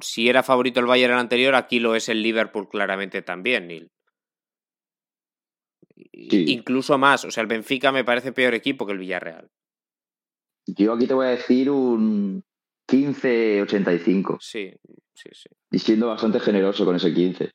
[0.00, 3.90] si era favorito el Bayern el anterior, aquí lo es el Liverpool claramente también, Neil.
[6.12, 9.50] Incluso más, o sea, el Benfica me parece peor equipo que el Villarreal.
[10.66, 12.42] Yo aquí te voy a decir un
[12.88, 14.38] 15-85.
[14.40, 14.72] Sí,
[15.14, 15.48] sí, sí.
[15.70, 17.50] Y siendo bastante generoso con ese 15.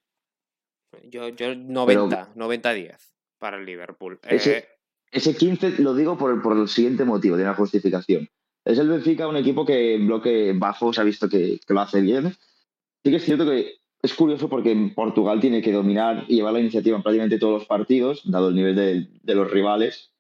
[1.04, 2.98] Yo, yo 90, 90-10
[3.38, 4.20] para el Liverpool.
[4.24, 4.68] Ese, Eh,
[5.12, 8.28] ese 15 lo digo por, por el siguiente motivo, tiene una justificación.
[8.66, 11.82] Es el Benfica, un equipo que en bloque bajo se ha visto que, que lo
[11.82, 12.32] hace bien.
[13.04, 16.60] Sí que es cierto que es curioso porque Portugal tiene que dominar y llevar la
[16.60, 20.12] iniciativa en prácticamente todos los partidos, dado el nivel de, de los rivales.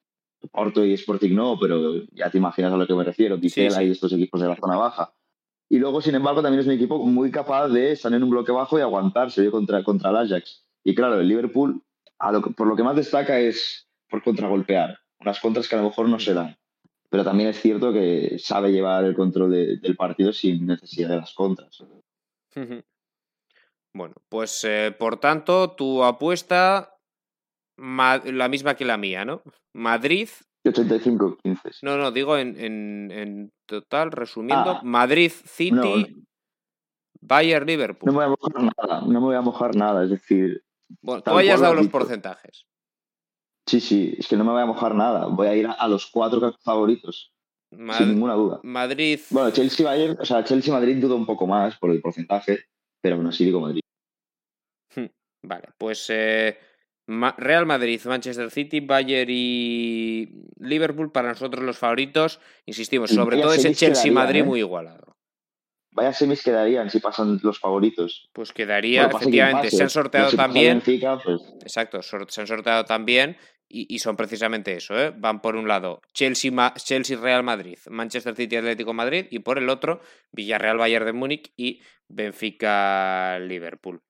[0.51, 3.85] Porto y Sporting no, pero ya te imaginas a lo que me refiero, Vizela sí.
[3.85, 5.11] y estos equipos de la zona baja.
[5.67, 8.51] Y luego, sin embargo, también es un equipo muy capaz de estar en un bloque
[8.51, 10.63] bajo y aguantarse contra, contra el Ajax.
[10.83, 11.81] Y claro, el Liverpool,
[12.19, 14.99] a lo que- por lo que más destaca es por contragolpear.
[15.19, 16.55] Unas contras que a lo mejor no se dan.
[17.09, 21.17] Pero también es cierto que sabe llevar el control de- del partido sin necesidad de
[21.17, 21.83] las contras.
[23.93, 26.91] Bueno, pues eh, por tanto, tu apuesta
[27.77, 29.41] la misma que la mía, ¿no?
[29.73, 30.29] Madrid,
[30.65, 31.71] 85-15.
[31.71, 31.79] sí.
[31.85, 34.81] no, no, digo en, en- en total, resumiendo, Ah.
[34.83, 36.05] Madrid, City, No,
[37.21, 38.11] Bayern, Liverpool.
[38.11, 40.03] no me voy a mojar nada, no me voy a mojar nada.
[40.03, 40.63] Es decir,
[41.01, 42.65] bueno, tú hayas dado los porcentajes.
[43.67, 45.25] Sí, sí, es que no me voy a mojar nada.
[45.27, 47.31] Voy a ir a, a los cuatro favoritos,
[47.97, 48.59] sin ninguna duda.
[48.63, 52.59] Madrid, Bueno, Chelsea Bayern, o sea, Chelsea Madrid dudo un poco más por el porcentaje,
[53.01, 53.81] pero bueno, sí digo Madrid.
[55.47, 56.57] Vale, pues eh,
[57.07, 62.39] Real Madrid, Manchester City, Bayern y Liverpool para nosotros los favoritos.
[62.65, 64.43] Insistimos, Y sobre todo ese quedarían, Chelsea-Madrid ¿eh?
[64.43, 65.15] muy igualado.
[65.91, 68.27] Vaya semis quedarían si pasan los favoritos.
[68.33, 69.77] Pues quedaría, Bueno, efectivamente, pase.
[69.77, 70.79] se han sorteado No, también.
[70.79, 73.37] Benfica, pues, Exacto, se han sorteado también
[73.67, 75.11] y, son precisamente eso, ¿eh?
[75.15, 79.69] Van por un lado Chelsea, Chelsea Real Madrid, Manchester City Atlético Madrid y por el
[79.69, 80.01] otro
[80.31, 84.01] Villarreal Bayern de Múnich y Benfica Liverpool.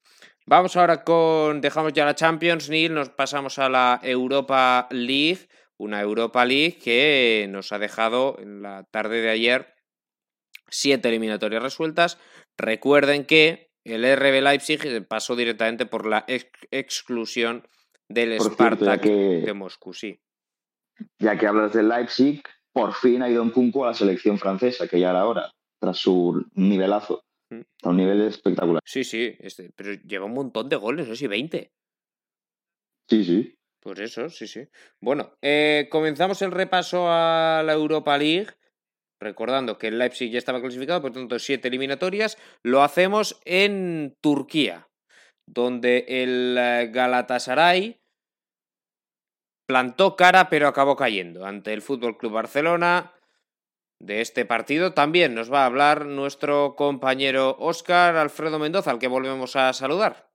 [0.45, 5.47] Vamos ahora con dejamos ya la Champions League, nos pasamos a la Europa League,
[5.77, 9.73] una Europa League que nos ha dejado en la tarde de ayer
[10.69, 12.19] siete eliminatorias resueltas.
[12.57, 17.67] Recuerden que el RB Leipzig pasó directamente por la ex- exclusión
[18.09, 20.19] del por cierto, que, de Moscú, sí.
[21.19, 24.87] ya que hablas del Leipzig, por fin ha ido un Kunku a la selección francesa,
[24.87, 27.23] que ya era hora, tras su nivelazo.
[27.49, 27.61] Mm.
[27.83, 28.81] A un nivel espectacular.
[28.83, 31.71] Sí, sí, este, pero lleva un montón de goles, no sé si 20.
[33.07, 33.55] Sí, sí.
[33.79, 34.67] Pues eso, sí, sí.
[34.99, 38.47] Bueno, eh, comenzamos el repaso a la Europa League.
[39.21, 42.37] Recordando que el Leipzig ya estaba clasificado, por tanto, siete eliminatorias.
[42.63, 44.89] Lo hacemos en Turquía,
[45.45, 48.01] donde el eh, Galatasaray
[49.65, 53.13] plantó cara, pero acabó cayendo ante el Fútbol Club Barcelona.
[53.99, 59.07] De este partido también nos va a hablar nuestro compañero Óscar Alfredo Mendoza, al que
[59.07, 60.29] volvemos a saludar.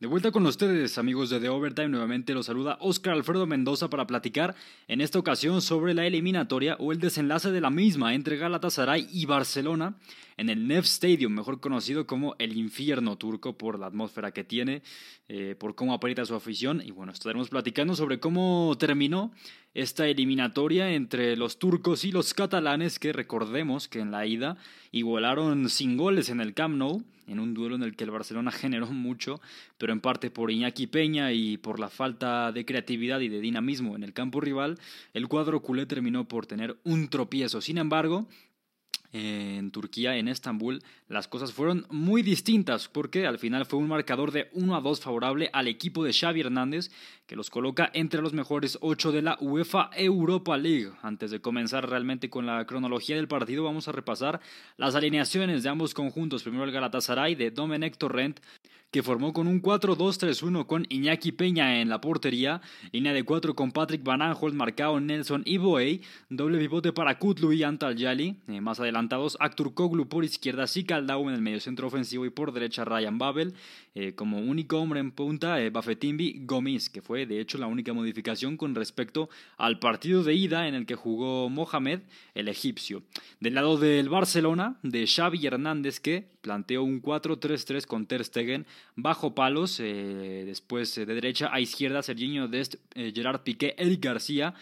[0.00, 4.06] De vuelta con ustedes, amigos de The Overtime, nuevamente los saluda Oscar Alfredo Mendoza para
[4.06, 4.54] platicar
[4.86, 9.26] en esta ocasión sobre la eliminatoria o el desenlace de la misma entre Galatasaray y
[9.26, 9.96] Barcelona
[10.36, 14.82] en el Nef Stadium, mejor conocido como el infierno turco por la atmósfera que tiene,
[15.26, 16.80] eh, por cómo aprieta su afición.
[16.80, 19.32] Y bueno, estaremos platicando sobre cómo terminó
[19.74, 24.56] esta eliminatoria entre los turcos y los catalanes, que recordemos que en la ida
[24.92, 28.50] igualaron sin goles en el Camp Nou, en un duelo en el que el Barcelona
[28.50, 29.40] generó mucho,
[29.76, 33.94] pero en parte por Iñaki Peña y por la falta de creatividad y de dinamismo
[33.96, 34.78] en el campo rival,
[35.12, 37.60] el cuadro culé terminó por tener un tropiezo.
[37.60, 38.26] Sin embargo,
[39.12, 44.32] en Turquía, en Estambul, las cosas fueron muy distintas porque al final fue un marcador
[44.32, 46.90] de 1 a 2 favorable al equipo de Xavi Hernández
[47.26, 50.92] que los coloca entre los mejores 8 de la UEFA Europa League.
[51.02, 54.40] Antes de comenzar realmente con la cronología del partido vamos a repasar
[54.76, 56.42] las alineaciones de ambos conjuntos.
[56.42, 58.40] Primero el Galatasaray de Domenech Torrent
[58.90, 63.70] que formó con un 4-2-3-1 con Iñaki Peña en la portería, línea de 4 con
[63.70, 68.60] Patrick Van Aanholt, Marcao, Nelson y Boey, doble pivote para Kutlu y Antal Yali, eh,
[68.62, 73.18] más adelantados Actur Koglu por izquierda, Sikaldau en el mediocentro ofensivo y por derecha Ryan
[73.18, 73.54] Babel,
[73.94, 77.92] eh, como único hombre en punta eh, Bafetimbi Gomis, que fue de hecho la única
[77.92, 79.28] modificación con respecto
[79.58, 82.00] al partido de ida en el que jugó Mohamed,
[82.34, 83.02] el egipcio.
[83.40, 88.66] Del lado del Barcelona, de Xavi Hernández, que planteó un 4-3-3 con Ter Stegen
[89.00, 94.04] bajo palos, eh, después eh, de derecha a izquierda Serginho Dest, eh, Gerard Piqué, Eric
[94.04, 94.54] García,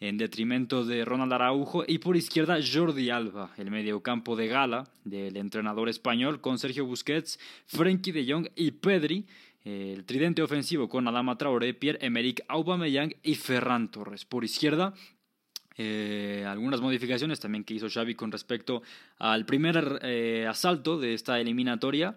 [0.00, 5.36] en detrimento de Ronald Araujo, y por izquierda Jordi Alba, el mediocampo de gala del
[5.36, 9.26] entrenador español, con Sergio Busquets, Frenkie de Jong y Pedri,
[9.64, 14.26] el tridente ofensivo con Adama Traoré, Pierre-Emerick Aubameyang y Ferran Torres.
[14.26, 14.92] Por izquierda,
[15.78, 18.82] algunas modificaciones también que hizo Xavi con respecto
[19.18, 20.04] al primer
[20.46, 22.14] asalto de esta eliminatoria.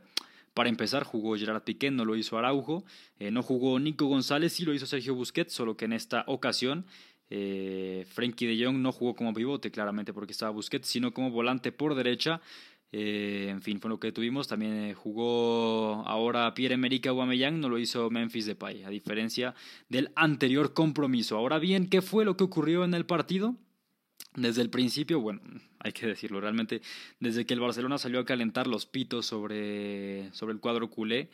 [0.58, 2.84] Para empezar, jugó Gerard Piqué, no lo hizo Araujo.
[3.20, 6.86] Eh, no jugó Nico González, sí lo hizo Sergio Busquets, solo que en esta ocasión
[7.30, 11.93] Eh, de Jong no jugó como pivote, claramente porque estaba Busquets, sino como volante por
[11.93, 12.41] derecha.
[12.91, 14.47] Eh, en fin, fue lo que tuvimos.
[14.47, 19.53] También eh, jugó ahora Pierre-Emerick Aubameyang, no lo hizo Memphis Depay, a diferencia
[19.89, 21.38] del anterior compromiso.
[21.38, 23.55] Ahora bien, ¿qué fue lo que ocurrió en el partido?
[24.36, 25.41] Desde el principio, bueno,
[25.80, 26.82] hay que decirlo, realmente
[27.20, 31.30] desde que el Barcelona salió a calentar los pitos sobre, sobre el cuadro culé,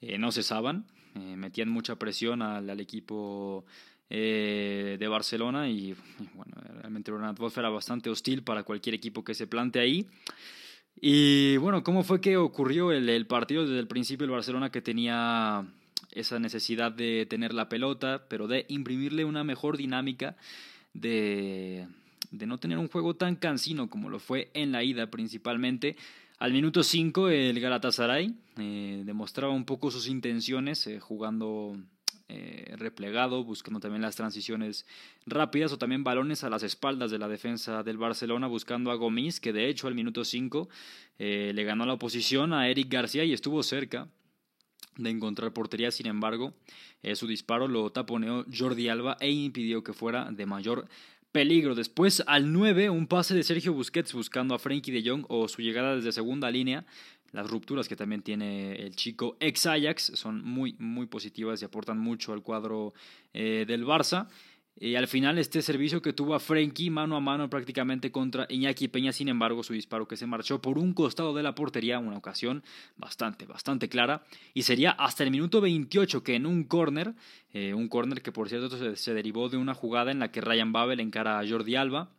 [0.00, 3.64] eh, no cesaban, eh, metían mucha presión al, al equipo
[4.10, 5.94] eh, de Barcelona y,
[6.34, 10.06] bueno, realmente una atmósfera bastante hostil para cualquier equipo que se plante ahí.
[11.00, 14.82] Y bueno, ¿cómo fue que ocurrió el, el partido desde el principio el Barcelona que
[14.82, 15.64] tenía
[16.12, 20.36] esa necesidad de tener la pelota, pero de imprimirle una mejor dinámica
[20.94, 21.86] de,
[22.30, 25.96] de no tener un juego tan cansino como lo fue en la ida principalmente.
[26.38, 31.76] Al minuto 5 el Galatasaray eh, demostraba un poco sus intenciones eh, jugando
[32.30, 34.84] eh, replegado, buscando también las transiciones
[35.24, 39.40] rápidas o también balones a las espaldas de la defensa del Barcelona, buscando a Gomis,
[39.40, 40.68] que de hecho al minuto 5
[41.18, 44.08] eh, le ganó la oposición a Eric García y estuvo cerca
[44.98, 46.52] de encontrar portería, sin embargo,
[47.14, 50.88] su disparo lo taponeó Jordi Alba e impidió que fuera de mayor
[51.38, 51.76] peligro.
[51.76, 55.62] Después, al 9, un pase de Sergio Busquets buscando a Frenkie de Jong o su
[55.62, 56.84] llegada desde segunda línea.
[57.30, 61.96] Las rupturas que también tiene el chico ex Ajax son muy, muy positivas y aportan
[61.96, 62.92] mucho al cuadro
[63.34, 64.26] eh, del Barça.
[64.80, 68.86] Y al final este servicio que tuvo a Frenkie mano a mano prácticamente contra Iñaki
[68.86, 72.16] Peña, sin embargo su disparo que se marchó por un costado de la portería, una
[72.16, 72.62] ocasión
[72.96, 74.24] bastante, bastante clara,
[74.54, 77.14] y sería hasta el minuto 28 que en un córner,
[77.52, 80.40] eh, un córner que por cierto se, se, derivó de una jugada en la que
[80.40, 82.10] Ryan Babel encara a Jordi Alba,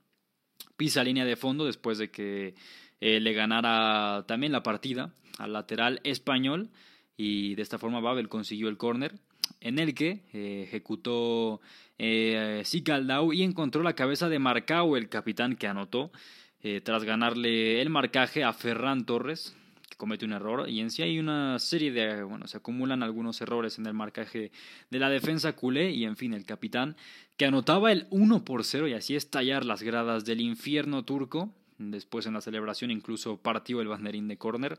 [0.76, 2.55] pisa línea de fondo después de que
[2.99, 6.72] eh, le ganara también la partida al lateral español,
[7.16, 9.16] y de esta forma Babel consiguió el córner,
[9.62, 11.62] en el que eh, ejecutó
[11.97, 16.12] eh, Sicaldau y encontró la cabeza de Marcao, el capitán que anotó,
[16.62, 19.56] eh, tras ganarle el marcaje a Ferran Torres,
[19.89, 20.70] que comete un error.
[20.70, 24.52] Y en sí hay una serie de, bueno, se acumulan algunos errores en el marcaje
[24.89, 26.95] de la defensa culé y en fin, el capitán
[27.38, 31.54] que anotaba el 1 por 0 y así estallar las gradas del infierno turco.
[31.80, 34.78] Después en la celebración incluso partió el banderín de córner,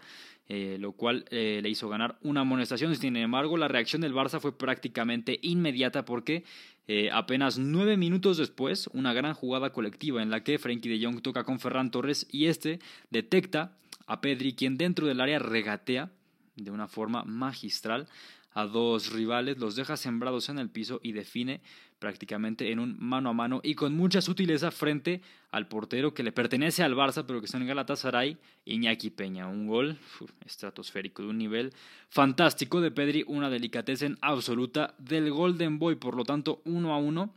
[0.48, 2.94] eh, lo cual eh, le hizo ganar una amonestación.
[2.94, 6.44] Sin embargo, la reacción del Barça fue prácticamente inmediata porque
[6.88, 11.22] eh, apenas nueve minutos después, una gran jugada colectiva en la que Frenkie de Jong
[11.22, 16.10] toca con Ferran Torres y este detecta a Pedri, quien dentro del área regatea
[16.56, 18.08] de una forma magistral
[18.52, 21.62] a dos rivales, los deja sembrados en el piso y define
[22.00, 25.20] prácticamente en un mano a mano y con mucha sutileza frente
[25.52, 29.46] al portero que le pertenece al Barça, pero que está en Galatasaray, Iñaki Peña.
[29.46, 29.98] Un gol
[30.44, 31.72] estratosférico de un nivel
[32.08, 37.34] fantástico de Pedri, una delicatez absoluta del Golden Boy, por lo tanto, uno a uno.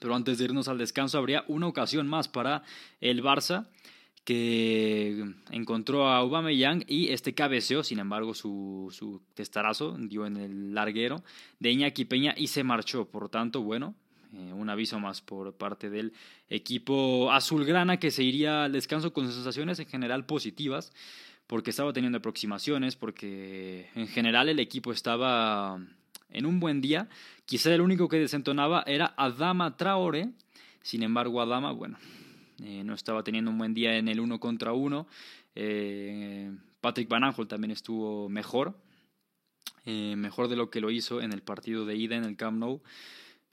[0.00, 2.64] Pero antes de irnos al descanso, habría una ocasión más para
[3.00, 3.68] el Barça
[4.24, 10.74] que encontró a Aubameyang y este cabeceó, sin embargo su, su testarazo dio en el
[10.74, 11.22] larguero
[11.60, 13.94] de Iñaki Peña y se marchó, por tanto, bueno,
[14.32, 16.12] eh, un aviso más por parte del
[16.48, 20.92] equipo azulgrana que se iría al descanso con sensaciones en general positivas,
[21.46, 25.78] porque estaba teniendo aproximaciones, porque en general el equipo estaba
[26.30, 27.08] en un buen día,
[27.44, 30.30] quizá el único que desentonaba era Adama Traore,
[30.82, 31.98] sin embargo Adama, bueno,
[32.62, 35.06] eh, no estaba teniendo un buen día en el uno contra uno.
[35.54, 38.78] Eh, Patrick Van Aanholt también estuvo mejor,
[39.84, 42.58] eh, mejor de lo que lo hizo en el partido de ida en el Camp
[42.58, 42.82] Nou.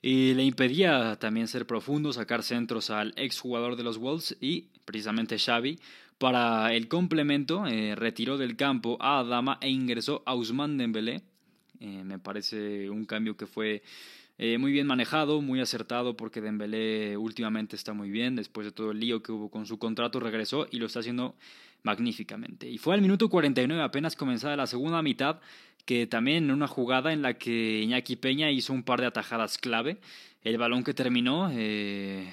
[0.00, 5.38] Y le impedía también ser profundo, sacar centros al exjugador de los Wolves y precisamente
[5.38, 5.78] Xavi
[6.18, 11.22] para el complemento retiró del campo a Adama e ingresó a Ousmane Dembélé.
[11.80, 13.82] me parece un cambio que fue
[14.44, 18.90] eh, muy bien manejado, muy acertado porque Dembélé últimamente está muy bien, después de todo
[18.90, 21.36] el lío que hubo con su contrato regresó y lo está haciendo
[21.84, 22.68] magníficamente.
[22.68, 25.38] Y fue al minuto 49 apenas comenzada la segunda mitad
[25.84, 29.58] que también en una jugada en la que Iñaki Peña hizo un par de atajadas
[29.58, 29.98] clave,
[30.42, 32.28] el balón que terminó eh,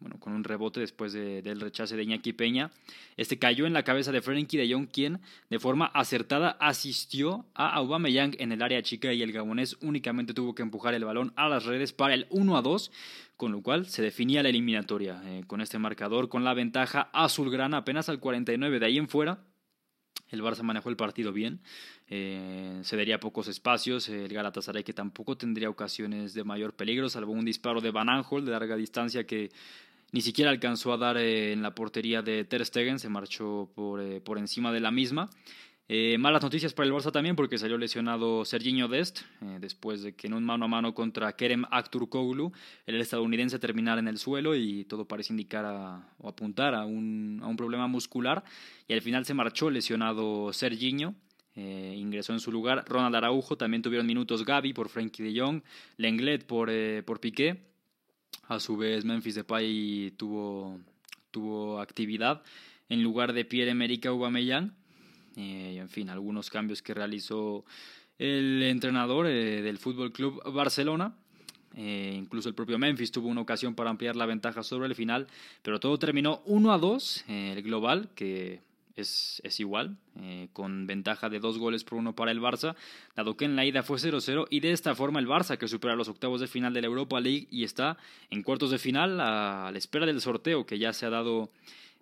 [0.00, 2.70] bueno, con un rebote después de, del rechace de Iñaki Peña.
[3.16, 5.20] Este cayó en la cabeza de Frenkie de Jong, quien
[5.50, 10.54] de forma acertada asistió a Aubameyang en el área chica y el gabonés únicamente tuvo
[10.54, 12.90] que empujar el balón a las redes para el 1 a 2,
[13.36, 15.22] con lo cual se definía la eliminatoria.
[15.24, 19.38] Eh, con este marcador, con la ventaja azulgrana apenas al 49 de ahí en fuera.
[20.34, 21.60] El Barça manejó el partido bien,
[22.08, 27.44] eh, cedería pocos espacios, el Galatasaray que tampoco tendría ocasiones de mayor peligro, salvo un
[27.44, 29.50] disparo de Van de larga distancia que
[30.12, 34.00] ni siquiera alcanzó a dar eh, en la portería de Ter Stegen, se marchó por,
[34.00, 35.30] eh, por encima de la misma.
[35.86, 40.14] Eh, malas noticias para el Barça también porque salió lesionado Serginho Dest eh, después de
[40.14, 42.52] que en un mano a mano contra Kerem Aktürkoğlu
[42.86, 45.66] el estadounidense terminara en el suelo y todo parece indicar
[46.16, 48.44] o apuntar a un, a un, problema muscular
[48.88, 51.14] y al final se marchó lesionado Serginho.
[51.54, 55.62] Eh, ingresó en su lugar Ronald Araujo, también tuvieron minutos Gaby por Frankie de Jong,
[55.98, 56.70] Lenglet por,
[57.04, 57.62] por Piqué.
[58.48, 60.80] A su vez Memphis Depay tuvo,
[61.30, 62.42] tuvo actividad
[62.88, 64.74] en lugar de Pierre-Emerick Aubameyang
[65.36, 67.64] eh, en fin, algunos cambios que realizó
[68.18, 71.14] el entrenador eh, del Fútbol Club Barcelona.
[71.76, 75.26] Eh, incluso el propio Memphis tuvo una ocasión para ampliar la ventaja sobre el final,
[75.62, 78.60] pero todo terminó 1 a 2, el global, que
[78.94, 79.96] es, es igual,
[80.52, 82.76] con ventaja de dos goles por uno para el Barça,
[83.16, 85.96] dado que en la ida fue 0-0 y de esta forma el Barça que supera
[85.96, 87.98] los octavos de final de la Europa League y está
[88.30, 91.50] en cuartos de final a, la espera del sorteo que ya se ha dado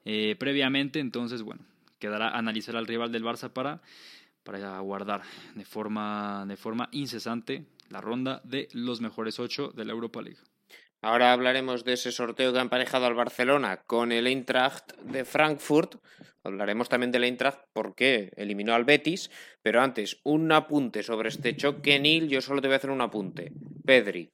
[0.05, 1.63] previamente, entonces bueno,
[2.03, 3.81] quedará analizar al rival del Barça para,
[4.43, 5.23] para aguardar
[5.55, 10.41] de forma, de forma incesante la ronda de los mejores ocho de la Europa League.
[11.01, 15.97] Ahora hablaremos de ese sorteo que ha emparejado al Barcelona con el Eintracht de Frankfurt.
[16.45, 19.31] Hablaremos también del Eintracht porque eliminó al Betis.
[19.63, 22.29] Pero antes, un apunte sobre este choque, Nil.
[22.29, 23.53] Yo solo te voy a hacer un apunte.
[23.85, 24.31] Pedri.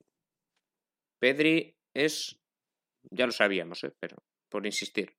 [1.19, 2.39] Pedri es.
[3.11, 3.93] Ya lo sabíamos, ¿eh?
[3.99, 4.16] pero
[4.51, 5.18] por insistir.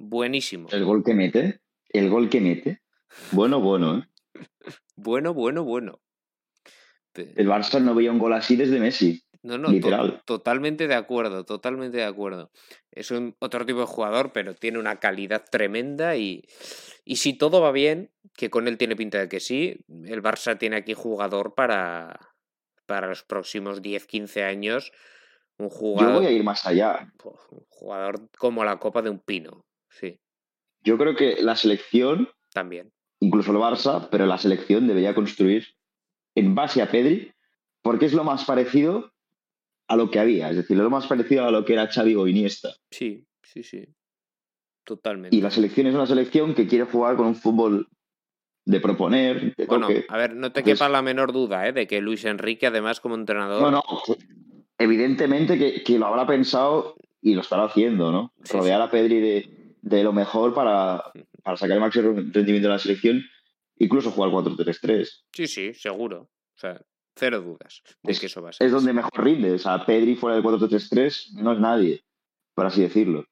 [0.00, 0.68] Buenísimo.
[0.72, 2.80] El gol que mete, el gol que mete.
[3.32, 4.08] Bueno, bueno, ¿eh?
[4.96, 6.00] Bueno, bueno, bueno.
[7.14, 9.22] El Barça no veía un gol así desde Messi.
[9.42, 10.22] No, no, literal.
[10.26, 12.50] totalmente de acuerdo, totalmente de acuerdo.
[12.90, 16.44] Es un otro tipo de jugador, pero tiene una calidad tremenda y,
[17.04, 20.58] y si todo va bien, que con él tiene pinta de que sí, el Barça
[20.58, 22.20] tiene aquí jugador para,
[22.86, 24.92] para los próximos 10, 15 años.
[25.58, 27.12] Un jugador, Yo voy a ir más allá.
[27.50, 29.66] Un jugador como la copa de un pino.
[29.90, 30.18] Sí.
[30.82, 32.28] Yo creo que la selección.
[32.52, 32.92] También.
[33.20, 35.66] Incluso el Barça, pero la selección debería construir
[36.34, 37.32] en base a Pedri,
[37.82, 39.12] porque es lo más parecido
[39.88, 40.50] a lo que había.
[40.50, 42.70] Es decir, lo más parecido a lo que era Xavi o Iniesta.
[42.90, 43.86] Sí, sí, sí.
[44.84, 45.36] Totalmente.
[45.36, 47.88] Y la selección es una selección que quiere jugar con un fútbol
[48.64, 49.54] de proponer.
[49.66, 51.72] bueno, a ver, no te quepa la menor duda ¿eh?
[51.72, 53.60] de que Luis Enrique, además, como entrenador.
[53.60, 53.82] No, no,
[54.78, 58.32] evidentemente que, que lo habrá pensado y lo estará haciendo, ¿no?
[58.50, 61.02] Rodear a Pedri de, de lo mejor para,
[61.42, 63.22] para sacar el máximo rendimiento de la selección,
[63.76, 65.08] incluso jugar 4-3-3.
[65.32, 66.22] Sí, sí, seguro.
[66.22, 66.80] O sea,
[67.16, 68.66] cero dudas de es, que eso va a ser.
[68.66, 69.52] Es donde mejor rinde.
[69.52, 72.04] O sea, Pedri fuera del 4-3-3 no es nadie,
[72.54, 73.26] por así decirlo.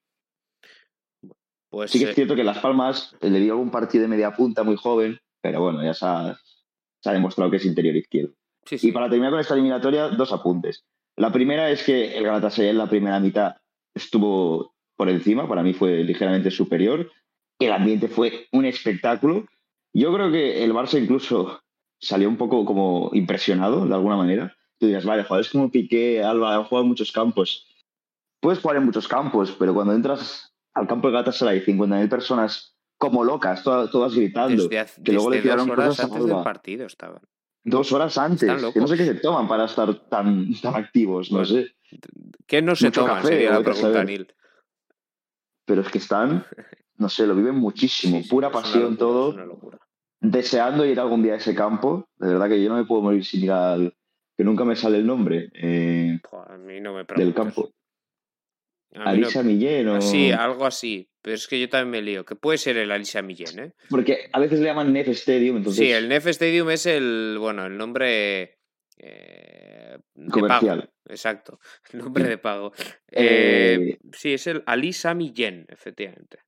[1.70, 4.34] Pues, sí que es eh, cierto que Las Palmas le dio algún partido de media
[4.34, 6.40] punta muy joven, pero bueno, ya se ha,
[7.01, 8.34] se ha demostrado que es interior izquierdo.
[8.70, 10.84] Y para terminar con esta eliminatoria, dos apuntes.
[11.16, 13.57] La primera es que el Galatasaray en la primera mitad
[13.94, 17.09] estuvo por encima, para mí fue ligeramente superior.
[17.61, 19.46] El ambiente fue un espectáculo.
[19.94, 21.62] Yo creo que el Barça incluso
[22.01, 24.57] salió un poco como impresionado de alguna manera.
[24.76, 27.68] Tú dirás, vale, jugadores como Piqué, Alba, han jugado en muchos campos.
[28.40, 33.22] Puedes jugar en muchos campos, pero cuando entras al campo de Galatasaray, 50.000 personas como
[33.22, 37.22] locas, todas, gritando, que luego le tiraron cosas antes del partido estaban.
[37.62, 41.44] Dos horas antes, que no sé qué se toman para estar tan, tan activos, no
[41.44, 41.68] sé.
[42.49, 43.24] ¿Qué no se toman?
[43.24, 44.26] sería la pregunta, Nil
[45.68, 46.44] pero es que están,
[46.96, 49.36] no sé, lo viven muchísimo, pura pasión todo,
[50.18, 52.08] deseando ir algún día a ese campo.
[52.16, 53.94] De verdad que yo no me puedo morir sin ir al,
[54.36, 57.70] que nunca me sale el nombre eh, a mí no me del campo.
[58.94, 60.00] Alisa Millén o...
[60.00, 61.10] Sí, algo así.
[61.20, 62.24] Pero es que yo también me lío.
[62.24, 63.72] Que puede ser el Alisa Millén, ¿eh?
[63.90, 65.58] Porque a veces le llaman Nef Stadium.
[65.58, 65.84] Entonces...
[65.84, 68.58] Sí, el Nef Stadium es el, bueno, el nombre
[68.96, 69.77] eh,
[70.30, 70.90] comercial.
[71.07, 71.59] Exacto,
[71.92, 72.72] nombre de pago.
[73.11, 76.38] Eh, eh, sí, es el Alisa Millén, efectivamente.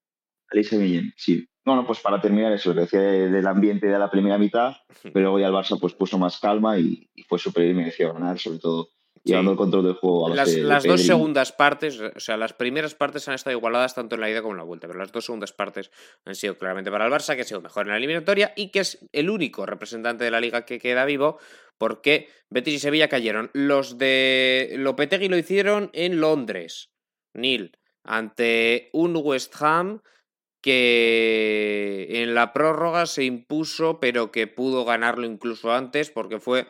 [0.50, 1.46] Alisa Millén, sí.
[1.64, 5.46] Bueno, pues para terminar eso, decía del ambiente de la primera mitad, pero luego ya
[5.48, 8.88] el Barça pues puso más calma y, fue superior y mereció ganar, sobre todo
[9.22, 12.94] llevando el control del juego a Las, las dos segundas partes, o sea, las primeras
[12.94, 15.26] partes han estado igualadas tanto en la ida como en la vuelta, pero las dos
[15.26, 15.90] segundas partes
[16.24, 18.80] han sido claramente para el Barça, que ha sido mejor en la eliminatoria y que
[18.80, 21.38] es el único representante de la liga que queda vivo,
[21.80, 23.50] porque Betis y Sevilla cayeron.
[23.54, 26.90] Los de Lopetegui lo hicieron en Londres,
[27.32, 30.02] Nil, ante un West Ham
[30.60, 36.66] que en la prórroga se impuso, pero que pudo ganarlo incluso antes, porque fue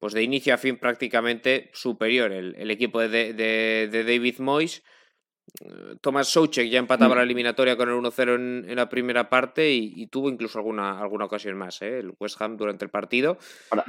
[0.00, 4.82] pues de inicio a fin prácticamente superior el, equipo de, de, David Moyes.
[6.00, 7.18] Thomas Soucek ya empataba mm.
[7.18, 11.56] la eliminatoria con el 1-0 en, la primera parte y, tuvo incluso alguna, alguna ocasión
[11.56, 11.98] más, ¿eh?
[11.98, 13.38] el West Ham durante el partido.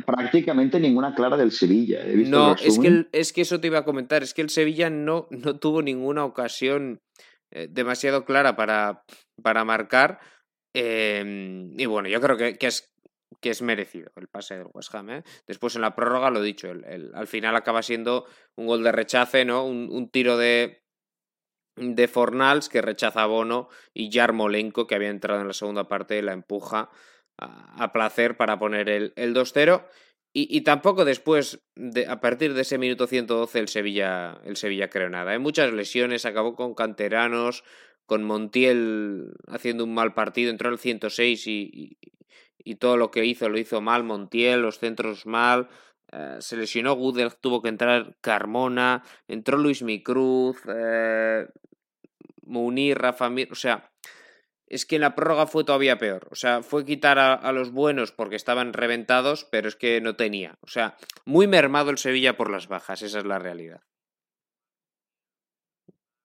[0.06, 2.04] Prácticamente ninguna clara del Sevilla.
[2.06, 5.28] no, es que, es que eso te iba a comentar, es que el Sevilla no,
[5.30, 7.02] no tuvo ninguna ocasión
[7.52, 9.04] eh, demasiado clara para,
[9.42, 10.20] para marcar
[10.74, 12.94] Em, y bueno, yo creo que, es,
[13.42, 15.10] que es merecido el pase del West Ham.
[15.10, 15.24] ¿eh?
[15.48, 19.46] Después en la prórroga, lo dicho, el, al final acaba siendo un gol de rechace,
[19.46, 19.66] ¿no?
[19.66, 20.84] Un, tiro de,
[21.80, 26.22] de Fornals que rechaza a Bono y Yarmolenko, que había entrado en la segunda parte,
[26.22, 26.90] la empuja
[27.38, 29.86] a, placer para poner el, el 2-0.
[30.32, 35.10] Y, tampoco después, de, a partir de ese minuto 112, el Sevilla, el Sevilla creó
[35.10, 35.32] nada.
[35.32, 35.40] Hay ¿eh?
[35.40, 37.64] muchas lesiones, acabó con canteranos,
[38.06, 41.98] con Montiel haciendo un mal partido, entró al 106 y,
[42.64, 45.68] y, todo lo que hizo lo hizo mal, Montiel, los centros mal,
[46.12, 51.48] eh, se lesionó Gudel, tuvo que entrar Carmona, entró Luis Micruz, eh,
[52.50, 53.92] Munir, Rafa Mir, o sea,
[54.70, 56.28] es que en la prórroga fue todavía peor.
[56.32, 60.58] O sea, fue quitar a, los buenos porque estaban reventados, pero es que no tenía.
[60.62, 60.96] O sea,
[61.26, 63.82] muy mermado el Sevilla por las bajas, esa es la realidad.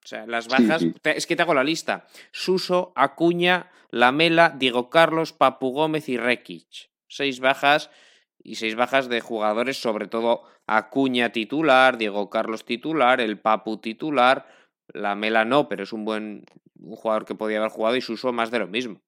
[0.05, 2.07] O sea, las bajas, es que te hago la lista.
[2.31, 6.91] Suso, Acuña, Lamela, Diego Carlos, Papu Gómez y Rekic.
[7.09, 7.91] Seis bajas
[8.39, 14.47] y seis bajas de jugadores, sobre todo Acuña titular, Diego Carlos titular, el Papu titular,
[14.93, 16.45] Lamela no, pero es un buen
[16.76, 19.01] un jugador que podía haber jugado y se usó más de lo mismo.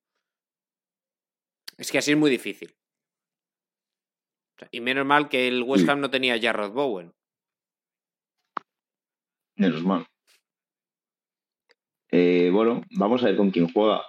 [1.77, 2.75] Es que así es muy difícil.
[4.71, 7.13] y menos mal que el West Ham no tenía ya Rod Bowen.
[9.57, 10.07] Menos mal.
[12.11, 14.03] Eh, bueno, vamos a ver con quién juega.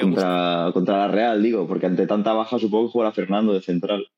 [0.00, 4.08] contra, contra, la Real, digo, porque ante tanta baja supongo que juega Fernando de central.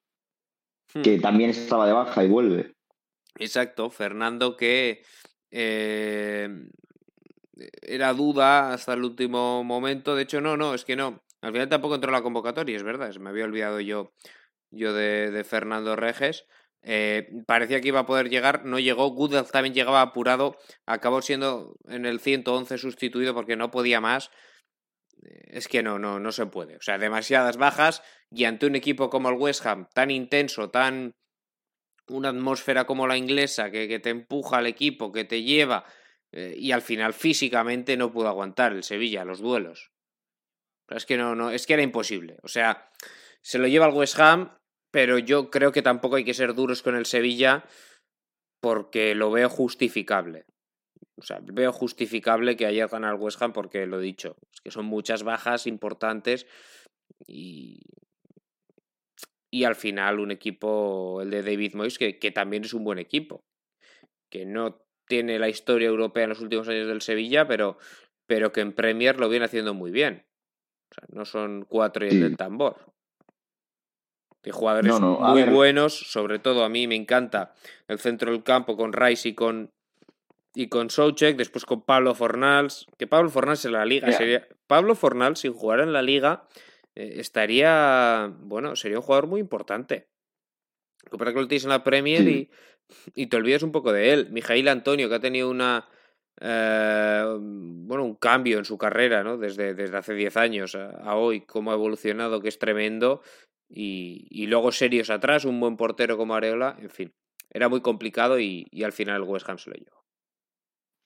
[0.94, 1.02] Hmm.
[1.02, 2.74] Que también estaba de baja y vuelve.
[3.36, 5.02] Exacto, Fernando que
[5.50, 6.48] eh,
[7.82, 10.14] era duda hasta el último momento.
[10.14, 11.22] De hecho, no, no, es que no.
[11.40, 13.14] Al final tampoco entró la convocatoria, es verdad.
[13.16, 14.12] Me había olvidado yo,
[14.70, 16.46] yo de, Fernando Reges.
[16.82, 19.08] Eh, parecía que iba a poder llegar, no llegó.
[19.10, 20.56] Goodell también llegaba apurado.
[20.86, 24.30] Acabó siendo en el 111 sustituido porque no podía más.
[25.20, 26.76] Es que no, no, no se puede.
[26.76, 31.14] O sea, demasiadas bajas y ante un equipo como el West Ham, tan intenso, tan.
[32.08, 35.84] Una atmósfera como la inglesa que, que te empuja al equipo, que te lleva
[36.32, 39.92] eh, y al final físicamente no pudo aguantar el Sevilla los duelos.
[40.90, 42.38] es que no, no, es que era imposible.
[42.42, 42.90] O sea,
[43.42, 44.58] se lo lleva el West Ham,
[44.90, 47.64] pero yo creo que tampoco hay que ser duros con el Sevilla
[48.60, 50.44] porque lo veo justificable.
[51.16, 54.60] O sea, veo justificable que haya ganado el West Ham porque lo he dicho, es
[54.60, 56.46] que son muchas bajas importantes
[57.26, 57.80] y,
[59.50, 62.98] y al final un equipo, el de David Moyes, que, que también es un buen
[62.98, 63.44] equipo,
[64.30, 67.78] que no tiene la historia europea en los últimos años del Sevilla, pero,
[68.26, 70.26] pero que en Premier lo viene haciendo muy bien.
[70.90, 72.76] O sea, no son cuatro y el del tambor.
[74.44, 77.54] Hay jugadores muy buenos, sobre todo a mí me encanta
[77.88, 79.70] el centro del campo con Rice y con
[80.54, 84.94] y con Soucek, después con Pablo Fornals, que Pablo Fornals en la liga sería Pablo
[84.94, 86.48] Fornals sin jugar en la liga
[86.98, 90.08] eh, estaría, bueno, sería un jugador muy importante.
[91.16, 92.50] Para que lo tienes en la Premier y,
[93.14, 94.30] y te olvidas un poco de él.
[94.32, 95.88] Mijail Antonio, que ha tenido una.
[96.40, 99.38] Eh, bueno, un cambio en su carrera, ¿no?
[99.38, 103.22] Desde, desde hace 10 años a, hoy, cómo ha evolucionado, que es tremendo.
[103.68, 107.14] Y, y, luego serios atrás, un buen portero como Areola, en fin.
[107.50, 110.04] Era muy complicado y, y al final el West Ham se lo llevó.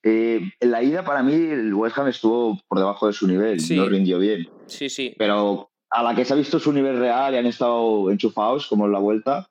[0.04, 3.58] Eh, en la ida, para mí, el West Ham estuvo por debajo de su nivel,
[3.76, 4.48] no rindió bien.
[4.66, 5.14] Sí, sí.
[5.18, 8.86] Pero a la que se ha visto su nivel real y han estado enchufados, como
[8.86, 9.48] en la vuelta,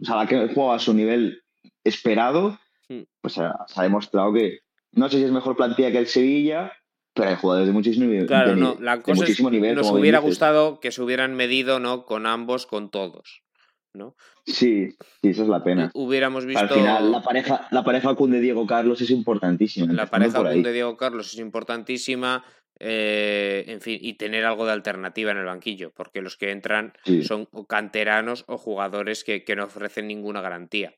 [0.00, 1.42] o sea, a la que juega a su nivel
[1.84, 2.58] esperado,
[2.88, 3.02] hmm.
[3.20, 4.60] pues se ha, demostrado que
[4.92, 6.72] no sé si es mejor plantilla que el Sevilla,
[7.12, 8.26] pero hay jugadores de muchísimo nivel.
[8.26, 12.26] Claro, no, la cosa muchísimo nivel, nos hubiera gustado que se hubieran medido no con
[12.26, 13.42] ambos, con todos.
[13.92, 14.14] ¿no?
[14.46, 15.90] Sí, sí, esa es la pena.
[15.94, 16.62] Hubiéramos visto.
[16.62, 19.92] Al final, la pareja, la pareja con de Diego Carlos es importantísima.
[19.92, 22.44] La pareja con de Diego Carlos es importantísima.
[22.82, 26.94] Eh, en fin, y tener algo de alternativa en el banquillo, porque los que entran
[27.22, 30.94] son canteranos o jugadores que, que no ofrecen ninguna garantía.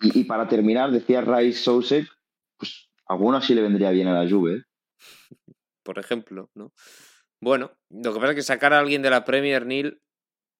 [0.00, 2.08] Y, para terminar, decía Rice Sousek,
[2.56, 4.56] pues alguno sí le vendría bien a la Juve.
[4.56, 4.62] ¿eh?
[5.82, 6.72] Por ejemplo, ¿no?
[7.42, 10.00] Bueno, lo que pasa es que sacar a alguien de la Premier Nil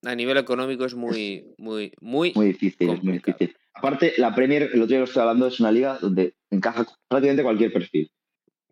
[0.05, 3.57] a nivel económico es muy, muy, muy, muy difícil, es muy difícil.
[3.73, 7.43] Aparte, la Premier, el otro día lo estoy hablando, es una liga donde encaja prácticamente
[7.43, 8.11] cualquier perfil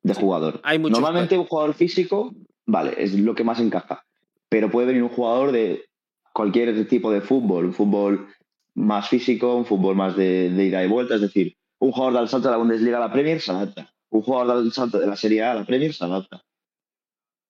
[0.03, 0.61] de jugador.
[0.63, 2.35] Hay Normalmente un jugador físico,
[2.67, 4.05] vale, es lo que más encaja.
[4.49, 5.85] Pero puede venir un jugador de
[6.33, 8.29] cualquier tipo de fútbol, un fútbol
[8.75, 11.15] más físico, un fútbol más de, ida y vuelta.
[11.17, 13.93] Es decir, un jugador del salto de la Bundesliga a la Premier se adapta.
[14.11, 16.43] Un jugador del salto de la Serie A a la Premier se adapta.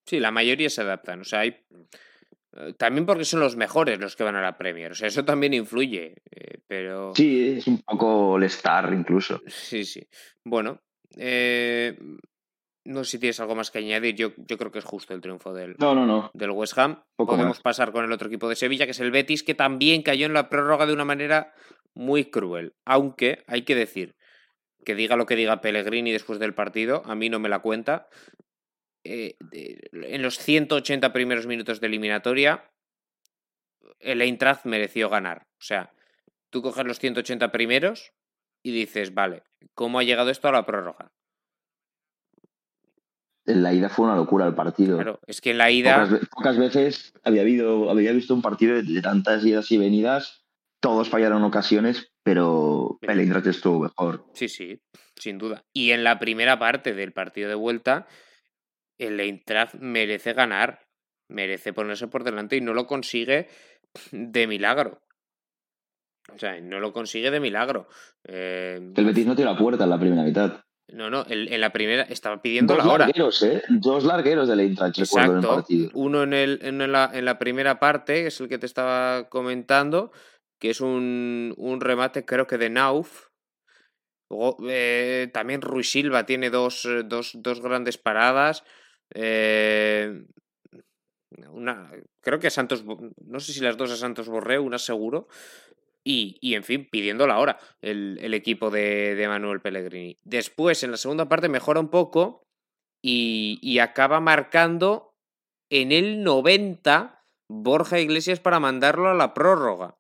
[0.07, 1.21] Sí, la mayoría se adaptan.
[1.21, 1.57] O sea, hay.
[2.57, 4.93] Eh, también porque son los mejores los que van a la Premier.
[4.93, 6.17] O sea, eso también influye.
[6.31, 7.15] Eh, pero.
[7.15, 9.41] Sí, es un poco el star incluso.
[9.47, 10.07] Sí, sí.
[10.45, 10.83] Bueno.
[11.17, 11.97] Eh,
[12.85, 14.15] no sé si tienes algo más que añadir.
[14.15, 16.31] Yo, yo creo que es justo el triunfo del, No, no, no.
[16.35, 17.03] del West Ham.
[17.17, 17.63] Poco Podemos más.
[17.63, 20.33] pasar con el otro equipo de Sevilla, que es el Betis, que también cayó en
[20.33, 21.53] la prórroga de una manera
[21.95, 22.75] muy cruel.
[22.85, 24.17] Aunque hay que decir
[24.85, 28.09] que diga lo que diga Pellegrini después del partido, a mí no me la cuenta.
[29.05, 32.71] Eh, en los 180 primeros minutos de eliminatoria,
[33.99, 35.47] el Eintracht mereció ganar.
[35.59, 35.93] O sea,
[36.51, 38.13] tú coges los 180 primeros
[38.63, 39.43] y dices, vale,
[39.75, 41.13] ¿cómo ha llegado esto a la prórroga?
[43.51, 44.97] En la ida fue una locura el partido.
[44.97, 45.95] Claro, es que en la ida...
[45.95, 49.79] Pocas, ve- pocas veces había, habido, había visto un partido de, de tantas idas y
[49.79, 50.45] venidas.
[50.81, 54.25] Todos fallaron ocasiones, pero Pero- el Eintracht estuvo mejor.
[54.35, 54.81] Sí, sí,
[55.17, 55.65] sin duda.
[55.75, 58.07] Y en la primera parte del partido de vuelta,
[58.99, 60.87] el Eintracht merece ganar,
[61.29, 63.49] merece ponerse por delante y no lo consigue
[64.13, 65.03] de milagro.
[66.35, 67.89] O sea, no lo consigue de milagro.
[68.25, 70.61] Eh, El Betis no tiró la puerta en la primera mitad.
[70.93, 73.05] No, no, el- en la primera estaba pidiendo Dos la hora.
[73.07, 73.63] largueros, ¿eh?
[73.69, 75.57] Dos largueros del Eintracht, recuerdo en el Exacto.
[75.63, 75.91] partido.
[75.95, 79.29] Uno en, el, en, la, en la primera parte, que es el que te estaba
[79.29, 80.13] comentando,
[80.61, 83.29] que es un, un remate, creo que de Nauf.
[84.31, 88.63] Luego, eh, también Ruiz Silva tiene dos, dos, dos grandes paradas.
[89.13, 90.23] Eh,
[91.53, 91.91] una,
[92.21, 95.29] creo que a Santos, no sé si las dos a Santos Borré, una seguro.
[96.03, 100.19] Y, en fin, pidiendo la hora el, el equipo de, de Manuel Pellegrini.
[100.25, 102.43] Después, en la segunda parte, mejora un poco
[103.03, 105.15] y, y acaba marcando
[105.69, 109.99] en el 90 Borja Iglesias para mandarlo a la prórroga.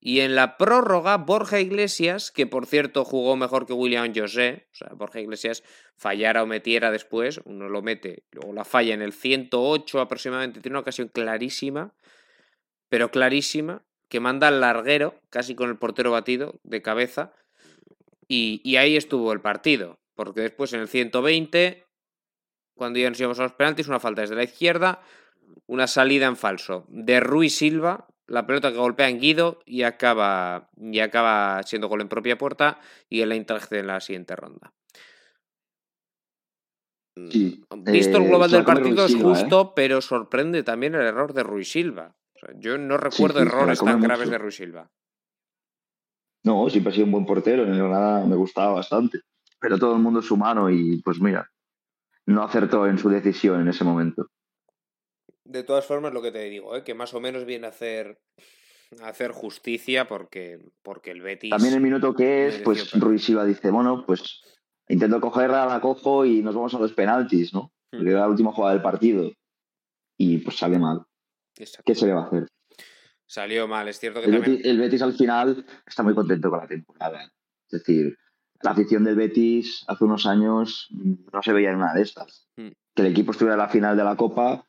[0.00, 4.76] Y en la prórroga, Borja Iglesias, que por cierto jugó mejor que William José, o
[4.76, 5.64] sea, Borja Iglesias
[5.96, 10.74] fallara o metiera después, uno lo mete, luego la falla en el 108 aproximadamente, tiene
[10.74, 11.96] una ocasión clarísima,
[12.88, 17.32] pero clarísima, que manda al larguero, casi con el portero batido, de cabeza,
[18.26, 21.86] y, y ahí estuvo el partido, porque después en el 120,
[22.74, 25.02] cuando ya nos íbamos a los penaltis, una falta desde la izquierda,
[25.66, 30.70] una salida en falso de Ruiz Silva, la pelota que golpea en Guido y acaba,
[30.76, 32.78] y acaba siendo gol en propia puerta
[33.08, 34.72] y el Eintracht en la siguiente ronda.
[37.30, 39.34] Sí, Visto el eh, global del partido Ruiz es Silva, ¿eh?
[39.34, 42.14] justo, pero sorprende también el error de Ruiz Silva.
[42.40, 44.08] O sea, yo no recuerdo sí, errores tan mucho.
[44.08, 44.90] graves de Ruiz Silva.
[46.44, 47.64] No, siempre ha sido un buen portero.
[47.64, 49.20] En el Granada me gustaba bastante.
[49.60, 51.50] Pero todo el mundo es humano y, pues mira,
[52.26, 54.30] no acertó en su decisión en ese momento.
[55.44, 56.84] De todas formas, lo que te digo, ¿eh?
[56.84, 58.20] que más o menos viene a hacer,
[59.02, 61.50] a hacer justicia porque, porque el Betis.
[61.50, 62.92] También el minuto que es, pues.
[62.92, 64.42] Ruiz Silva dice, bueno, pues
[64.88, 67.72] intento cogerla, la cojo y nos vamos a los penaltis, ¿no?
[67.90, 67.98] Hmm.
[67.98, 69.32] Porque era la última jugada del partido.
[70.16, 71.04] Y pues sale mal.
[71.58, 71.84] Exacto.
[71.86, 72.46] ¿Qué se le va a hacer?
[73.26, 74.56] Salió mal, es cierto que El también.
[74.56, 77.30] Betis, el Betis al final está muy contento con la temporada.
[77.70, 78.16] Es decir,
[78.62, 82.48] la afición del Betis hace unos años no se veía en una de estas.
[82.56, 82.68] Mm.
[82.94, 84.64] Que el equipo estuviera en la final de la Copa,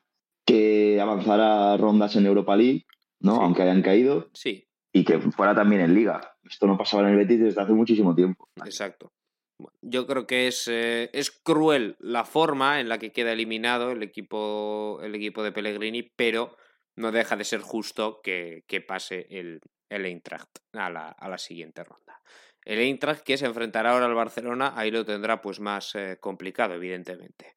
[0.46, 2.86] que avanzara rondas en Europa League,
[3.20, 3.36] ¿no?
[3.36, 3.40] Sí.
[3.42, 6.36] aunque hayan caído, Sí, y que fuera también en Liga.
[6.44, 8.50] Esto no pasaba en el Betis desde hace muchísimo tiempo.
[8.66, 9.14] exacto.
[9.82, 14.04] Yo creo que es, eh, es cruel la forma en la que queda eliminado el
[14.04, 16.56] equipo, el equipo de Pellegrini, pero
[17.00, 21.38] no deja de ser justo que, que pase el, el Eintracht a la, a la
[21.38, 22.20] siguiente ronda.
[22.66, 26.74] El Eintracht que se enfrentará ahora al Barcelona, ahí lo tendrá pues más eh, complicado,
[26.74, 27.56] evidentemente.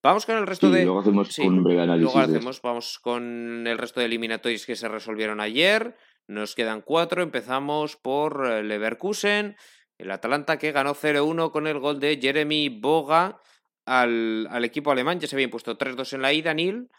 [0.00, 0.84] Vamos con el resto Sí, de...
[0.84, 2.14] luego hacemos sí, un breve análisis.
[2.14, 5.96] Luego hacemos, vamos con el resto de eliminatorios que se resolvieron ayer.
[6.28, 7.22] Nos quedan cuatro.
[7.22, 9.56] Empezamos por eh, Leverkusen,
[9.98, 13.40] el Atalanta que ganó 0-1 con el gol de Jeremy Boga
[13.86, 15.18] al, al equipo alemán.
[15.18, 16.90] Ya se había impuesto 3-2 en la ida, Nil,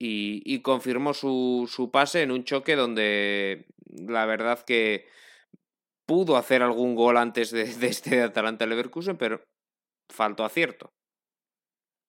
[0.00, 5.06] y, y confirmó su, su pase en un choque donde la verdad que
[6.06, 9.42] pudo hacer algún gol antes de, de este de Atalanta-Leverkusen, pero
[10.08, 10.90] faltó acierto.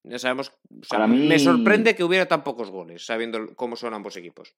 [0.04, 3.76] Ya sabemos, o sea, Para mí- me sorprende que hubiera tan pocos goles, sabiendo cómo
[3.76, 4.56] son ambos equipos.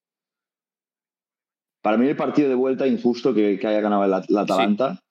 [1.82, 5.02] Para mí el partido de vuelta injusto que, que haya ganado el Atalanta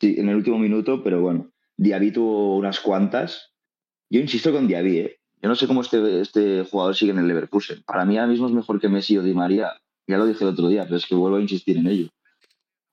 [0.00, 3.52] sí, en el último minuto, pero bueno, Diaby tuvo unas cuantas.
[4.10, 5.20] Yo insisto con Diaby, ¿eh?
[5.42, 7.82] Yo no sé cómo este, este jugador sigue en el Leverkusen.
[7.82, 9.72] Para mí ahora mismo es mejor que Messi o Di María.
[10.06, 12.08] Ya lo dije el otro día, pero es que vuelvo a insistir en ello.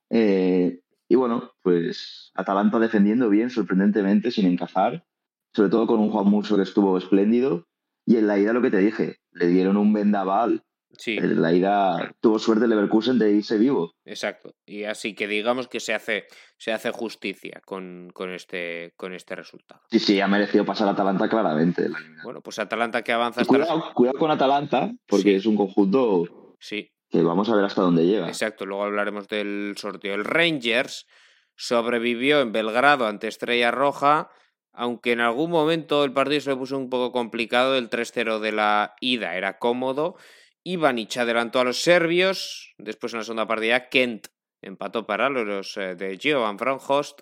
[0.09, 5.05] Eh, y bueno, pues Atalanta defendiendo bien, sorprendentemente, sin encajar.
[5.53, 7.67] Sobre todo con un Juan Muso que estuvo espléndido.
[8.05, 10.63] Y en la ida lo que te dije, le dieron un vendaval
[10.97, 13.93] Sí, la ida tuvo suerte el Leverkusen de irse vivo.
[14.05, 14.53] exacto.
[14.65, 16.25] Y así que digamos que se hace,
[16.57, 19.81] se hace justicia con, con, este, con este resultado.
[19.89, 21.89] Sí, sí, ha merecido pasar a Atalanta claramente.
[22.23, 25.35] Bueno, pues Atalanta que avanza hasta la- cuidado, cuidado con Atalanta, porque Sí.
[25.35, 28.27] es un conjunto Sí, que vamos a ver hasta dónde llega.
[28.27, 30.13] Exacto, luego hablaremos del sorteo.
[30.13, 31.07] El Rangers
[31.55, 34.29] sobrevivió en Belgrado ante Estrella Roja
[34.75, 38.51] aunque en algún momento el partido se le puso un poco complicado, el 3-0 de
[38.53, 40.15] la ida era cómodo.
[40.63, 44.27] Ivanic adelantó a los serbios, después en la segunda partida Kent
[44.61, 46.57] empató para los eh, de Giovan
[46.87, 47.21] Host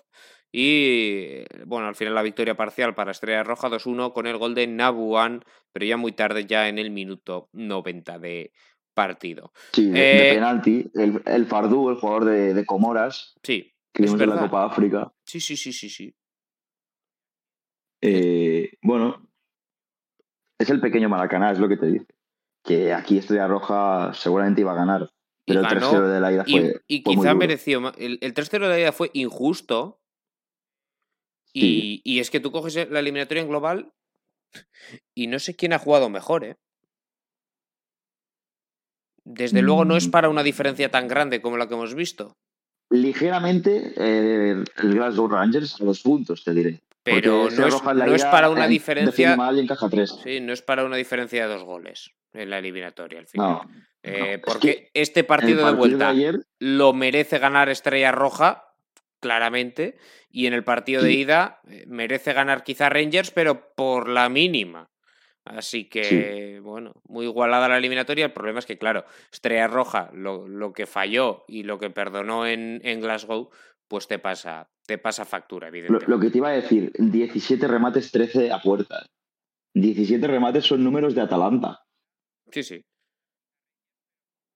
[0.52, 4.66] y bueno, al final la victoria parcial para Estrella Roja 2-1 con el gol de
[4.66, 5.42] Nabuan,
[5.72, 8.52] pero ya muy tarde, ya en el minuto 90 de
[8.94, 9.52] partido.
[9.72, 10.90] Sí, de, eh, penalti.
[10.94, 13.34] El, el Fardú, el jugador de, Comoras.
[13.42, 13.72] Sí.
[13.94, 15.12] Que en la Copa África.
[15.24, 16.14] Sí, sí, sí, sí, sí.
[18.02, 19.30] Eh, bueno,
[20.58, 22.06] es el pequeño Maracaná, es lo que te dice.
[22.62, 25.10] Que aquí Estrella Roja seguramente iba a ganar.
[25.44, 26.82] Pero el 3-0 de la ida fue.
[26.86, 27.92] Y, quizá mereció.
[27.96, 30.00] El, el 3-0 de la ida fue injusto.
[31.52, 33.92] Y, y, es que tú coges la eliminatoria en global
[35.14, 36.56] y no sé quién ha jugado mejor, ¿eh?
[39.24, 40.10] Desde luego no es mm.
[40.10, 42.36] para una diferencia tan grande como la que hemos visto.
[42.90, 46.82] Ligeramente eh, el Glasgow Rangers a los puntos, te diré.
[47.02, 47.66] Pero no
[48.14, 49.36] es, para una diferencia.
[50.22, 53.62] Sí, no es para una diferencia de dos goles en la eliminatoria al final.
[54.04, 56.14] Eh, porque este partido, de vuelta
[56.58, 58.72] lo merece ganar Estrella Roja,
[59.20, 59.96] claramente,
[60.30, 64.90] y en el partido de ida eh, merece ganar quizá Rangers, pero por la mínima.
[65.44, 68.26] Así que, bueno, muy igualada la eliminatoria.
[68.26, 72.80] El problema es que, claro, Estrella Roja, lo, que falló y lo que perdonó en,
[72.84, 73.50] en, Glasgow,
[73.88, 76.10] pues te pasa, te pasa factura, evidentemente.
[76.10, 79.06] Lo, que te iba a decir, 17 remates, 13 a puerta.
[79.74, 81.84] 17 remates son números de Atalanta.
[82.50, 82.84] Sí, sí.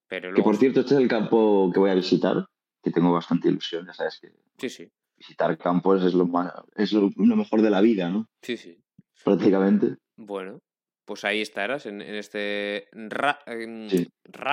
[0.07, 2.45] Pero Que por cierto, este es el campo que voy a visitar,
[2.83, 4.31] que tengo bastante ilusión, ya sabes que.
[4.57, 4.91] Sí, sí.
[5.17, 8.27] Visitar campos es lo, más, es lo mejor de la vida, ¿no?
[8.41, 8.79] Sí, sí.
[9.23, 9.97] Prácticamente.
[10.15, 10.61] Bueno,
[11.07, 12.89] pues ahí estarás, en, este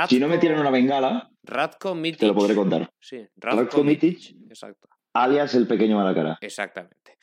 [0.08, 2.20] Si no me tiran una bengala, Ratko Mitic.
[2.20, 2.90] te lo podré contar.
[3.00, 4.88] Sí, Ratko, Mitic, exacto.
[5.14, 6.38] Alias el pequeño Malacara.
[6.40, 7.16] Exactamente.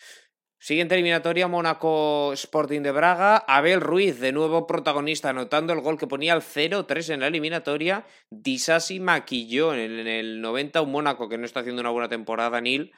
[0.59, 3.37] Siguiente eliminatoria, Mónaco Sporting de Braga.
[3.37, 8.05] Abel Ruiz, de nuevo protagonista, anotando el gol que ponía al 0-3 en la eliminatoria.
[8.29, 12.91] Disasi maquilló en el 90 un Mónaco que no está haciendo una buena temporada, Nil,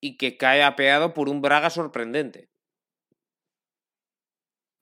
[0.00, 2.48] y que cae apeado por un Braga sorprendente.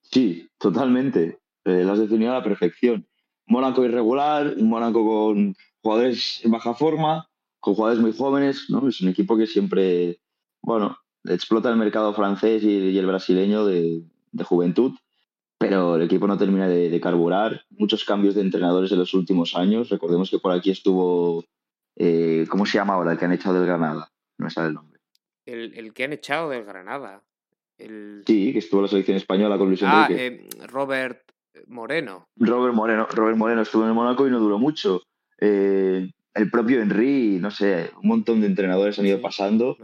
[0.03, 1.41] Sí, totalmente.
[1.65, 3.09] Eh, lo has definido a la perfección.
[3.47, 7.29] Mónaco irregular, un Mónaco con jugadores en baja forma,
[7.69, 8.89] con jugadores muy jóvenes, ¿no?
[8.89, 10.21] Es un equipo que siempre,
[10.63, 14.05] bueno, explota el mercado francés y, el brasileño de,
[14.43, 14.93] juventud,
[15.59, 17.65] pero el equipo no termina de, carburar.
[17.71, 19.91] Muchos cambios de entrenadores en los últimos años.
[19.91, 21.45] Recordemos que por aquí estuvo,
[21.97, 24.11] eh, ¿cómo se llama ahora el que han echado del Granada?
[24.39, 25.01] No me sale el nombre.
[25.45, 27.23] El, el que han echado del Granada.
[27.77, 30.27] Sí, que estuvo en la selección española con Luis ah, Enrique.
[30.27, 31.21] Eh, Robert
[31.67, 32.29] Moreno.
[32.37, 33.07] Robert Moreno.
[33.11, 35.03] Robert Moreno estuvo en el Mónaco y no duró mucho.
[35.39, 39.77] Eh, el propio Henry, no sé, un montón de entrenadores han ido pasando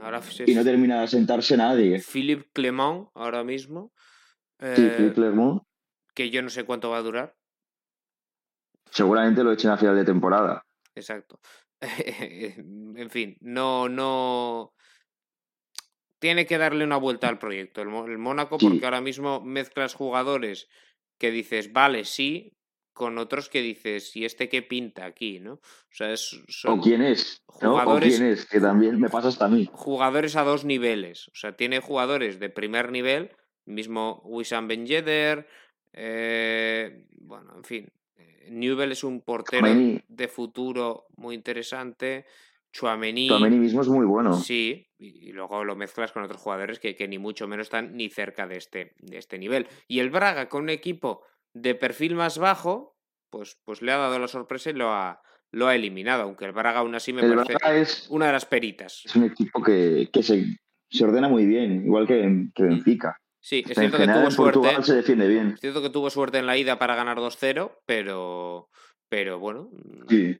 [0.47, 2.01] y no termina de sentarse nadie.
[2.01, 3.93] Philippe Clement, ahora mismo.
[4.61, 5.63] sí, Philippe eh, Clement.
[6.15, 7.35] Que yo no sé cuánto va a durar.
[8.91, 10.65] Seguramente lo echen a final de temporada.
[10.95, 11.41] Exacto.
[11.81, 14.73] en fin, no, no
[16.21, 20.69] tiene que darle una vuelta al proyecto el, Mónaco, porque ahora mismo mezclas jugadores
[21.19, 22.57] que dices, vale, sí,
[22.95, 25.41] con otros que dices, ¿y este qué pinta aquí?
[25.41, 25.55] ¿no?
[25.55, 25.61] O
[25.91, 27.43] sea, es, ¿O quién es?
[27.47, 28.47] Jugadores, ¿O quién es?
[28.47, 29.69] Que también me pasa hasta a mí.
[29.73, 31.29] Jugadores a dos niveles.
[31.29, 33.33] O sea, tiene jugadores de primer nivel,
[33.67, 35.47] mismo Wissam Ben Yedder,
[35.93, 37.93] eh, bueno, en fin.
[38.17, 39.69] Eh, Newell es un portero
[40.09, 42.27] de futuro muy interesante.
[42.73, 43.31] Chuamení.
[43.51, 44.35] mismo es muy bueno.
[44.35, 48.49] Sí, y, luego lo mezclas con otros jugadores que, ni mucho menos están ni cerca
[48.49, 49.69] de este, de este nivel.
[49.87, 51.23] Y el Braga con un equipo
[51.55, 52.97] de perfil más bajo,
[53.31, 56.53] pues, pues le ha dado la sorpresa y lo ha, lo ha eliminado, aunque el
[56.53, 59.03] Braga aún así me parece es, una de las peritas.
[59.05, 60.59] Es un equipo que, se,
[60.91, 63.17] se, ordena muy bien, igual que, que Benfica.
[63.41, 64.83] Sí, es cierto que tuvo suerte.
[64.83, 65.53] Se defiende bien.
[65.55, 68.71] Es cierto que tuvo suerte en la ida para ganar 2-0, pero,
[69.09, 69.71] pero bueno.
[70.09, 70.39] Sí.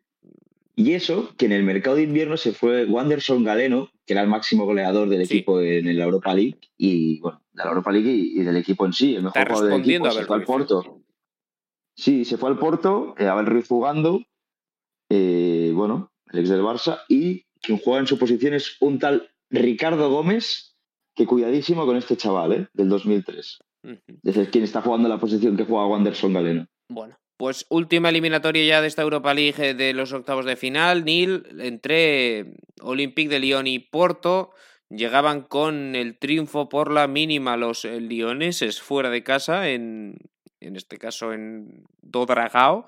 [0.77, 4.29] Y eso, que en el mercado de invierno se fue Wanderson Galeno, que era el
[4.29, 8.43] máximo goleador del equipo en, la Europa League, y bueno, de la Europa League y,
[8.43, 11.04] del equipo en sí, el mejor jugador del equipo, se fue al Porto.
[11.97, 14.23] Sí, se fue al Porto, eh, Abel Ruiz jugando,
[15.11, 19.31] eh, bueno, el ex del Barça, y quien juega en su posición es un tal
[19.51, 20.77] Ricardo Gómez,
[21.15, 22.69] que cuidadísimo con este chaval, ¿eh?
[22.73, 23.59] Del 2003.
[24.23, 26.67] Es quien está jugando la posición que juega Wanderson Galeno.
[26.89, 31.05] Bueno, pues última eliminatoria ya de esta Europa League eh, de los octavos de final.
[31.05, 34.53] Nil, entre Olympique de Lyon y Porto.
[34.89, 40.19] Llegaban con el triunfo por la mínima los eh, lioneses fuera de casa, en,
[40.61, 42.87] en este caso en Dodragao,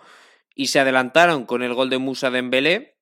[0.55, 2.97] y se adelantaron con el gol de Musa Dembélé.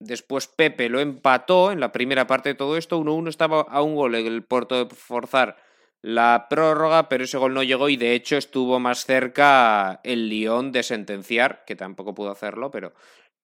[0.00, 3.00] Después Pepe lo empató en la primera parte de todo esto.
[3.00, 5.56] 1-1 estaba a un gol el Porto de forzar
[6.02, 10.70] la prórroga, pero ese gol no llegó y de hecho estuvo más cerca el Lyon
[10.72, 12.94] de sentenciar, que tampoco pudo hacerlo, pero,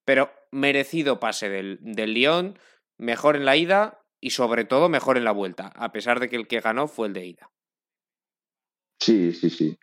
[0.04, 2.58] pero merecido pase del, del Lyon,
[2.98, 6.36] mejor en la ida y sobre todo mejor en la vuelta, a pesar de que
[6.36, 7.50] el que ganó fue el de ida.
[9.00, 9.76] Sí, sí, sí.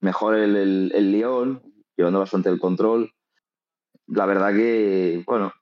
[0.00, 1.62] Mejor el, el, el Lyon,
[1.96, 3.12] llevando bastante el control.
[4.06, 5.52] La verdad que, bueno,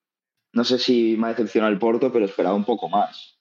[0.52, 3.38] no sé si me ha decepcionado el Porto, pero esperaba un poco más.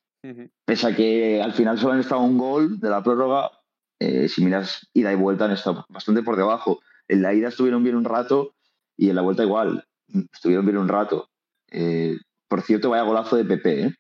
[0.66, 3.52] Pese a que al final solo han estado un gol de la prórroga,
[4.00, 6.82] eh, si miras ida y vuelta han estado bastante por debajo.
[7.08, 8.56] En la ida estuvieron bien un rato
[8.98, 9.86] y en la vuelta igual.
[10.34, 11.30] Estuvieron bien un rato.
[11.72, 12.18] Eh,
[12.48, 13.96] por cierto, vaya golazo de PP, ¿eh?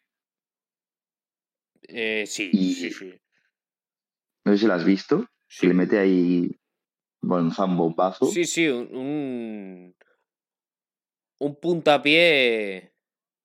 [1.84, 3.14] eh sí, Y- sí, sí.
[4.46, 5.26] No sé si lo has visto.
[5.48, 5.68] Sí.
[5.68, 6.56] Le mete ahí
[7.52, 8.26] zambombazo.
[8.28, 9.96] Sí, sí, un, un,
[11.40, 12.94] un puntapié,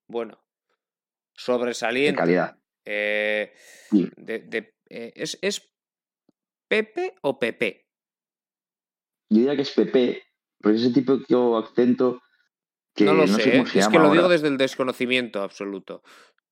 [0.07, 0.39] bueno, de
[1.35, 2.17] sobresaliente.
[2.17, 2.57] calidad.
[2.85, 3.53] Eh,
[3.89, 4.09] Sí.
[4.17, 5.73] de, de- eh, ¿es, ¿Es
[6.67, 7.87] Pepe o Pepe?
[9.29, 10.23] Yo diría que es PP,
[10.59, 11.25] pero ese tipo de
[11.57, 12.21] acento
[12.93, 13.67] que no lo sé, sé, cómo ¿eh?
[13.67, 14.17] se es llama que lo ahora.
[14.19, 16.03] digo desde el desconocimiento absoluto.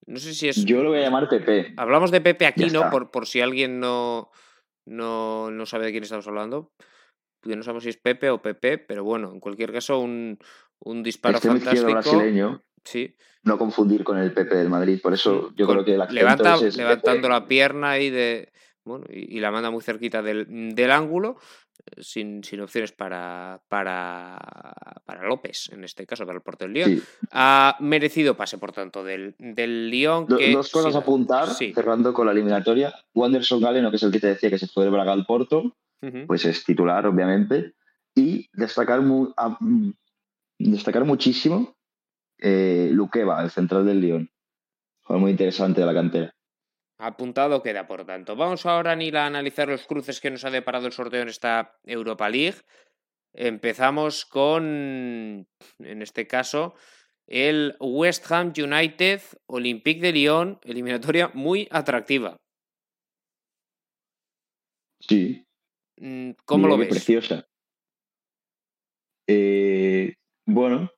[0.06, 0.64] No sé si es...
[0.64, 1.74] Yo lo voy a llamar PP.
[1.76, 2.88] Hablamos de Pepe aquí, ¿no?
[2.90, 4.30] Por, por si alguien no,
[4.86, 6.72] no, no sabe de quién estamos hablando.
[7.40, 10.38] Porque no sabemos si es Pepe o Pepe, pero bueno, en cualquier caso, un,
[10.80, 11.92] un disparo izquierdo fantástico.
[11.92, 15.00] brasileño, Sí, no confundir con el PP del Madrid.
[15.02, 18.52] Por eso yo con- creo que el levanta, es levantando la pierna ahí de.
[18.84, 21.36] Bueno, y, y la manda muy cerquita del, del ángulo,
[21.84, 24.38] eh, sin, sin opciones para, para,
[25.04, 26.98] para López, en este caso, para el portero del Lyon.
[26.98, 27.02] Sí.
[27.32, 30.26] Ha merecido pase, por tanto, del, del Lyon.
[30.26, 31.72] Do- que, Dos cosas sí, a apuntar, sí.
[31.74, 32.94] cerrando con la eliminatoria.
[33.14, 35.76] Wanderson Galeno, que es el que te decía que se fue del Braga al Porto,
[36.26, 37.74] Pues es titular, obviamente.
[38.14, 39.92] Y destacar, mu- a- mm,
[40.58, 41.76] destacar muchísimo
[42.38, 44.30] eh, Luqueva, el central del Lyon.
[45.02, 46.34] Jugador muy interesante de la cantera.
[46.98, 48.36] Apuntado queda, por tanto.
[48.36, 51.78] Vamos ahora, Nila, a analizar los cruces que nos ha deparado el sorteo en esta
[51.84, 52.58] Europa League.
[53.32, 55.46] Empezamos con,
[55.78, 56.74] en este caso,
[57.26, 62.36] el West Ham United Olympique de Lyon, eliminatoria muy atractiva.
[65.00, 65.46] Sí,
[66.44, 66.96] ¿Cómo lo Mira ves?
[66.96, 67.46] Preciosa.
[69.26, 70.14] Eh,
[70.46, 70.90] bueno,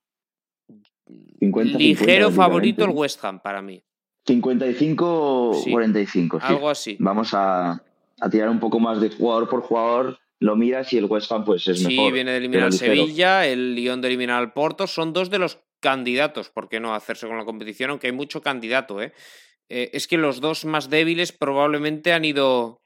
[1.41, 2.91] 50, Ligero 50, favorito el.
[2.91, 3.83] West Ham para mí.
[4.27, 5.71] 55 Sí.
[5.73, 6.39] 45.
[6.41, 6.47] sí.
[6.47, 6.97] Algo así.
[7.01, 7.83] Vamos a,
[8.21, 10.19] a tirar un poco más de jugador por jugador.
[10.39, 12.13] Lo miras y el West Ham pues es Sí, mejor.
[12.13, 12.73] viene de eliminar al.
[12.73, 14.87] Sevilla, el Lyon de eliminar al Porto.
[14.87, 17.91] Son dos de los candidatos, ¿por qué no hacerse con la competición?
[17.91, 19.13] Aunque hay mucho candidato, ¿eh?
[19.69, 22.83] Eh, es que los dos más débiles probablemente han ido,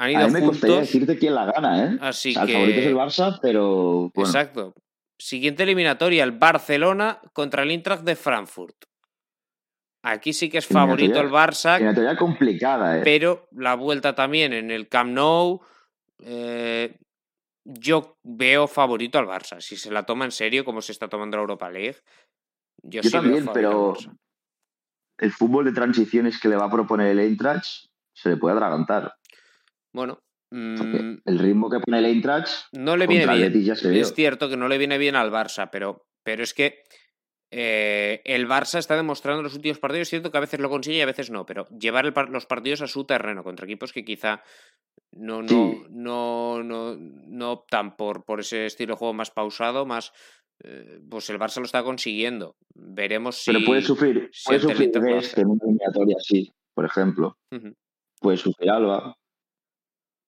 [0.00, 0.92] han ido A mí me costaría juntos.
[0.92, 1.98] decirte quién la gana, ¿eh?
[2.00, 4.74] Así O sea, el que- favorito es el Barça, pero bueno, Exacto.
[5.18, 8.74] Siguiente eliminatoria, el Barcelona contra el Eintracht de Frankfurt.
[10.02, 13.02] Aquí sí que es favorito el Barça, eliminatoria complicada, ¿eh?
[13.04, 15.60] pero la vuelta también en el Camp Nou.
[16.22, 16.96] eh,
[17.64, 19.60] yo veo favorito al Barça.
[19.60, 21.98] Si se la toma en serio, como se está tomando la Europa League,
[22.82, 23.94] yo, Yo sí veo también, pero
[25.18, 29.14] el fútbol de transiciones que le va a proponer el Eintracht se le puede atragantar.
[29.92, 33.52] Bueno, mm, el ritmo que pone el Eintracht no le viene bien.
[33.94, 36.82] Es cierto que no le viene bien al Barça, pero, pero es que
[37.52, 40.70] eh, el Barça está demostrando en los últimos partidos, es cierto que a veces lo
[40.70, 43.92] consigue y a veces no, pero llevar el los partidos a su terreno contra equipos
[43.92, 44.42] que quizá
[45.12, 45.82] no, no, Sí.
[45.90, 50.12] no, no, no optan por, por ese estilo de juego más pausado, más
[50.62, 52.56] eh, pues el Barça lo está consiguiendo.
[52.74, 53.52] Veremos si.
[53.52, 57.36] Pero puede sufrir, si puede sufrir este en una eliminatoria así, por ejemplo.
[58.20, 59.16] Puede sufrir Alba.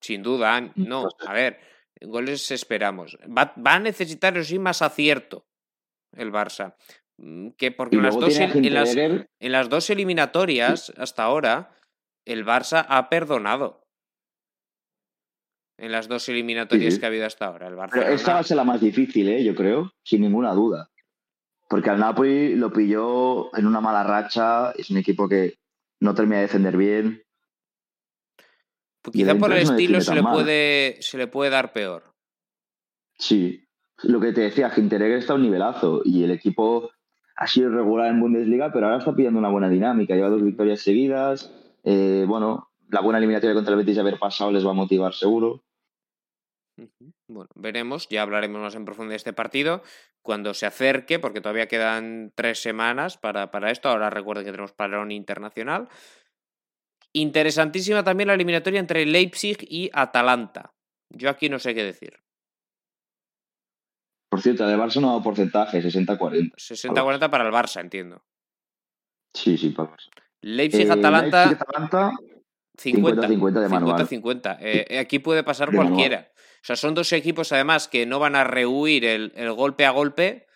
[0.03, 1.59] Sin duda, an- no, a ver,
[2.01, 3.17] goles esperamos.
[3.25, 5.45] Va, va a necesitar, eso sí, más acierto
[6.15, 6.75] el Barça.
[7.17, 11.71] Mm, Que porque en las, dos, en, las, en las dos eliminatorias hasta ahora,
[12.25, 13.81] el Barça ha perdonado.
[15.79, 16.99] En las dos eliminatorias Sí.
[16.99, 17.67] que ha habido hasta ahora.
[17.67, 18.11] El Pero Barcelona.
[18.13, 19.43] esta va a ser la más difícil, ¿eh?
[19.43, 20.89] yo creo, sin ninguna duda.
[21.69, 25.55] Porque al Napoli lo pilló en una mala racha, es un equipo que
[26.01, 27.22] no termina de defender bien.
[29.03, 32.15] Pues quizá por el estilo se le, puede, se le puede dar peor.
[33.17, 33.67] Sí,
[34.01, 36.89] lo que te decía, Hinteregger está a un nivelazo y el equipo
[37.35, 40.15] ha sido irregular en Bundesliga, pero ahora está pillando una buena dinámica.
[40.15, 41.51] Lleva dos victorias seguidas.
[41.83, 45.13] eh, bueno, la buena eliminatoria contra el Betis de haber pasado les va a motivar
[45.13, 45.63] seguro.
[47.27, 49.83] Bueno, veremos, ya hablaremos más en profundidad de este partido
[50.21, 53.89] cuando se acerque, porque todavía quedan tres semanas para, para esto.
[53.89, 55.89] Ahora recuerden que tenemos parón internacional.
[57.13, 60.73] Interesantísima también la eliminatoria entre Leipzig y Atalanta.
[61.09, 62.19] Yo aquí no sé qué decir.
[64.29, 66.55] Por cierto, el Barça no ha dado porcentaje, 60-40.
[66.55, 68.23] 60-40 para el Barça, entiendo.
[69.35, 70.07] Sí, sí, para el Barça.
[70.17, 72.11] Eh, Leipzig-Atalanta, Leipzig-Atalanta,
[72.77, 74.07] 50, 50-50 de manual.
[74.07, 74.57] 50-50.
[74.59, 75.93] Eh, aquí puede pasar De manual.
[75.93, 76.31] cualquiera.
[76.35, 79.91] O sea, son dos equipos además que no van a rehuir el, el golpe a
[79.91, 80.47] golpe.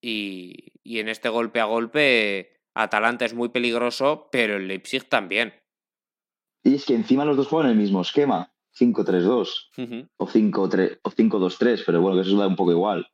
[0.00, 5.54] Y, y en este golpe a golpe, Atalanta es muy peligroso, pero el Leipzig también.
[6.62, 10.08] Y es que encima los dos juegan el mismo esquema, 5-3-2 Ujú.
[10.16, 13.08] o 5-3 o 5-2-3, pero bueno, que eso da un poco igual.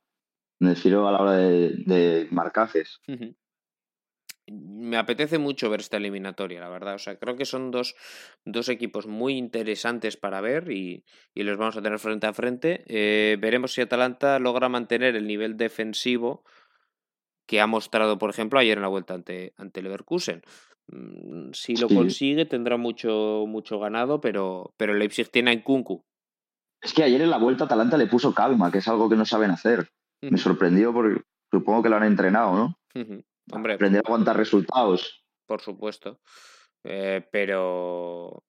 [0.59, 2.99] Me refiero a la hora de, de marcajes.
[4.45, 6.95] Me apetece mucho ver esta eliminatoria, la verdad.
[6.95, 7.95] O sea, creo que son dos,
[8.43, 12.83] dos equipos muy interesantes para ver y, y los vamos a tener frente a frente.
[12.87, 16.43] Eh, veremos si Atalanta logra mantener el nivel defensivo
[17.45, 20.41] que ha mostrado, por ejemplo, ayer en la vuelta ante, ante Leverkusen.
[20.87, 21.95] Mm, Si lo Sí.
[21.95, 26.03] consigue, tendrá mucho, mucho ganado, pero, pero el Leipzig tiene a Nkunku.
[26.81, 29.25] Es que ayer en la vuelta Atalanta le puso calma, que es algo que no
[29.25, 29.89] saben hacer.
[30.21, 31.21] Me sorprendió porque
[31.51, 32.77] supongo que lo han entrenado, ¿no?
[32.95, 33.23] ujú.
[33.51, 35.23] Hombre, Aprender a aguantar resultados.
[35.45, 36.19] por supuesto.
[36.85, 38.43] Eh, pero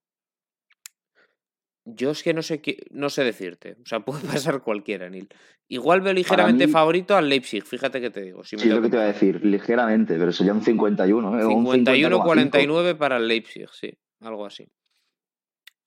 [1.85, 3.77] yo es que no sé qué, no sé decirte.
[3.83, 5.29] O sea, puede pasar cualquiera, Neil.
[5.69, 8.45] Igual veo ligeramente mí- favorito al Leipzig, fíjate que te digo.
[8.45, 11.41] Si me Sí, es lo que te iba a decir, ligeramente, pero sería un 51,
[11.41, 11.45] ¿eh?
[11.45, 12.23] O un 50,5.
[12.23, 14.69] 51-49 para el Leipzig, sí, algo así.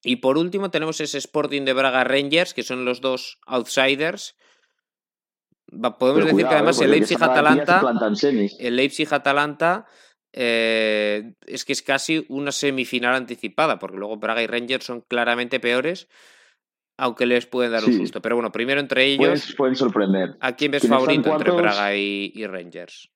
[0.03, 4.35] Y por último tenemos ese Sporting de Braga Rangers, que son los dos outsiders.
[5.69, 6.85] Podemos Pero decir que cuidado, además ¿eh?
[6.85, 7.81] el Leipzig-Atalanta
[8.59, 9.85] el Leipzig-Atalanta
[10.39, 15.59] eh, es que es casi una semifinal anticipada, porque luego Braga y Rangers son claramente
[15.59, 16.07] peores,
[16.97, 18.21] aunque les pueden dar un susto.
[18.21, 20.35] Pero bueno, primero entre ellos, Pueden, pueden sorprender.
[20.39, 21.51] ¿a quién ves ¿quiénes están favorito entre?
[21.51, 23.09] Braga y, y Rangers?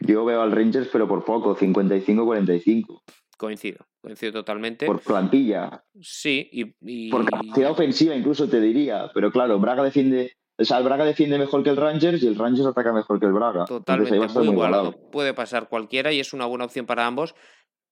[0.00, 3.02] Yo veo al Rangers, pero por poco, 55-45.
[3.36, 4.86] Coincido, coincido totalmente.
[4.86, 5.84] Por plantilla.
[6.00, 9.10] Sí, y, y- Por capacidad ofensiva, incluso te diría.
[9.12, 10.32] Pero claro, Braga defiende.
[10.60, 13.26] O sea, el Braga defiende mejor que el Rangers y el Rangers ataca mejor que
[13.26, 13.60] el Braga.
[13.60, 14.92] Entonces totalmente estar muy igualado.
[15.12, 17.34] Puede pasar cualquiera y es una buena opción para ambos,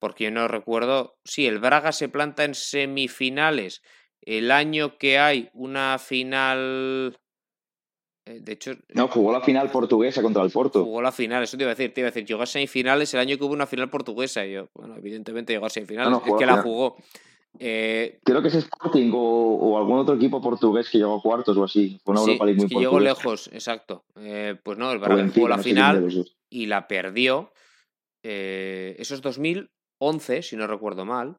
[0.00, 1.16] porque yo no recuerdo.
[1.24, 3.82] Sí, el Braga se planta en semifinales
[4.22, 7.16] el año que hay una final.
[8.26, 10.82] eh, De hecho, No, jugó la final portuguesa contra el Porto.
[10.84, 13.14] jugó la final, eso te iba a decir, te iba a decir, llegó a semifinales
[13.14, 14.44] el año que hubo una final portuguesa.
[14.44, 16.96] Y yo, bueno, evidentemente llegó a semifinales, No, no, es que la jugó.
[17.58, 21.56] Eh, Creo que es Sporting o, o algún otro equipo portugués que llegó a cuartos
[21.56, 21.98] o así.
[22.04, 24.04] Fue una sí, Europa League es muy que llegó lejos, exacto.
[24.16, 27.52] Eh, pues no, el Benfica, jugó la no final y la perdió.
[28.24, 31.36] Eh, eso es 2011, si no recuerdo mal.